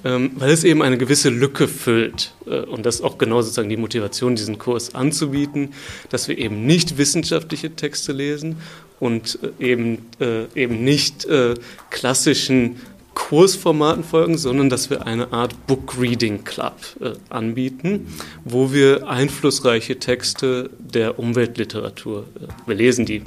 ähm, 0.04 0.32
weil 0.36 0.50
es 0.50 0.64
eben 0.64 0.82
eine 0.82 0.98
gewisse 0.98 1.30
Lücke 1.30 1.66
füllt. 1.68 2.34
Äh, 2.46 2.60
und 2.60 2.86
das 2.86 2.96
ist 2.96 3.00
auch 3.02 3.18
genau 3.18 3.42
sozusagen 3.42 3.68
die 3.68 3.76
Motivation, 3.76 4.36
diesen 4.36 4.58
Kurs 4.58 4.94
anzubieten, 4.94 5.72
dass 6.10 6.28
wir 6.28 6.38
eben 6.38 6.66
nicht 6.66 6.98
wissenschaftliche 6.98 7.74
Texte 7.74 8.12
lesen 8.12 8.56
und 9.00 9.38
äh, 9.60 9.72
eben, 9.72 10.06
äh, 10.20 10.44
eben 10.54 10.84
nicht 10.84 11.24
äh, 11.24 11.54
klassischen 11.90 12.76
Kursformaten 13.14 14.04
folgen, 14.04 14.36
sondern 14.36 14.68
dass 14.68 14.90
wir 14.90 15.06
eine 15.06 15.32
Art 15.32 15.66
Book 15.66 15.94
Reading 15.98 16.44
Club 16.44 16.74
äh, 17.00 17.12
anbieten, 17.30 18.08
wo 18.44 18.72
wir 18.72 19.08
einflussreiche 19.08 19.98
Texte 19.98 20.70
der 20.78 21.18
Umweltliteratur, 21.18 22.26
äh, 22.40 22.46
wir 22.66 22.74
lesen 22.74 23.06
die 23.06 23.22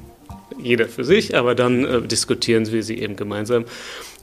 jeder 0.62 0.88
für 0.88 1.04
sich, 1.04 1.36
aber 1.36 1.56
dann 1.56 1.86
äh, 1.86 2.02
diskutieren 2.02 2.72
wir 2.72 2.84
sie 2.84 3.00
eben 3.00 3.16
gemeinsam. 3.16 3.66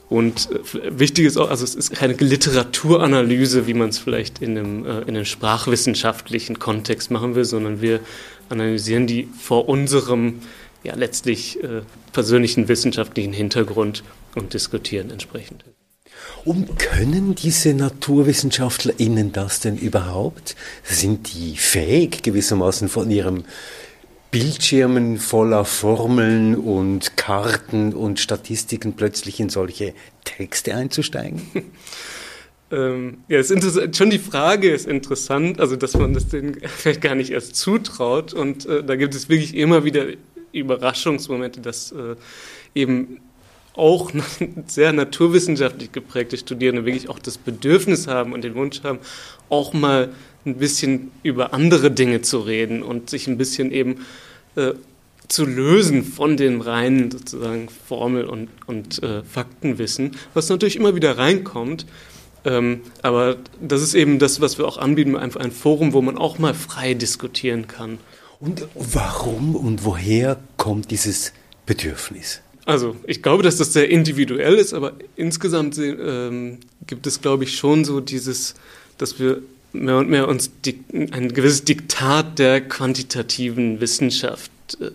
Und 0.09 0.49
äh, 0.51 0.99
wichtig 0.99 1.25
ist 1.25 1.37
auch, 1.37 1.49
also 1.49 1.63
es 1.63 1.75
ist 1.75 1.91
keine 1.91 2.13
Literaturanalyse, 2.13 3.67
wie 3.67 3.73
man 3.73 3.89
es 3.89 3.97
vielleicht 3.97 4.41
in 4.41 4.57
einem, 4.57 4.85
äh, 4.85 5.01
in 5.01 5.15
einem 5.15 5.25
sprachwissenschaftlichen 5.25 6.59
Kontext 6.59 7.11
machen 7.11 7.35
will, 7.35 7.45
sondern 7.45 7.81
wir 7.81 7.99
analysieren 8.49 9.07
die 9.07 9.27
vor 9.39 9.67
unserem 9.67 10.41
ja 10.83 10.95
letztlich 10.95 11.63
äh, 11.63 11.81
persönlichen 12.13 12.67
wissenschaftlichen 12.67 13.33
Hintergrund 13.33 14.03
und 14.35 14.53
diskutieren 14.53 15.09
entsprechend. 15.09 15.65
Und 16.43 16.77
können 16.77 17.33
diese 17.33 17.73
NaturwissenschaftlerInnen 17.73 19.31
das 19.31 19.61
denn 19.61 19.77
überhaupt? 19.77 20.55
Sind 20.83 21.33
die 21.33 21.57
fähig, 21.57 22.21
gewissermaßen 22.21 22.87
von 22.87 23.09
ihrem 23.09 23.45
Bildschirmen 24.35 25.17
voller 25.17 25.63
Formeln 25.63 26.55
und 26.55 27.15
Karten 27.15 27.93
und 27.93 28.19
Statistiken 28.19 28.91
plötzlich 28.91 29.39
in 29.39 29.47
solche 29.47 29.93
Texte 30.25 30.75
einzusteigen? 30.75 31.41
Ähm, 32.71 33.19
ja, 33.27 33.37
es 33.37 33.51
ist 33.51 33.95
schon 33.95 34.09
die 34.09 34.17
Frage 34.17 34.71
ist 34.71 34.87
interessant, 34.87 35.59
also 35.59 35.75
dass 35.75 35.93
man 35.95 36.15
das 36.15 36.29
denen 36.29 36.57
vielleicht 36.63 36.99
gar 36.99 37.13
nicht 37.13 37.29
erst 37.29 37.55
zutraut. 37.55 38.33
Und 38.33 38.65
äh, 38.65 38.83
da 38.83 38.95
gibt 38.95 39.13
es 39.13 39.29
wirklich 39.29 39.55
immer 39.55 39.85
wieder 39.85 40.07
Überraschungsmomente, 40.51 41.61
dass 41.61 41.91
äh, 41.91 42.15
eben 42.73 43.19
auch 43.75 44.11
sehr 44.65 44.93
naturwissenschaftlich 44.93 45.91
geprägte 45.91 46.37
Studierende 46.37 46.85
wirklich 46.85 47.07
auch 47.07 47.19
das 47.19 47.37
Bedürfnis 47.37 48.07
haben 48.07 48.33
und 48.33 48.43
den 48.43 48.55
Wunsch 48.55 48.81
haben, 48.81 48.97
auch 49.49 49.73
mal 49.73 50.09
ein 50.43 50.55
bisschen 50.55 51.11
über 51.21 51.53
andere 51.53 51.91
Dinge 51.91 52.23
zu 52.23 52.39
reden 52.39 52.81
und 52.81 53.11
sich 53.11 53.27
ein 53.27 53.37
bisschen 53.37 53.71
eben 53.71 54.05
äh, 54.55 54.73
zu 55.27 55.45
lösen 55.45 56.03
von 56.03 56.37
den 56.37 56.61
reinen 56.61 57.11
sozusagen 57.11 57.67
Formel- 57.69 58.25
und, 58.25 58.49
und 58.67 59.01
äh, 59.01 59.23
Faktenwissen, 59.23 60.11
was 60.33 60.49
natürlich 60.49 60.75
immer 60.75 60.95
wieder 60.95 61.17
reinkommt. 61.17 61.85
Ähm, 62.43 62.81
aber 63.01 63.37
das 63.59 63.81
ist 63.81 63.95
eben 63.95 64.19
das, 64.19 64.39
was 64.39 64.57
wir 64.57 64.67
auch 64.67 64.77
anbieten, 64.77 65.15
einfach 65.15 65.41
ein 65.41 65.51
Forum, 65.51 65.93
wo 65.93 66.01
man 66.01 66.17
auch 66.17 66.37
mal 66.37 66.53
frei 66.53 66.93
diskutieren 66.93 67.67
kann. 67.67 67.97
Und 68.39 68.67
warum 68.75 69.55
und 69.55 69.83
woher 69.83 70.39
kommt 70.57 70.91
dieses 70.91 71.33
Bedürfnis? 71.65 72.41
Also 72.65 72.95
ich 73.05 73.23
glaube, 73.23 73.43
dass 73.43 73.57
das 73.57 73.73
sehr 73.73 73.89
individuell 73.89 74.55
ist, 74.55 74.73
aber 74.73 74.93
insgesamt 75.15 75.77
ähm, 75.77 76.59
gibt 76.85 77.07
es, 77.07 77.21
glaube 77.21 77.43
ich, 77.43 77.55
schon 77.57 77.85
so 77.85 78.01
dieses, 78.01 78.55
dass 78.97 79.19
wir 79.19 79.41
mehr 79.83 79.97
und 79.97 80.09
mehr 80.09 80.27
uns 80.27 80.51
ein 80.93 81.33
gewisses 81.33 81.63
Diktat 81.63 82.39
der 82.39 82.61
quantitativen 82.61 83.81
Wissenschaft 83.81 84.51
äh, 84.79 84.91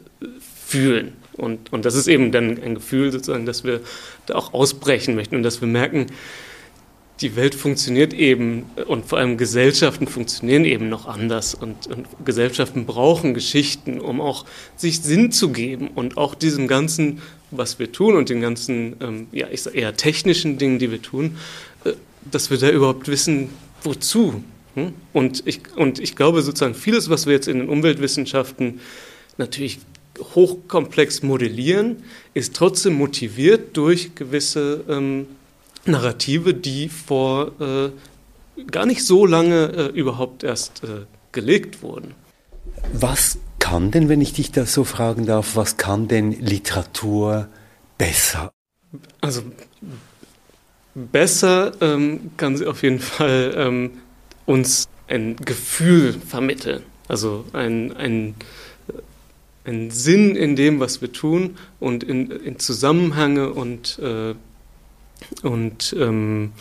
fühlen. 0.66 1.12
Und, 1.32 1.72
und 1.72 1.84
das 1.84 1.94
ist 1.94 2.06
eben 2.06 2.32
dann 2.32 2.62
ein 2.62 2.74
Gefühl 2.74 3.12
sozusagen, 3.12 3.46
dass 3.46 3.64
wir 3.64 3.80
da 4.26 4.34
auch 4.34 4.52
ausbrechen 4.52 5.14
möchten 5.14 5.36
und 5.36 5.42
dass 5.42 5.60
wir 5.60 5.68
merken, 5.68 6.06
die 7.20 7.36
Welt 7.36 7.54
funktioniert 7.54 8.14
eben 8.14 8.64
und 8.86 9.06
vor 9.06 9.18
allem 9.18 9.36
Gesellschaften 9.36 10.06
funktionieren 10.06 10.64
eben 10.64 10.88
noch 10.88 11.06
anders 11.06 11.54
und, 11.54 11.86
und, 11.86 12.06
Gesellschaften 12.24 12.86
brauchen 12.86 13.34
Geschichten, 13.34 14.00
um 14.00 14.20
auch 14.20 14.46
sich 14.76 15.00
Sinn 15.02 15.30
zu 15.30 15.50
geben 15.50 15.88
und 15.88 16.16
auch 16.16 16.34
diesem 16.34 16.66
ganzen, 16.66 17.20
was 17.50 17.78
wir 17.78 17.92
tun 17.92 18.16
und 18.16 18.30
den 18.30 18.40
ganzen, 18.40 18.96
ähm, 19.00 19.26
ja, 19.32 19.48
ich 19.50 19.62
sag 19.62 19.74
eher 19.74 19.94
technischen 19.96 20.56
Dingen, 20.56 20.78
die 20.78 20.90
wir 20.90 21.02
tun, 21.02 21.36
äh, 21.84 21.92
dass 22.30 22.50
wir 22.50 22.58
da 22.58 22.70
überhaupt 22.70 23.08
wissen, 23.08 23.50
wozu. 23.82 24.42
Hm? 24.74 24.92
Und, 25.12 25.42
ich, 25.46 25.60
und 25.76 25.98
ich 25.98 26.16
glaube 26.16 26.42
sozusagen 26.42 26.74
vieles, 26.74 27.10
was 27.10 27.26
wir 27.26 27.32
jetzt 27.32 27.48
in 27.48 27.58
den 27.58 27.68
Umweltwissenschaften 27.68 28.80
natürlich 29.38 29.80
hochkomplex 30.34 31.22
modellieren, 31.22 32.02
ist 32.34 32.54
trotzdem 32.54 32.94
motiviert 32.94 33.76
durch 33.76 34.14
gewisse 34.14 34.84
ähm, 34.88 35.26
Narrative, 35.86 36.54
die 36.54 36.88
vor 36.88 37.52
äh, 37.60 37.90
gar 38.70 38.86
nicht 38.86 39.04
so 39.04 39.26
lange 39.26 39.72
äh, 39.72 39.86
überhaupt 39.98 40.44
erst 40.44 40.84
äh, 40.84 41.06
gelegt 41.32 41.82
wurden. 41.82 42.14
Was 42.92 43.38
kann 43.58 43.90
denn, 43.90 44.08
wenn 44.08 44.20
ich 44.20 44.32
dich 44.32 44.52
da 44.52 44.66
so 44.66 44.84
fragen 44.84 45.26
darf, 45.26 45.56
was 45.56 45.76
kann 45.76 46.08
denn 46.08 46.32
Literatur 46.32 47.48
besser? 47.98 48.50
Also 49.20 49.42
besser 50.94 51.72
ähm, 51.80 52.32
kann 52.36 52.56
sie 52.56 52.66
auf 52.66 52.82
jeden 52.82 52.98
Fall 52.98 53.54
ähm, 53.56 53.99
uns 54.50 54.88
ein 55.08 55.36
Gefühl 55.36 56.12
vermitteln, 56.12 56.82
also 57.08 57.44
ein, 57.52 57.96
ein, 57.96 58.34
ein 59.64 59.90
Sinn 59.90 60.36
in 60.36 60.56
dem, 60.56 60.80
was 60.80 61.00
wir 61.00 61.12
tun 61.12 61.56
und 61.78 62.02
in, 62.02 62.30
in 62.30 62.58
Zusammenhänge 62.58 63.52
und 63.52 63.98
äh, 64.00 64.34
und 65.42 65.94
ähm, 65.98 66.52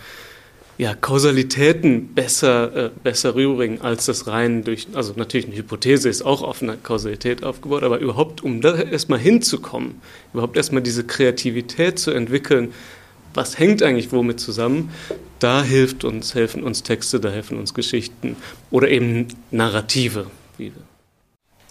ja, 0.78 0.96
Kausalitäten 0.96 2.14
besser, 2.14 2.86
äh, 2.86 2.90
besser 3.04 3.36
rüberbringen 3.36 3.82
als 3.82 4.06
das 4.06 4.28
rein 4.28 4.64
durch, 4.64 4.88
also 4.94 5.14
natürlich 5.16 5.48
eine 5.48 5.58
Hypothese 5.58 6.08
ist 6.10 6.22
auch 6.22 6.42
auf 6.42 6.62
einer 6.62 6.78
Kausalität 6.78 7.44
aufgebaut, 7.44 7.84
aber 7.84 8.00
überhaupt, 8.00 8.44
um 8.44 8.62
da 8.62 8.76
erstmal 8.76 9.20
hinzukommen, 9.20 10.02
überhaupt 10.34 10.56
erstmal 10.56 10.82
diese 10.82 11.04
Kreativität 11.04 12.00
zu 12.00 12.12
entwickeln, 12.12 12.74
was 13.34 13.60
hängt 13.60 13.84
eigentlich 13.84 14.12
womit 14.12 14.40
zusammen, 14.40 14.90
da 15.40 15.64
hilft 15.64 16.04
uns, 16.04 16.36
helfen 16.36 16.64
uns 16.64 16.84
Texte, 16.84 17.20
da 17.20 17.30
helfen 17.30 17.58
uns 17.58 17.74
Geschichten 17.74 18.36
oder 18.72 18.90
eben 18.90 19.28
Narrative. 19.52 20.28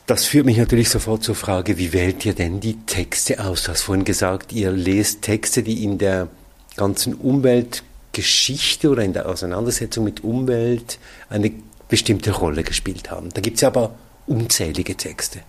Das 0.06 0.24
führt 0.24 0.46
mich 0.46 0.56
natürlich 0.56 0.88
sofort 0.88 1.22
zur 1.22 1.34
Frage, 1.34 1.76
wie 1.76 1.92
wählt 1.92 2.24
ihr 2.24 2.32
denn 2.32 2.60
die 2.60 2.78
Texte 2.86 3.44
aus? 3.44 3.64
Du 3.64 3.72
hast 3.72 3.82
vorhin 3.82 4.04
gesagt, 4.04 4.52
ihr 4.52 4.70
lest 4.70 5.20
Texte, 5.20 5.62
die 5.62 5.84
in 5.84 5.98
der 5.98 6.28
ganzen 6.76 7.12
Umweltgeschichte 7.12 8.88
oder 8.88 9.02
in 9.02 9.12
der 9.12 9.28
Auseinandersetzung 9.28 10.04
mit 10.04 10.24
Umwelt 10.24 10.98
eine 11.28 11.52
bestimmte 11.88 12.30
Rolle 12.30 12.62
gespielt 12.62 13.10
haben. 13.10 13.28
Da 13.34 13.42
gibt 13.42 13.58
es 13.58 13.64
aber 13.64 13.96
unzählige 14.26 14.96
Texte. 14.96 15.40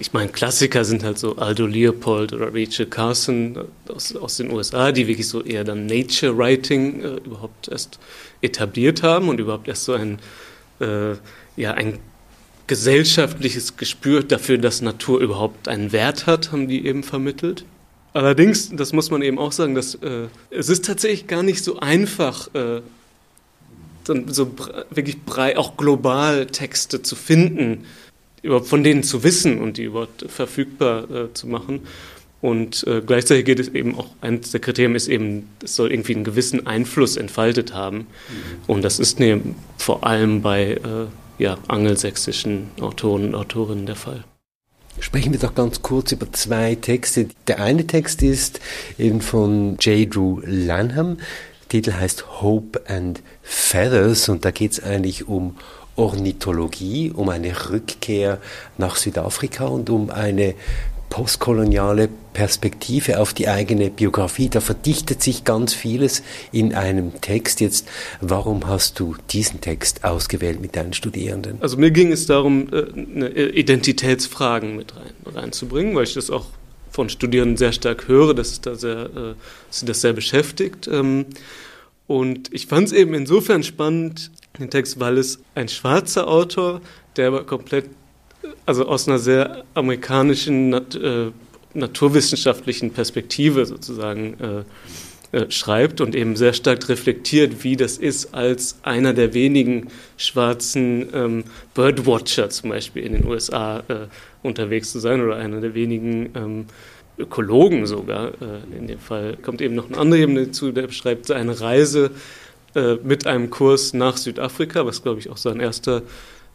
Ich 0.00 0.14
meine, 0.14 0.30
Klassiker 0.30 0.86
sind 0.86 1.04
halt 1.04 1.18
so 1.18 1.36
Aldo 1.36 1.66
Leopold 1.66 2.32
oder 2.32 2.54
Rachel 2.54 2.86
Carson 2.86 3.66
aus, 3.86 4.16
aus 4.16 4.38
den 4.38 4.50
USA, 4.50 4.92
die 4.92 5.06
wirklich 5.06 5.28
so 5.28 5.42
eher 5.42 5.62
dann 5.62 5.84
Nature 5.84 6.38
Writing 6.38 7.02
äh, 7.02 7.08
überhaupt 7.16 7.68
erst 7.68 7.98
etabliert 8.40 9.02
haben 9.02 9.28
und 9.28 9.38
überhaupt 9.38 9.68
erst 9.68 9.84
so 9.84 9.92
ein, 9.92 10.18
äh, 10.80 11.12
ja, 11.56 11.74
ein 11.74 11.98
gesellschaftliches 12.66 13.76
Gespür 13.76 14.22
dafür, 14.22 14.56
dass 14.56 14.80
Natur 14.80 15.20
überhaupt 15.20 15.68
einen 15.68 15.92
Wert 15.92 16.26
hat, 16.26 16.50
haben 16.50 16.66
die 16.66 16.86
eben 16.86 17.02
vermittelt. 17.02 17.66
Allerdings, 18.14 18.70
das 18.74 18.94
muss 18.94 19.10
man 19.10 19.20
eben 19.20 19.38
auch 19.38 19.52
sagen, 19.52 19.74
dass, 19.74 19.96
äh, 19.96 20.28
es 20.48 20.70
ist 20.70 20.86
tatsächlich 20.86 21.26
gar 21.26 21.42
nicht 21.42 21.62
so 21.62 21.78
einfach, 21.78 22.48
äh, 22.54 22.80
dann 24.04 24.32
so 24.32 24.50
wirklich 24.88 25.22
brei 25.24 25.58
auch 25.58 25.76
global 25.76 26.46
Texte 26.46 27.02
zu 27.02 27.16
finden, 27.16 27.84
von 28.62 28.84
denen 28.84 29.02
zu 29.02 29.22
wissen 29.22 29.60
und 29.60 29.76
die 29.76 29.84
überhaupt 29.84 30.24
verfügbar 30.28 31.10
äh, 31.10 31.32
zu 31.34 31.46
machen. 31.46 31.80
Und 32.40 32.86
äh, 32.86 33.02
gleichzeitig 33.04 33.44
geht 33.44 33.60
es 33.60 33.68
eben 33.68 33.98
auch, 33.98 34.06
eines 34.22 34.50
der 34.50 34.60
Kriterien 34.60 34.94
ist 34.94 35.08
eben, 35.08 35.48
es 35.62 35.76
soll 35.76 35.92
irgendwie 35.92 36.14
einen 36.14 36.24
gewissen 36.24 36.66
Einfluss 36.66 37.16
entfaltet 37.16 37.74
haben. 37.74 37.98
Mhm. 37.98 38.06
Und 38.66 38.82
das 38.82 38.98
ist 38.98 39.20
ne, 39.20 39.40
vor 39.76 40.06
allem 40.06 40.40
bei 40.40 40.72
äh, 40.72 41.42
ja, 41.42 41.58
angelsächsischen 41.68 42.68
Autoren 42.80 43.26
und 43.26 43.34
Autorinnen 43.34 43.86
der 43.86 43.96
Fall. 43.96 44.24
Sprechen 45.00 45.32
wir 45.32 45.40
doch 45.40 45.54
ganz 45.54 45.82
kurz 45.82 46.12
über 46.12 46.30
zwei 46.32 46.74
Texte. 46.74 47.28
Der 47.46 47.60
eine 47.60 47.86
Text 47.86 48.22
ist 48.22 48.60
eben 48.98 49.20
von 49.20 49.76
J. 49.80 50.14
Drew 50.14 50.40
Lanham. 50.44 51.16
Der 51.16 51.68
Titel 51.68 51.92
heißt 51.92 52.42
Hope 52.42 52.82
and 52.86 53.22
Feathers 53.42 54.28
und 54.28 54.44
da 54.44 54.50
geht 54.50 54.72
es 54.72 54.82
eigentlich 54.82 55.28
um 55.28 55.56
Ornithologie, 56.00 57.12
um 57.14 57.28
eine 57.28 57.70
Rückkehr 57.70 58.38
nach 58.78 58.96
Südafrika 58.96 59.66
und 59.66 59.90
um 59.90 60.10
eine 60.10 60.54
postkoloniale 61.10 62.08
Perspektive 62.32 63.18
auf 63.18 63.34
die 63.34 63.48
eigene 63.48 63.90
Biografie. 63.90 64.48
Da 64.48 64.60
verdichtet 64.60 65.22
sich 65.22 65.44
ganz 65.44 65.74
vieles 65.74 66.22
in 66.52 66.74
einem 66.74 67.20
Text. 67.20 67.60
Jetzt, 67.60 67.86
warum 68.20 68.66
hast 68.66 68.98
du 68.98 69.16
diesen 69.30 69.60
Text 69.60 70.04
ausgewählt 70.04 70.60
mit 70.60 70.76
deinen 70.76 70.94
Studierenden? 70.94 71.58
Also 71.60 71.76
mir 71.76 71.90
ging 71.90 72.12
es 72.12 72.26
darum, 72.26 72.68
äh, 72.72 73.48
Identitätsfragen 73.48 74.76
mit 74.76 74.94
rein, 74.96 75.34
reinzubringen, 75.34 75.94
weil 75.94 76.04
ich 76.04 76.14
das 76.14 76.30
auch 76.30 76.46
von 76.90 77.08
Studierenden 77.08 77.56
sehr 77.56 77.72
stark 77.72 78.08
höre, 78.08 78.32
dass, 78.32 78.52
es 78.52 78.60
da 78.60 78.74
sehr, 78.74 79.10
äh, 79.16 79.34
sie 79.68 79.86
das 79.86 80.00
sehr 80.00 80.12
beschäftigt. 80.12 80.88
Ähm, 80.90 81.26
und 82.06 82.52
ich 82.52 82.66
fand 82.66 82.88
es 82.88 82.92
eben 82.92 83.14
insofern 83.14 83.62
spannend, 83.62 84.30
den 84.60 84.70
Text, 84.70 85.00
weil 85.00 85.18
es 85.18 85.40
ein 85.54 85.68
schwarzer 85.68 86.28
Autor, 86.28 86.80
der 87.16 87.28
aber 87.28 87.44
komplett 87.44 87.86
also 88.66 88.86
aus 88.86 89.08
einer 89.08 89.18
sehr 89.18 89.64
amerikanischen 89.74 90.70
Nat 90.70 90.94
äh, 90.94 91.30
naturwissenschaftlichen 91.72 92.90
Perspektive 92.92 93.64
sozusagen 93.64 94.34
äh, 94.40 95.36
äh, 95.36 95.48
schreibt 95.48 96.00
und 96.00 96.16
eben 96.16 96.34
sehr 96.34 96.52
stark 96.52 96.88
reflektiert, 96.88 97.62
wie 97.62 97.76
das 97.76 97.98
ist, 97.98 98.34
als 98.34 98.80
einer 98.82 99.12
der 99.12 99.32
wenigen 99.34 99.86
schwarzen 100.16 101.08
ähm, 101.14 101.44
Birdwatcher 101.74 102.50
zum 102.50 102.70
Beispiel 102.70 103.04
in 103.04 103.12
den 103.12 103.26
USA 103.26 103.84
äh, 103.86 103.94
unterwegs 104.42 104.90
zu 104.90 104.98
sein 104.98 105.20
oder 105.20 105.36
einer 105.36 105.60
der 105.60 105.74
wenigen 105.74 106.30
ähm, 106.34 106.66
Ökologen 107.16 107.86
sogar. 107.86 108.30
Äh, 108.40 108.76
in 108.76 108.88
dem 108.88 108.98
Fall 108.98 109.36
kommt 109.40 109.60
eben 109.60 109.76
noch 109.76 109.88
eine 109.88 109.98
andere 109.98 110.20
Ebene 110.20 110.46
dazu, 110.46 110.72
der 110.72 110.88
beschreibt 110.88 111.26
seine 111.26 111.60
Reise 111.60 112.10
äh, 112.74 112.94
mit 113.02 113.26
einem 113.26 113.50
Kurs 113.50 113.92
nach 113.94 114.16
Südafrika, 114.16 114.86
was 114.86 115.02
glaube 115.02 115.20
ich 115.20 115.30
auch 115.30 115.36
sein 115.36 115.60
erster 115.60 116.02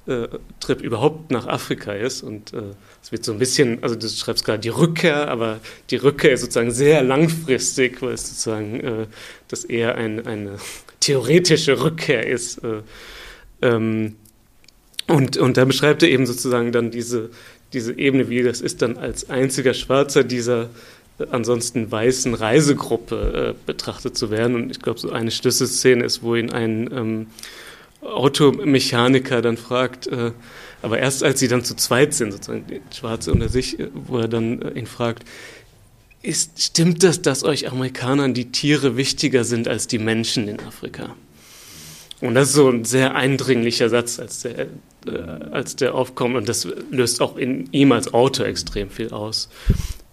äh, 0.07 0.27
Trip 0.59 0.81
überhaupt 0.81 1.31
nach 1.31 1.47
Afrika 1.47 1.91
ist. 1.93 2.21
Und 2.21 2.53
äh, 2.53 2.61
es 3.01 3.11
wird 3.11 3.23
so 3.25 3.31
ein 3.31 3.39
bisschen, 3.39 3.81
also 3.83 3.95
du 3.95 4.07
schreibst 4.07 4.45
gerade 4.45 4.59
die 4.59 4.69
Rückkehr, 4.69 5.29
aber 5.29 5.59
die 5.89 5.95
Rückkehr 5.95 6.33
ist 6.33 6.41
sozusagen 6.41 6.71
sehr 6.71 7.03
langfristig, 7.03 8.01
weil 8.01 8.13
es 8.13 8.29
sozusagen 8.29 8.79
äh, 8.81 9.07
das 9.47 9.65
eher 9.65 9.95
ein, 9.95 10.25
eine 10.25 10.57
theoretische 10.99 11.81
Rückkehr 11.81 12.27
ist. 12.27 12.63
Äh, 12.63 12.81
ähm, 13.61 14.15
und, 15.07 15.37
und 15.37 15.57
da 15.57 15.65
beschreibt 15.65 16.03
er 16.03 16.09
eben 16.09 16.25
sozusagen 16.25 16.71
dann 16.71 16.91
diese, 16.91 17.29
diese 17.73 17.97
Ebene, 17.97 18.29
wie 18.29 18.41
das 18.43 18.61
ist, 18.61 18.81
dann 18.81 18.97
als 18.97 19.29
einziger 19.29 19.73
Schwarzer 19.73 20.23
dieser 20.23 20.69
ansonsten 21.31 21.91
weißen 21.91 22.33
Reisegruppe 22.33 23.55
äh, 23.55 23.65
betrachtet 23.65 24.17
zu 24.17 24.31
werden. 24.31 24.55
Und 24.55 24.71
ich 24.71 24.81
glaube, 24.81 24.99
so 24.99 25.11
eine 25.11 25.31
Schlüsselszene 25.31 26.03
ist, 26.03 26.23
wo 26.23 26.35
ihn 26.35 26.51
ein 26.51 26.89
ähm, 26.91 27.27
Automechaniker 28.01 29.41
dann 29.41 29.57
fragt, 29.57 30.07
äh, 30.07 30.31
aber 30.81 30.99
erst 30.99 31.23
als 31.23 31.39
sie 31.39 31.47
dann 31.47 31.63
zu 31.63 31.75
zweit 31.75 32.13
sind, 32.13 32.31
sozusagen 32.31 32.65
die 32.67 32.81
Schwarze 32.95 33.31
unter 33.31 33.49
sich, 33.49 33.79
äh, 33.79 33.89
wo 33.93 34.19
er 34.19 34.27
dann 34.27 34.61
äh, 34.61 34.79
ihn 34.79 34.87
fragt, 34.87 35.23
ist, 36.21 36.61
stimmt 36.61 37.03
das, 37.03 37.21
dass 37.21 37.43
euch 37.43 37.71
Amerikanern 37.71 38.33
die 38.33 38.51
Tiere 38.51 38.97
wichtiger 38.97 39.43
sind 39.43 39.67
als 39.67 39.87
die 39.87 39.99
Menschen 39.99 40.47
in 40.47 40.59
Afrika? 40.59 41.15
Und 42.21 42.35
das 42.35 42.49
ist 42.49 42.55
so 42.55 42.69
ein 42.69 42.85
sehr 42.85 43.15
eindringlicher 43.15 43.89
Satz, 43.89 44.19
als 44.19 44.41
der, 44.41 44.59
äh, 44.59 44.67
als 45.51 45.75
der 45.75 45.95
aufkommt. 45.95 46.35
Und 46.35 46.47
das 46.47 46.67
löst 46.91 47.21
auch 47.21 47.37
in 47.37 47.69
ihm 47.71 47.91
als 47.91 48.13
Autor 48.13 48.45
extrem 48.45 48.89
viel 48.89 49.11
aus. 49.11 49.49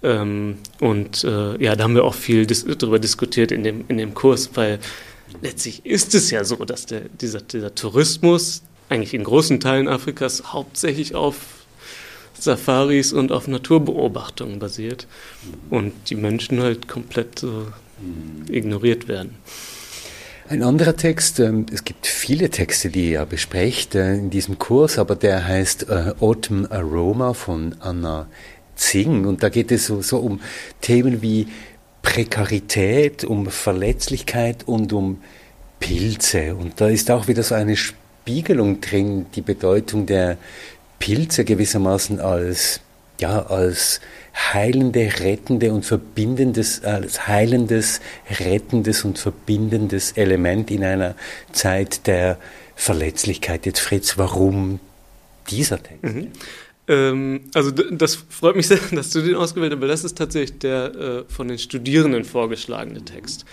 Ähm, 0.03 0.59
und 0.81 1.25
äh, 1.25 1.63
ja, 1.63 1.77
da 1.77 1.85
haben 1.85 1.95
wir 1.95 2.05
auch 2.05 2.15
viel 2.15 2.47
dis 2.47 2.65
darüber 2.65 2.99
diskutiert 2.99 3.53
in 3.53 3.63
dem, 3.63 3.85
in 3.89 3.99
dem 3.99 4.15
Kurs, 4.15 4.51
weil 4.55 4.81
letztlich 5.43 5.87
ist 5.87 6.15
es 6.15 6.31
ja 6.31 6.45
so, 6.45 6.57
dass 6.65 6.87
der, 6.87 7.03
dieser, 7.21 7.41
dieser 7.41 7.75
Tourismus 7.75 8.63
eigentlich 8.89 9.15
in 9.15 9.25
großen 9.25 9.61
Teilen 9.61 9.89
Afrikas 9.89 10.53
hauptsächlich 10.53 11.15
auf 11.15 11.37
Safaris 12.35 13.13
und 13.13 13.31
auf 13.31 13.47
Naturbeobachtungen 13.47 14.59
basiert 14.59 15.07
und 15.71 15.93
die 16.11 16.17
Menschen 16.17 16.61
halt 16.61 16.89
komplett 16.89 17.45
äh, 17.45 18.53
ignoriert 18.53 19.07
werden. 19.07 19.37
Ein 20.53 20.63
anderer 20.63 20.95
Text, 20.95 21.41
ähm, 21.41 21.65
es 21.73 21.83
gibt 21.83 22.07
viele 22.07 22.51
Texte, 22.51 22.91
die 22.91 23.13
ihr 23.13 23.25
besprecht 23.25 23.95
äh, 23.95 24.17
in 24.17 24.29
diesem 24.29 24.59
Kurs, 24.59 24.99
aber 24.99 25.17
der 25.17 25.49
heißt 25.49 25.89
äh, 25.89 26.13
Autumn 26.21 26.67
Aroma 26.67 27.33
von 27.33 27.75
Anna 27.81 28.27
Zing 28.75 29.25
und 29.25 29.43
da 29.43 29.49
geht 29.49 29.73
es 29.73 29.87
so, 29.87 30.03
so 30.03 30.19
um 30.19 30.43
Themen 30.83 31.23
wie 31.23 31.49
Prekarität, 32.03 33.25
um 33.25 33.47
Verletzlichkeit 33.47 34.69
und 34.69 34.93
um 34.93 35.23
Pilze. 35.81 36.55
Und 36.55 36.79
da 36.83 36.89
ist 36.89 37.11
auch 37.11 37.29
wieder 37.29 37.43
so 37.43 37.55
eine 37.55 37.75
Spiegelung 37.75 38.83
drin, 38.83 39.25
die 39.35 39.41
Bedeutung 39.41 40.05
der 40.05 40.37
Pilze 40.99 41.47
gewissermaßen 41.47 42.21
als, 42.21 42.81
ja, 43.19 43.47
als 43.47 44.03
heilende, 44.35 45.13
rettende 45.21 45.73
und 45.73 45.85
verbindendes, 45.85 46.85
als 46.85 47.27
heilendes, 47.27 48.01
rettendes 48.41 49.05
und 49.05 49.19
verbindendes 49.19 50.13
Element 50.13 50.71
in 50.71 50.85
einer 50.85 51.15
Zeit 51.53 52.07
der 52.07 52.39
Verletzlichkeit. 52.75 53.67
Jetzt 53.67 53.81
Fritz, 53.81 54.17
warum 54.19 54.81
dieser 55.51 55.83
Text? 55.83 56.03
Mhm. 56.03 56.29
Ähm, 56.89 57.41
also 57.55 57.71
das 57.71 58.17
freut 58.29 58.57
mich 58.57 58.67
sehr, 58.67 58.79
dass 58.93 59.11
du 59.11 59.21
den 59.21 59.35
ausgewählt 59.35 59.73
hast, 59.73 59.81
weil 59.81 59.89
das 59.89 60.05
ist 60.05 60.19
tatsächlich 60.19 60.59
der 60.59 60.95
äh, 60.95 61.33
von 61.33 61.49
den 61.49 61.59
Studierenden 61.59 62.25
vorgeschlagene 62.25 63.05
Text. 63.05 63.45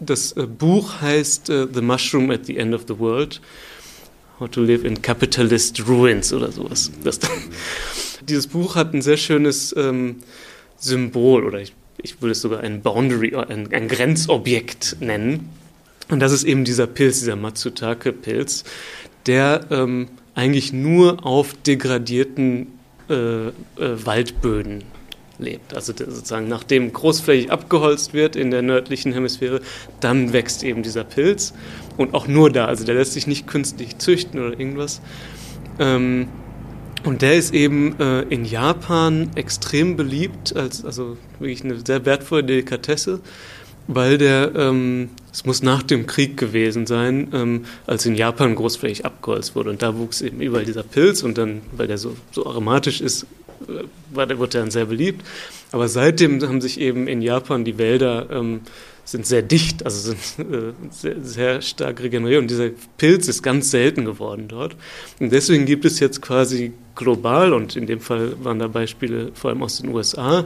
Das 0.00 0.32
äh, 0.32 0.46
Buch 0.46 1.00
heißt 1.00 1.50
äh, 1.50 1.66
The 1.72 1.82
Mushroom 1.82 2.30
at 2.30 2.46
the 2.46 2.56
End 2.56 2.74
of 2.74 2.84
the 2.88 2.98
World. 2.98 3.40
How 4.40 4.50
to 4.50 4.62
Live 4.62 4.84
in 4.84 5.02
Capitalist 5.02 5.86
Ruins 5.86 6.32
oder 6.32 6.50
sowas. 6.50 6.90
Das, 7.04 7.20
dieses 8.22 8.46
Buch 8.46 8.74
hat 8.74 8.94
ein 8.94 9.02
sehr 9.02 9.18
schönes 9.18 9.74
ähm, 9.76 10.16
Symbol 10.78 11.44
oder 11.44 11.60
ich, 11.60 11.74
ich 12.00 12.22
würde 12.22 12.32
es 12.32 12.40
sogar 12.40 12.60
ein 12.60 12.80
Boundary, 12.80 13.36
ein, 13.36 13.70
ein 13.70 13.86
Grenzobjekt 13.86 14.96
nennen. 15.00 15.50
Und 16.08 16.20
das 16.20 16.32
ist 16.32 16.44
eben 16.44 16.64
dieser 16.64 16.86
Pilz, 16.86 17.20
dieser 17.20 17.36
Matsutake-Pilz, 17.36 18.64
der 19.26 19.66
ähm, 19.70 20.08
eigentlich 20.34 20.72
nur 20.72 21.26
auf 21.26 21.52
degradierten 21.52 22.68
äh, 23.10 23.48
äh, 23.48 23.52
Waldböden 23.76 24.84
lebt. 25.40 25.74
Also 25.74 25.92
sozusagen 25.92 26.48
nachdem 26.48 26.92
großflächig 26.92 27.50
abgeholzt 27.50 28.14
wird 28.14 28.36
in 28.36 28.50
der 28.50 28.62
nördlichen 28.62 29.12
Hemisphäre, 29.12 29.60
dann 30.00 30.32
wächst 30.32 30.62
eben 30.62 30.82
dieser 30.82 31.04
Pilz 31.04 31.54
und 31.96 32.14
auch 32.14 32.26
nur 32.26 32.50
da. 32.50 32.66
Also 32.66 32.84
der 32.84 32.94
lässt 32.94 33.12
sich 33.12 33.26
nicht 33.26 33.46
künstlich 33.46 33.98
züchten 33.98 34.40
oder 34.40 34.58
irgendwas. 34.58 35.00
Ähm, 35.78 36.28
und 37.04 37.22
der 37.22 37.34
ist 37.36 37.54
eben 37.54 37.98
äh, 37.98 38.22
in 38.22 38.44
Japan 38.44 39.30
extrem 39.34 39.96
beliebt, 39.96 40.54
als 40.54 40.84
also 40.84 41.16
wirklich 41.38 41.64
eine 41.64 41.78
sehr 41.84 42.04
wertvolle 42.04 42.44
Delikatesse 42.44 43.20
weil 43.92 44.18
der, 44.18 44.52
ähm, 44.54 45.10
es 45.32 45.44
muss 45.44 45.62
nach 45.62 45.82
dem 45.82 46.06
Krieg 46.06 46.36
gewesen 46.36 46.86
sein, 46.86 47.28
ähm, 47.32 47.64
als 47.86 48.06
in 48.06 48.14
Japan 48.14 48.54
großflächig 48.54 49.04
abgeholzt 49.04 49.56
wurde. 49.56 49.70
Und 49.70 49.82
da 49.82 49.96
wuchs 49.96 50.20
eben 50.20 50.40
überall 50.40 50.64
dieser 50.64 50.84
Pilz 50.84 51.22
und 51.22 51.36
dann, 51.38 51.62
weil 51.72 51.88
der 51.88 51.98
so, 51.98 52.16
so 52.30 52.46
aromatisch 52.46 53.00
ist, 53.00 53.26
war 54.12 54.26
der, 54.26 54.38
er 54.38 54.46
dann 54.46 54.70
sehr 54.70 54.86
beliebt. 54.86 55.24
Aber 55.72 55.88
seitdem 55.88 56.42
haben 56.42 56.60
sich 56.60 56.80
eben 56.80 57.06
in 57.06 57.22
Japan 57.22 57.64
die 57.64 57.78
Wälder 57.78 58.28
ähm, 58.30 58.60
sind 59.04 59.26
sehr 59.26 59.42
dicht, 59.42 59.84
also 59.84 60.12
sind 60.12 60.52
äh, 60.52 60.72
sehr, 60.90 61.16
sehr, 61.22 61.62
stark 61.62 62.02
regeneriert. 62.02 62.42
Und 62.42 62.50
dieser 62.50 62.70
Pilz 62.96 63.28
ist 63.28 63.42
ganz 63.42 63.70
selten 63.70 64.04
geworden 64.04 64.46
dort. 64.48 64.76
Und 65.18 65.32
deswegen 65.32 65.66
gibt 65.66 65.84
es 65.84 66.00
jetzt 66.00 66.22
quasi 66.22 66.72
global, 66.94 67.52
und 67.52 67.76
in 67.76 67.86
dem 67.86 68.00
Fall 68.00 68.34
waren 68.42 68.58
da 68.58 68.68
Beispiele 68.68 69.32
vor 69.34 69.50
allem 69.50 69.62
aus 69.62 69.78
den 69.78 69.90
USA, 69.90 70.44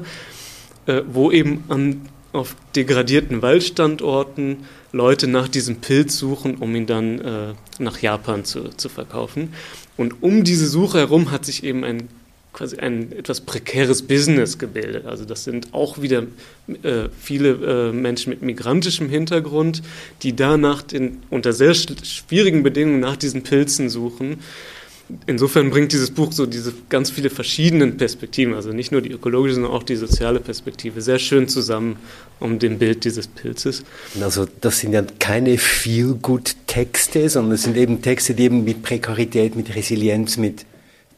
äh, 0.87 1.03
wo 1.07 1.31
eben 1.31 1.65
an 1.69 2.09
auf 2.33 2.57
degradierten 2.75 3.43
Waldstandorten 3.43 4.65
Leute 4.93 5.29
nach 5.29 5.47
diesem 5.47 5.77
Pilz 5.77 6.19
suchen, 6.19 6.57
um 6.57 6.75
ihn 6.75 6.87
dann 6.87 7.21
äh, 7.21 7.55
nach 7.79 8.01
Japan 8.01 8.45
zu, 8.45 8.71
zu 8.71 8.89
verkaufen. 8.89 9.55
Und 9.97 10.23
um 10.23 10.43
diese 10.43 10.67
Suche 10.67 10.99
herum 10.99 11.31
hat 11.31 11.45
sich 11.45 11.63
eben 11.63 11.85
ein 11.85 12.09
quasi 12.55 12.79
ein 12.79 13.13
etwas 13.13 13.43
prekäres 13.43 14.03
Business 14.03 14.59
gebildet. 14.59 15.05
Also 15.05 15.27
das 15.27 15.45
sind 15.45 15.75
auch 15.75 16.01
wieder 16.01 16.25
äh, 16.83 17.09
viele 17.21 17.91
äh, 17.91 17.93
Menschen 17.93 18.31
mit 18.31 18.41
migrantischem 18.41 19.11
Hintergrund, 19.11 19.83
die 20.23 20.35
da 20.35 20.57
nach 20.57 20.81
den, 20.83 21.19
unter 21.29 21.53
sehr 21.53 21.75
schwierigen 21.75 22.63
Bedingungen 22.63 23.01
nach 23.01 23.17
diesen 23.17 23.43
Pilzen 23.43 23.91
suchen 23.91 24.39
insofern 25.27 25.71
bringt 25.71 25.93
dieses 25.93 26.11
Buch 26.11 26.33
so 26.33 26.47
diese 26.47 26.73
ganz 26.89 27.11
viele 27.11 27.31
verschiedenen 27.31 27.97
Perspektiven, 27.97 28.55
also 28.55 28.71
nicht 28.71 28.93
nur 28.93 29.03
die 29.03 29.11
ökologische, 29.11 29.55
sondern 29.55 29.73
auch 29.73 29.83
die 29.83 29.97
soziale 29.97 30.41
Perspektive, 30.41 31.01
sehr 31.03 31.19
schön 31.19 31.49
zusammen 31.49 31.97
um 32.41 32.59
dem 32.59 32.79
Bild 32.79 33.05
dieses 33.05 33.27
Pilzes. 33.27 33.85
Also 34.21 34.47
das 34.61 34.81
sind 34.81 34.93
ja 34.93 35.03
keine 35.19 35.59
Feel-Good-Texte, 35.59 37.29
sondern 37.29 37.53
es 37.53 37.63
sind 37.63 37.77
eben 37.77 38.03
Texte, 38.03 38.35
die 38.35 38.45
eben 38.45 38.65
mit 38.65 38.83
Prekarität, 38.83 39.57
mit 39.57 39.75
Resilienz, 39.75 40.37
mit 40.37 40.65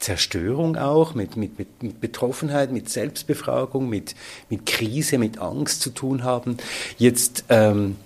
Zerstörung 0.06 0.76
auch, 0.76 1.16
mit, 1.16 1.36
mit, 1.36 1.58
mit, 1.58 1.82
mit 1.82 2.00
Betroffenheit, 2.00 2.70
mit 2.70 2.88
Selbstbefragung, 2.88 3.88
mit, 3.88 4.14
mit 4.48 4.64
Krise, 4.64 5.18
mit 5.18 5.38
Angst 5.38 5.82
zu 5.82 5.90
tun 5.90 6.22
haben. 6.22 6.58
Jetzt 6.96 7.42
ähm, 7.48 7.96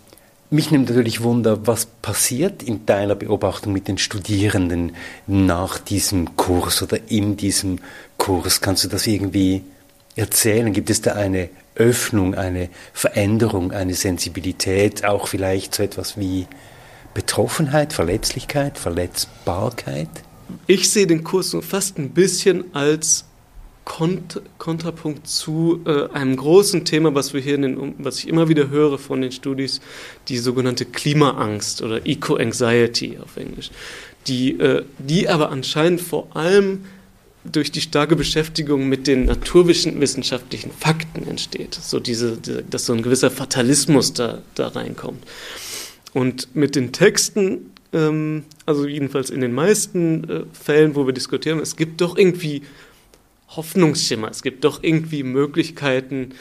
mich 0.48 0.70
nimmt 0.70 0.88
natürlich 0.88 1.22
Wunder, 1.22 1.66
was 1.66 1.84
passiert 1.84 2.62
in 2.62 2.86
deiner 2.86 3.16
Beobachtung 3.16 3.74
mit 3.74 3.86
den 3.86 3.98
Studierenden 3.98 4.96
nach 5.26 5.78
diesem 5.78 6.36
Kurs 6.36 6.82
oder 6.82 6.98
in 7.08 7.36
diesem 7.36 7.80
Kurs? 8.16 8.62
Kannst 8.62 8.82
du 8.84 8.88
das 8.88 9.06
irgendwie 9.06 9.62
erzählen? 10.16 10.72
Gibt 10.72 10.88
es 10.88 11.02
da 11.02 11.12
eine 11.12 11.50
Öffnung, 11.74 12.34
eine 12.34 12.70
Veränderung, 12.94 13.72
eine 13.72 13.92
Sensibilität, 13.92 15.04
auch 15.04 15.28
vielleicht 15.28 15.74
so 15.74 15.82
etwas 15.82 16.16
wie 16.16 16.46
Betroffenheit, 17.12 17.92
Verletzlichkeit, 17.92 18.78
Verletzbarkeit? 18.78 20.08
Ich 20.66 20.90
sehe 20.90 21.06
den 21.06 21.24
Kurs 21.24 21.50
so 21.50 21.60
fast 21.60 21.98
ein 21.98 22.10
bisschen 22.10 22.74
als 22.74 23.24
Kont 23.84 24.40
Kontrapunkt 24.58 25.26
zu 25.26 25.80
äh, 25.84 26.08
einem 26.10 26.36
großen 26.36 26.84
Thema, 26.84 27.14
was 27.14 27.34
wir 27.34 27.40
hier 27.40 27.56
in 27.56 27.62
den, 27.62 27.94
was 27.98 28.18
ich 28.18 28.28
immer 28.28 28.48
wieder 28.48 28.68
höre 28.68 28.98
von 28.98 29.20
den 29.20 29.32
Studis, 29.32 29.80
die 30.28 30.38
sogenannte 30.38 30.84
Klimaangst 30.84 31.82
oder 31.82 32.06
Eco-Anxiety 32.06 33.18
auf 33.18 33.36
Englisch, 33.36 33.70
die, 34.28 34.60
äh, 34.60 34.84
die 34.98 35.28
aber 35.28 35.50
anscheinend 35.50 36.00
vor 36.00 36.36
allem 36.36 36.84
durch 37.44 37.72
die 37.72 37.80
starke 37.80 38.16
Beschäftigung 38.16 38.88
mit 38.88 39.06
den 39.06 39.24
naturwissenschaftlichen 39.24 40.70
Fakten 40.70 41.26
entsteht, 41.26 41.74
so 41.74 41.98
diese, 41.98 42.36
diese, 42.36 42.62
dass 42.62 42.86
so 42.86 42.92
ein 42.92 43.02
gewisser 43.02 43.30
Fatalismus 43.30 44.12
da, 44.12 44.42
da 44.54 44.68
reinkommt. 44.68 45.24
Und 46.12 46.54
mit 46.54 46.76
den 46.76 46.92
Texten, 46.92 47.69
ähm, 47.92 48.44
also 48.66 48.86
jedenfalls 48.86 49.30
in 49.30 49.40
den 49.40 49.52
meisten 49.52 50.28
äh, 50.28 50.42
Fällen, 50.52 50.94
wo 50.94 51.06
wir 51.06 51.12
diskutieren, 51.12 51.58
es 51.60 51.76
gibt 51.76 52.00
doch 52.00 52.16
irgendwie 52.16 52.62
Hoffnungsschimmer. 53.48 54.30
Es 54.30 54.42
gibt 54.42 54.64
doch 54.64 54.82
irgendwie 54.82 55.22
Möglichkeiten, 55.22 56.34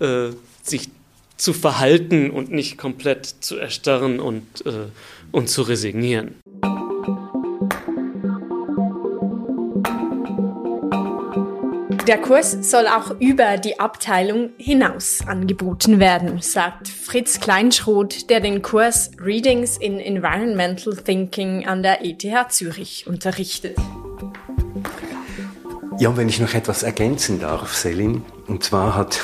äh, 0.00 0.30
sich 0.62 0.90
zu 1.36 1.52
verhalten 1.52 2.30
und 2.30 2.50
nicht 2.50 2.78
komplett 2.78 3.26
zu 3.26 3.56
erstarren 3.56 4.18
und, 4.18 4.66
äh, 4.66 4.86
und 5.30 5.48
zu 5.48 5.62
resignieren. 5.62 6.34
Der 12.08 12.16
Kurs 12.16 12.56
soll 12.62 12.86
auch 12.86 13.20
über 13.20 13.58
die 13.58 13.80
Abteilung 13.80 14.48
hinaus 14.56 15.18
angeboten 15.26 16.00
werden, 16.00 16.40
sagt 16.40 16.88
Fritz 16.88 17.38
Kleinschroth, 17.38 18.30
der 18.30 18.40
den 18.40 18.62
Kurs 18.62 19.10
Readings 19.20 19.76
in 19.76 20.00
Environmental 20.00 20.96
Thinking 20.96 21.66
an 21.66 21.82
der 21.82 22.02
ETH 22.02 22.24
Zürich 22.48 23.06
unterrichtet. 23.06 23.76
Ja, 25.98 26.16
wenn 26.16 26.30
ich 26.30 26.40
noch 26.40 26.54
etwas 26.54 26.82
ergänzen 26.82 27.40
darf, 27.40 27.74
Selin, 27.74 28.22
und 28.46 28.64
zwar 28.64 28.96
hat 28.96 29.20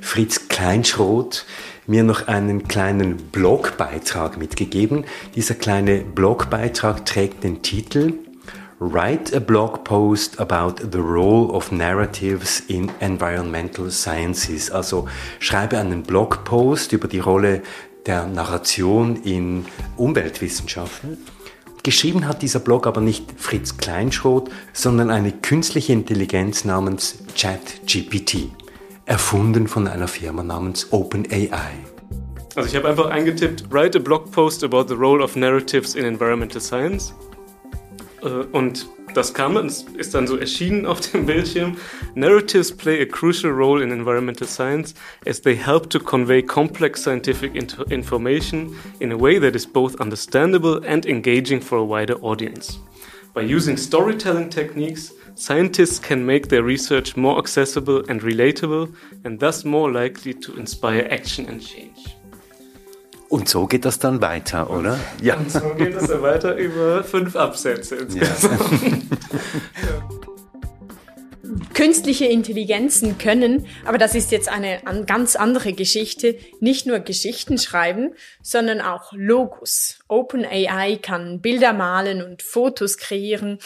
Fritz 0.00 0.46
Kleinschroth 0.46 1.44
mir 1.88 2.04
noch 2.04 2.28
einen 2.28 2.68
kleinen 2.68 3.16
Blogbeitrag 3.16 4.38
mitgegeben. 4.38 5.06
Dieser 5.34 5.56
kleine 5.56 6.02
Blogbeitrag 6.02 7.04
trägt 7.04 7.42
den 7.42 7.62
Titel 7.62 8.12
Write 8.80 9.34
a 9.34 9.40
blog 9.40 9.82
post 9.82 10.38
about 10.38 10.76
the 10.92 11.00
role 11.00 11.50
of 11.50 11.72
narratives 11.72 12.60
in 12.68 12.88
environmental 13.00 13.90
sciences. 13.90 14.70
Also 14.70 15.08
schreibe 15.40 15.78
einen 15.78 16.04
Blogpost 16.04 16.92
über 16.92 17.08
die 17.08 17.18
Rolle 17.18 17.62
der 18.06 18.26
Narration 18.26 19.16
in 19.24 19.66
Umweltwissenschaften. 19.96 21.18
Geschrieben 21.82 22.28
hat 22.28 22.42
dieser 22.42 22.60
Blog 22.60 22.86
aber 22.86 23.00
nicht 23.00 23.24
Fritz 23.36 23.78
Kleinschroth, 23.78 24.48
sondern 24.72 25.10
eine 25.10 25.32
künstliche 25.32 25.92
Intelligenz 25.92 26.64
namens 26.64 27.18
ChatGPT, 27.36 28.52
erfunden 29.06 29.66
von 29.66 29.88
einer 29.88 30.06
Firma 30.06 30.44
namens 30.44 30.92
OpenAI. 30.92 31.72
Also 32.54 32.68
ich 32.68 32.76
habe 32.76 32.88
einfach 32.88 33.06
eingetippt, 33.06 33.64
write 33.72 33.98
a 33.98 34.00
blog 34.00 34.30
post 34.30 34.62
about 34.62 34.84
the 34.86 34.94
role 34.94 35.20
of 35.22 35.34
narratives 35.34 35.96
in 35.96 36.04
environmental 36.04 36.60
science 36.60 37.12
Äh, 38.22 38.26
und 38.52 38.86
das 39.14 39.32
kam, 39.32 39.56
ist 39.56 40.14
dann 40.14 40.26
so 40.26 40.36
erschienen 40.36 40.86
auf 40.86 41.00
dem 41.00 41.26
Bildschirm. 41.26 41.76
Narratives 42.14 42.70
play 42.70 43.00
a 43.00 43.06
crucial 43.06 43.50
role 43.50 43.82
in 43.82 43.90
environmental 43.90 44.46
science 44.46 44.94
as 45.26 45.40
they 45.40 45.56
help 45.56 45.90
to 45.90 45.98
convey 45.98 46.42
complex 46.42 47.02
scientific 47.02 47.54
information 47.54 48.76
in 49.00 49.12
a 49.12 49.16
way 49.16 49.38
that 49.38 49.54
is 49.54 49.66
both 49.66 50.00
understandable 50.00 50.84
and 50.84 51.06
engaging 51.06 51.60
for 51.60 51.78
a 51.78 51.84
wider 51.84 52.16
audience. 52.22 52.78
By 53.34 53.42
using 53.42 53.76
storytelling 53.76 54.50
techniques, 54.50 55.12
scientists 55.34 55.98
can 55.98 56.24
make 56.26 56.48
their 56.48 56.62
research 56.62 57.16
more 57.16 57.38
accessible 57.38 58.04
and 58.08 58.20
relatable 58.20 58.94
and 59.24 59.38
thus 59.38 59.64
more 59.64 59.90
likely 59.90 60.34
to 60.34 60.56
inspire 60.56 61.06
action 61.10 61.46
and 61.46 61.62
change. 61.62 62.17
Und 63.28 63.48
so 63.48 63.66
geht 63.66 63.84
das 63.84 63.98
dann 63.98 64.22
weiter, 64.22 64.70
oder? 64.70 64.98
Ja. 65.20 65.36
Und 65.36 65.50
so 65.50 65.74
geht 65.74 65.94
es 65.94 66.06
dann 66.08 66.22
weiter 66.22 66.56
über 66.56 67.04
fünf 67.04 67.36
Absätze 67.36 67.96
insgesamt. 67.96 68.82
Ja. 68.94 70.08
Künstliche 71.74 72.24
Intelligenzen 72.26 73.18
können, 73.18 73.66
aber 73.84 73.98
das 73.98 74.14
ist 74.14 74.32
jetzt 74.32 74.48
eine 74.48 74.80
ganz 75.06 75.36
andere 75.36 75.72
Geschichte, 75.72 76.36
nicht 76.60 76.86
nur 76.86 76.98
Geschichten 77.00 77.56
schreiben, 77.56 78.14
sondern 78.42 78.80
auch 78.80 79.12
Logos. 79.12 80.00
OpenAI 80.08 80.98
kann 81.00 81.40
Bilder 81.40 81.72
malen 81.72 82.22
und 82.22 82.42
Fotos 82.42 82.96
kreieren. 82.96 83.58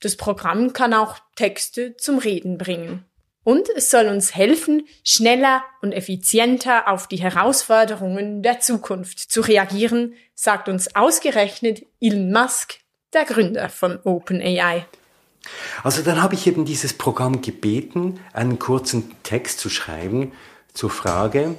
Das 0.00 0.16
Programm 0.16 0.72
kann 0.72 0.94
auch 0.94 1.18
Texte 1.34 1.96
zum 1.96 2.18
Reden 2.18 2.58
bringen. 2.58 3.04
Und 3.48 3.70
es 3.74 3.90
soll 3.90 4.08
uns 4.08 4.34
helfen, 4.34 4.86
schneller 5.02 5.62
und 5.80 5.92
effizienter 5.92 6.86
auf 6.86 7.06
die 7.06 7.16
Herausforderungen 7.16 8.42
der 8.42 8.60
Zukunft 8.60 9.18
zu 9.20 9.40
reagieren, 9.40 10.12
sagt 10.34 10.68
uns 10.68 10.94
ausgerechnet 10.94 11.86
Elon 11.98 12.30
Musk, 12.30 12.74
der 13.14 13.24
Gründer 13.24 13.70
von 13.70 14.00
OpenAI. 14.04 14.84
Also 15.82 16.02
dann 16.02 16.20
habe 16.22 16.34
ich 16.34 16.46
eben 16.46 16.66
dieses 16.66 16.92
Programm 16.92 17.40
gebeten, 17.40 18.20
einen 18.34 18.58
kurzen 18.58 19.14
Text 19.22 19.60
zu 19.60 19.70
schreiben 19.70 20.32
zur 20.74 20.90
Frage, 20.90 21.54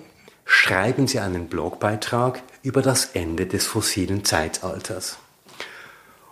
schreiben 0.45 1.07
Sie 1.07 1.17
einen 1.17 1.47
Blogbeitrag 1.47 2.43
über 2.61 2.83
das 2.83 3.05
Ende 3.15 3.47
des 3.47 3.65
fossilen 3.65 4.23
Zeitalters. 4.23 5.17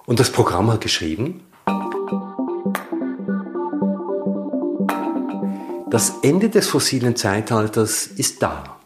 Und 0.05 0.19
das 0.19 0.31
Programm 0.31 0.71
hat 0.71 0.81
geschrieben, 0.81 1.46
Das 5.97 6.13
Ende 6.21 6.49
des 6.49 6.67
fossilen 6.67 7.15
Zeitalters 7.15 8.05
ist 8.05 8.43
da. 8.43 8.77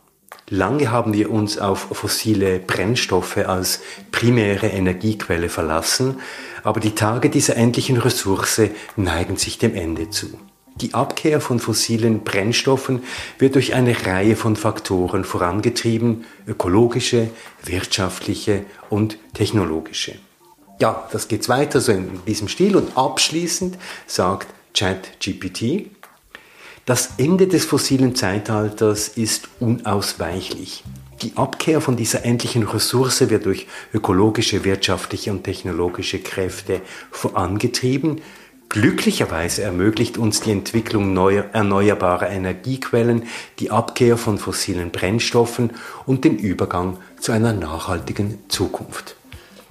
Lange 0.47 0.91
haben 0.91 1.12
wir 1.12 1.30
uns 1.30 1.57
auf 1.57 1.89
fossile 1.91 2.57
Brennstoffe 2.57 3.36
als 3.36 3.82
primäre 4.14 4.68
Energiequelle 4.68 5.49
verlassen, 5.49 6.22
aber 6.64 6.80
die 6.80 6.95
Tage 6.95 7.30
dieser 7.30 7.57
endlichen 7.57 7.97
Ressource 7.97 8.62
neigen 8.95 9.36
sich 9.36 9.57
dem 9.57 9.76
Ende 9.76 10.09
zu. 10.09 10.28
Die 10.78 10.93
Abkehr 10.93 11.41
von 11.41 11.59
fossilen 11.59 12.24
Brennstoffen 12.24 13.03
wird 13.39 13.55
durch 13.55 13.74
eine 13.74 14.05
Reihe 14.05 14.38
von 14.38 14.55
Faktoren 14.55 15.26
vorangetrieben, 15.26 16.24
ökologische, 16.47 17.30
wirtschaftliche 17.66 18.64
und 18.89 19.18
technologische. 19.34 20.16
Ja, 20.80 21.09
das 21.12 21.28
geht 21.28 21.49
weiter 21.49 21.82
so 21.82 21.91
in 21.91 22.22
diesem 22.26 22.47
Stil 22.47 22.78
und 22.78 22.95
abschließend 22.95 23.78
sagt 24.07 24.47
ChatGPT, 24.74 25.89
das 26.91 27.11
Ende 27.15 27.47
des 27.47 27.63
fossilen 27.63 28.15
Zeitalters 28.15 29.07
ist 29.07 29.47
unausweichlich. 29.61 30.83
Die 31.21 31.37
Abkehr 31.37 31.79
von 31.79 31.95
dieser 31.95 32.25
endlichen 32.25 32.63
Ressource 32.63 33.29
wird 33.29 33.45
durch 33.45 33.67
ökologische, 33.93 34.65
wirtschaftliche 34.65 35.31
und 35.31 35.45
technologische 35.45 36.19
Kräfte 36.19 36.81
vorangetrieben. 37.09 38.19
Glücklicherweise 38.67 39.61
ermöglicht 39.61 40.17
uns 40.17 40.41
die 40.41 40.51
Entwicklung 40.51 41.13
neuer, 41.13 41.45
erneuerbarer 41.53 42.29
Energiequellen 42.29 43.23
die 43.59 43.71
Abkehr 43.71 44.17
von 44.17 44.37
fossilen 44.37 44.91
Brennstoffen 44.91 45.69
und 46.05 46.25
den 46.25 46.37
Übergang 46.39 46.97
zu 47.21 47.31
einer 47.31 47.53
nachhaltigen 47.53 48.39
Zukunft. 48.49 49.15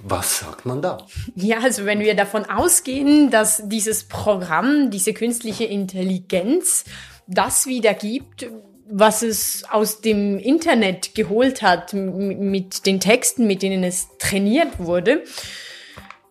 Was 0.03 0.39
sagt 0.39 0.65
man 0.65 0.81
da? 0.81 1.05
Ja, 1.35 1.59
also 1.59 1.85
wenn 1.85 1.99
wir 1.99 2.15
davon 2.15 2.45
ausgehen, 2.45 3.29
dass 3.29 3.61
dieses 3.65 4.05
Programm, 4.05 4.89
diese 4.89 5.13
künstliche 5.13 5.65
Intelligenz 5.65 6.85
das 7.31 7.65
wiedergibt, 7.65 8.49
was 8.89 9.23
es 9.23 9.63
aus 9.71 10.01
dem 10.01 10.37
Internet 10.37 11.15
geholt 11.15 11.61
hat, 11.61 11.93
mit 11.93 12.85
den 12.85 12.99
Texten, 12.99 13.47
mit 13.47 13.61
denen 13.61 13.83
es 13.83 14.09
trainiert 14.19 14.79
wurde. 14.79 15.23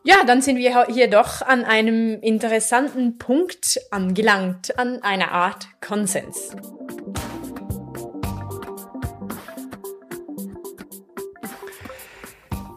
Ja, 0.04 0.24
dann 0.26 0.42
sind 0.42 0.58
wir 0.58 0.86
hier 0.86 1.08
doch 1.08 1.40
an 1.42 1.64
einem 1.64 2.20
interessanten 2.20 3.16
Punkt 3.16 3.80
angelangt, 3.90 4.78
an 4.78 5.02
einer 5.02 5.32
Art 5.32 5.68
Konsens. 5.80 6.54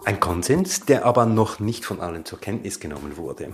Ein 0.05 0.19
Konsens, 0.19 0.85
der 0.85 1.05
aber 1.05 1.25
noch 1.25 1.59
nicht 1.59 1.85
von 1.85 1.99
allen 1.99 2.25
zur 2.25 2.39
Kenntnis 2.39 2.79
genommen 2.79 3.17
wurde. 3.17 3.53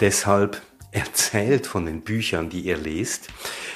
Deshalb 0.00 0.62
erzählt 0.92 1.66
von 1.66 1.86
den 1.86 2.00
Büchern, 2.00 2.50
die 2.50 2.60
ihr 2.60 2.76
lest, 2.76 3.28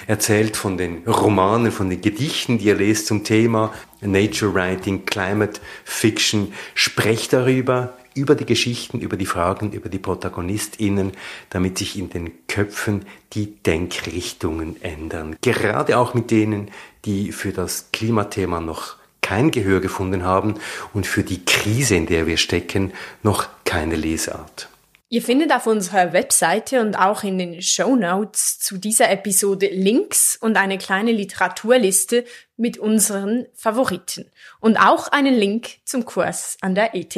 erzählt 0.06 0.56
von 0.56 0.76
den 0.76 1.06
Romanen, 1.06 1.70
von 1.70 1.90
den 1.90 2.00
Gedichten, 2.00 2.58
die 2.58 2.66
ihr 2.66 2.74
lest 2.74 3.06
zum 3.06 3.24
Thema 3.24 3.72
Nature 4.00 4.54
Writing, 4.54 5.06
Climate 5.06 5.60
Fiction, 5.84 6.52
sprecht 6.74 7.32
darüber, 7.32 7.96
über 8.14 8.34
die 8.34 8.46
Geschichten, 8.46 9.00
über 9.00 9.16
die 9.16 9.26
Fragen, 9.26 9.72
über 9.72 9.88
die 9.88 9.98
ProtagonistInnen, 9.98 11.12
damit 11.50 11.78
sich 11.78 11.98
in 11.98 12.10
den 12.10 12.46
Köpfen 12.46 13.06
die 13.32 13.56
Denkrichtungen 13.62 14.80
ändern. 14.82 15.36
Gerade 15.40 15.98
auch 15.98 16.14
mit 16.14 16.30
denen, 16.30 16.70
die 17.04 17.32
für 17.32 17.52
das 17.52 17.88
Klimathema 17.92 18.60
noch 18.60 18.96
kein 19.20 19.50
Gehör 19.50 19.80
gefunden 19.80 20.22
haben 20.22 20.54
und 20.92 21.06
für 21.06 21.24
die 21.24 21.44
Krise, 21.44 21.96
in 21.96 22.06
der 22.06 22.26
wir 22.26 22.36
stecken, 22.36 22.92
noch 23.22 23.48
keine 23.64 23.96
Lesart. 23.96 24.68
Ihr 25.10 25.22
findet 25.22 25.52
auf 25.52 25.66
unserer 25.66 26.12
Webseite 26.12 26.80
und 26.80 26.96
auch 26.96 27.22
in 27.22 27.38
den 27.38 27.62
Show 27.62 27.94
Notes 27.94 28.58
zu 28.58 28.78
dieser 28.78 29.10
Episode 29.10 29.68
Links 29.68 30.36
und 30.40 30.56
eine 30.56 30.78
kleine 30.78 31.12
Literaturliste 31.12 32.24
mit 32.56 32.78
unseren 32.78 33.46
Favoriten 33.54 34.30
und 34.60 34.76
auch 34.76 35.08
einen 35.08 35.34
Link 35.34 35.78
zum 35.84 36.04
Kurs 36.04 36.56
an 36.62 36.74
der 36.74 36.94
ETH. 36.94 37.16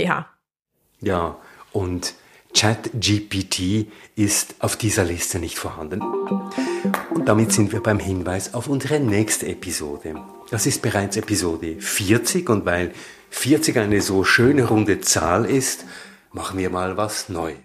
Ja, 1.00 1.36
und 1.72 2.14
ChatGPT 2.54 3.86
ist 4.16 4.56
auf 4.60 4.76
dieser 4.76 5.04
Liste 5.04 5.38
nicht 5.38 5.58
vorhanden. 5.58 6.00
Und 7.10 7.28
damit 7.28 7.52
sind 7.52 7.70
wir 7.72 7.82
beim 7.82 7.98
Hinweis 7.98 8.54
auf 8.54 8.68
unsere 8.68 8.98
nächste 8.98 9.46
Episode. 9.46 10.16
Das 10.50 10.66
ist 10.66 10.82
bereits 10.82 11.16
Episode 11.16 11.76
40 11.78 12.48
und 12.48 12.64
weil 12.64 12.92
40 13.30 13.76
eine 13.76 14.00
so 14.00 14.24
schöne 14.24 14.64
runde 14.64 15.00
Zahl 15.00 15.44
ist, 15.44 15.84
machen 16.32 16.58
wir 16.58 16.70
mal 16.70 16.96
was 16.96 17.28
Neues. 17.28 17.58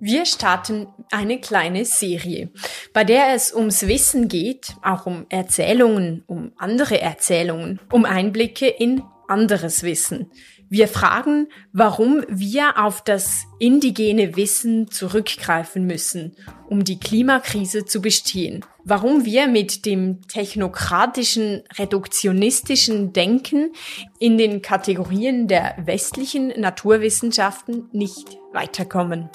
Wir 0.00 0.26
starten 0.26 0.86
eine 1.10 1.40
kleine 1.40 1.84
Serie, 1.84 2.50
bei 2.92 3.04
der 3.04 3.34
es 3.34 3.54
ums 3.54 3.86
Wissen 3.86 4.28
geht, 4.28 4.74
auch 4.82 5.06
um 5.06 5.26
Erzählungen, 5.28 6.24
um 6.26 6.52
andere 6.56 7.00
Erzählungen, 7.00 7.80
um 7.90 8.04
Einblicke 8.04 8.66
in 8.66 9.02
anderes 9.28 9.82
Wissen. 9.82 10.30
Wir 10.68 10.88
fragen, 10.88 11.48
warum 11.72 12.24
wir 12.28 12.78
auf 12.84 13.04
das 13.04 13.44
indigene 13.58 14.36
Wissen 14.36 14.90
zurückgreifen 14.90 15.86
müssen, 15.86 16.34
um 16.68 16.84
die 16.84 16.98
Klimakrise 16.98 17.84
zu 17.84 18.00
bestehen. 18.00 18.64
Warum 18.82 19.24
wir 19.24 19.46
mit 19.46 19.86
dem 19.86 20.26
technokratischen, 20.26 21.62
reduktionistischen 21.78 23.12
Denken 23.12 23.72
in 24.18 24.36
den 24.36 24.62
Kategorien 24.62 25.48
der 25.48 25.76
westlichen 25.78 26.48
Naturwissenschaften 26.60 27.88
nicht 27.92 28.38
weiterkommen. 28.52 29.30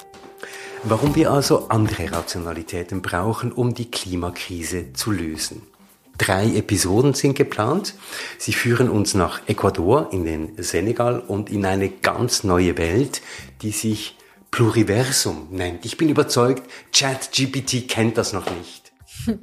Warum 0.82 1.14
wir 1.14 1.30
also 1.30 1.68
andere 1.68 2.10
Rationalitäten 2.10 3.02
brauchen, 3.02 3.52
um 3.52 3.74
die 3.74 3.90
Klimakrise 3.90 4.94
zu 4.94 5.10
lösen. 5.10 5.62
Drei 6.16 6.54
Episoden 6.54 7.12
sind 7.12 7.34
geplant. 7.34 7.94
Sie 8.38 8.54
führen 8.54 8.88
uns 8.88 9.14
nach 9.14 9.46
Ecuador, 9.46 10.08
in 10.12 10.24
den 10.24 10.62
Senegal 10.62 11.20
und 11.20 11.50
in 11.50 11.66
eine 11.66 11.90
ganz 11.90 12.44
neue 12.44 12.78
Welt, 12.78 13.20
die 13.60 13.72
sich 13.72 14.16
Pluriversum 14.50 15.48
nennt. 15.50 15.84
Ich 15.84 15.98
bin 15.98 16.08
überzeugt, 16.08 16.62
ChatGPT 16.94 17.86
kennt 17.86 18.16
das 18.16 18.32
noch 18.32 18.46
nicht. 18.50 18.92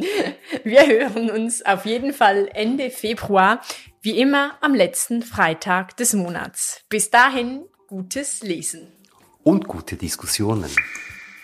Wir 0.63 0.87
hören 0.87 1.29
uns 1.29 1.63
auf 1.63 1.85
jeden 1.85 2.13
Fall 2.13 2.49
Ende 2.51 2.89
Februar, 2.89 3.61
wie 4.01 4.19
immer 4.19 4.57
am 4.61 4.73
letzten 4.73 5.21
Freitag 5.21 5.95
des 5.97 6.13
Monats. 6.13 6.81
Bis 6.89 7.11
dahin 7.11 7.65
gutes 7.87 8.41
Lesen. 8.41 8.87
Und 9.43 9.67
gute 9.67 9.95
Diskussionen. 9.95 10.71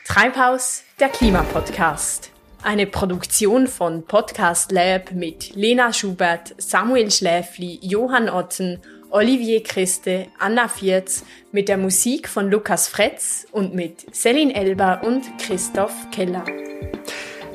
Treibhaus, 0.05 0.83
der 0.99 1.07
Klimapodcast. 1.07 2.29
Eine 2.61 2.85
Produktion 2.85 3.67
von 3.67 4.03
Podcast 4.03 4.73
Lab 4.73 5.13
mit 5.13 5.55
Lena 5.55 5.93
Schubert, 5.93 6.53
Samuel 6.57 7.09
Schläfli, 7.09 7.79
Johann 7.81 8.29
Otten, 8.29 8.81
Olivier 9.11 9.63
Christe, 9.63 10.27
Anna 10.39 10.67
Vierz, 10.67 11.23
mit 11.53 11.69
der 11.69 11.77
Musik 11.77 12.27
von 12.27 12.51
Lukas 12.51 12.89
Fretz 12.89 13.47
und 13.53 13.75
mit 13.75 14.13
Celine 14.13 14.53
Elber 14.53 15.03
und 15.05 15.23
Christoph 15.39 15.95
Keller. 16.11 16.43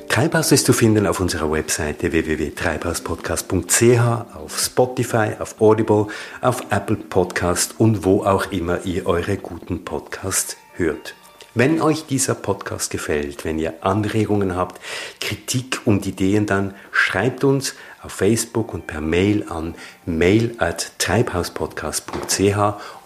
Treibhaus 0.08 0.50
ist 0.50 0.64
zu 0.64 0.72
finden 0.72 1.06
auf 1.06 1.20
unserer 1.20 1.52
Webseite 1.52 2.12
www.treibhauspodcast.ch, 2.12 4.34
auf 4.34 4.58
Spotify, 4.58 5.32
auf 5.38 5.60
Audible, 5.60 6.06
auf 6.40 6.62
Apple 6.70 6.96
Podcast 6.96 7.74
und 7.76 8.06
wo 8.06 8.24
auch 8.24 8.50
immer 8.50 8.86
ihr 8.86 9.06
eure 9.06 9.36
guten 9.36 9.84
Podcasts 9.84 10.56
hört. 10.72 11.14
Wenn 11.60 11.80
euch 11.80 12.06
dieser 12.06 12.36
Podcast 12.36 12.88
gefällt, 12.88 13.44
wenn 13.44 13.58
ihr 13.58 13.84
Anregungen 13.84 14.54
habt, 14.54 14.80
Kritik 15.20 15.80
und 15.86 16.06
Ideen, 16.06 16.46
dann 16.46 16.72
schreibt 16.92 17.42
uns 17.42 17.74
auf 18.00 18.12
Facebook 18.12 18.72
und 18.74 18.86
per 18.86 19.00
Mail 19.00 19.44
an 19.48 19.74
mail 20.06 20.54
at 20.58 20.92
treibhauspodcast.ch 21.00 22.38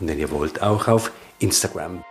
und 0.00 0.06
wenn 0.06 0.18
ihr 0.18 0.30
wollt 0.30 0.60
auch 0.60 0.86
auf 0.86 1.12
Instagram. 1.38 2.04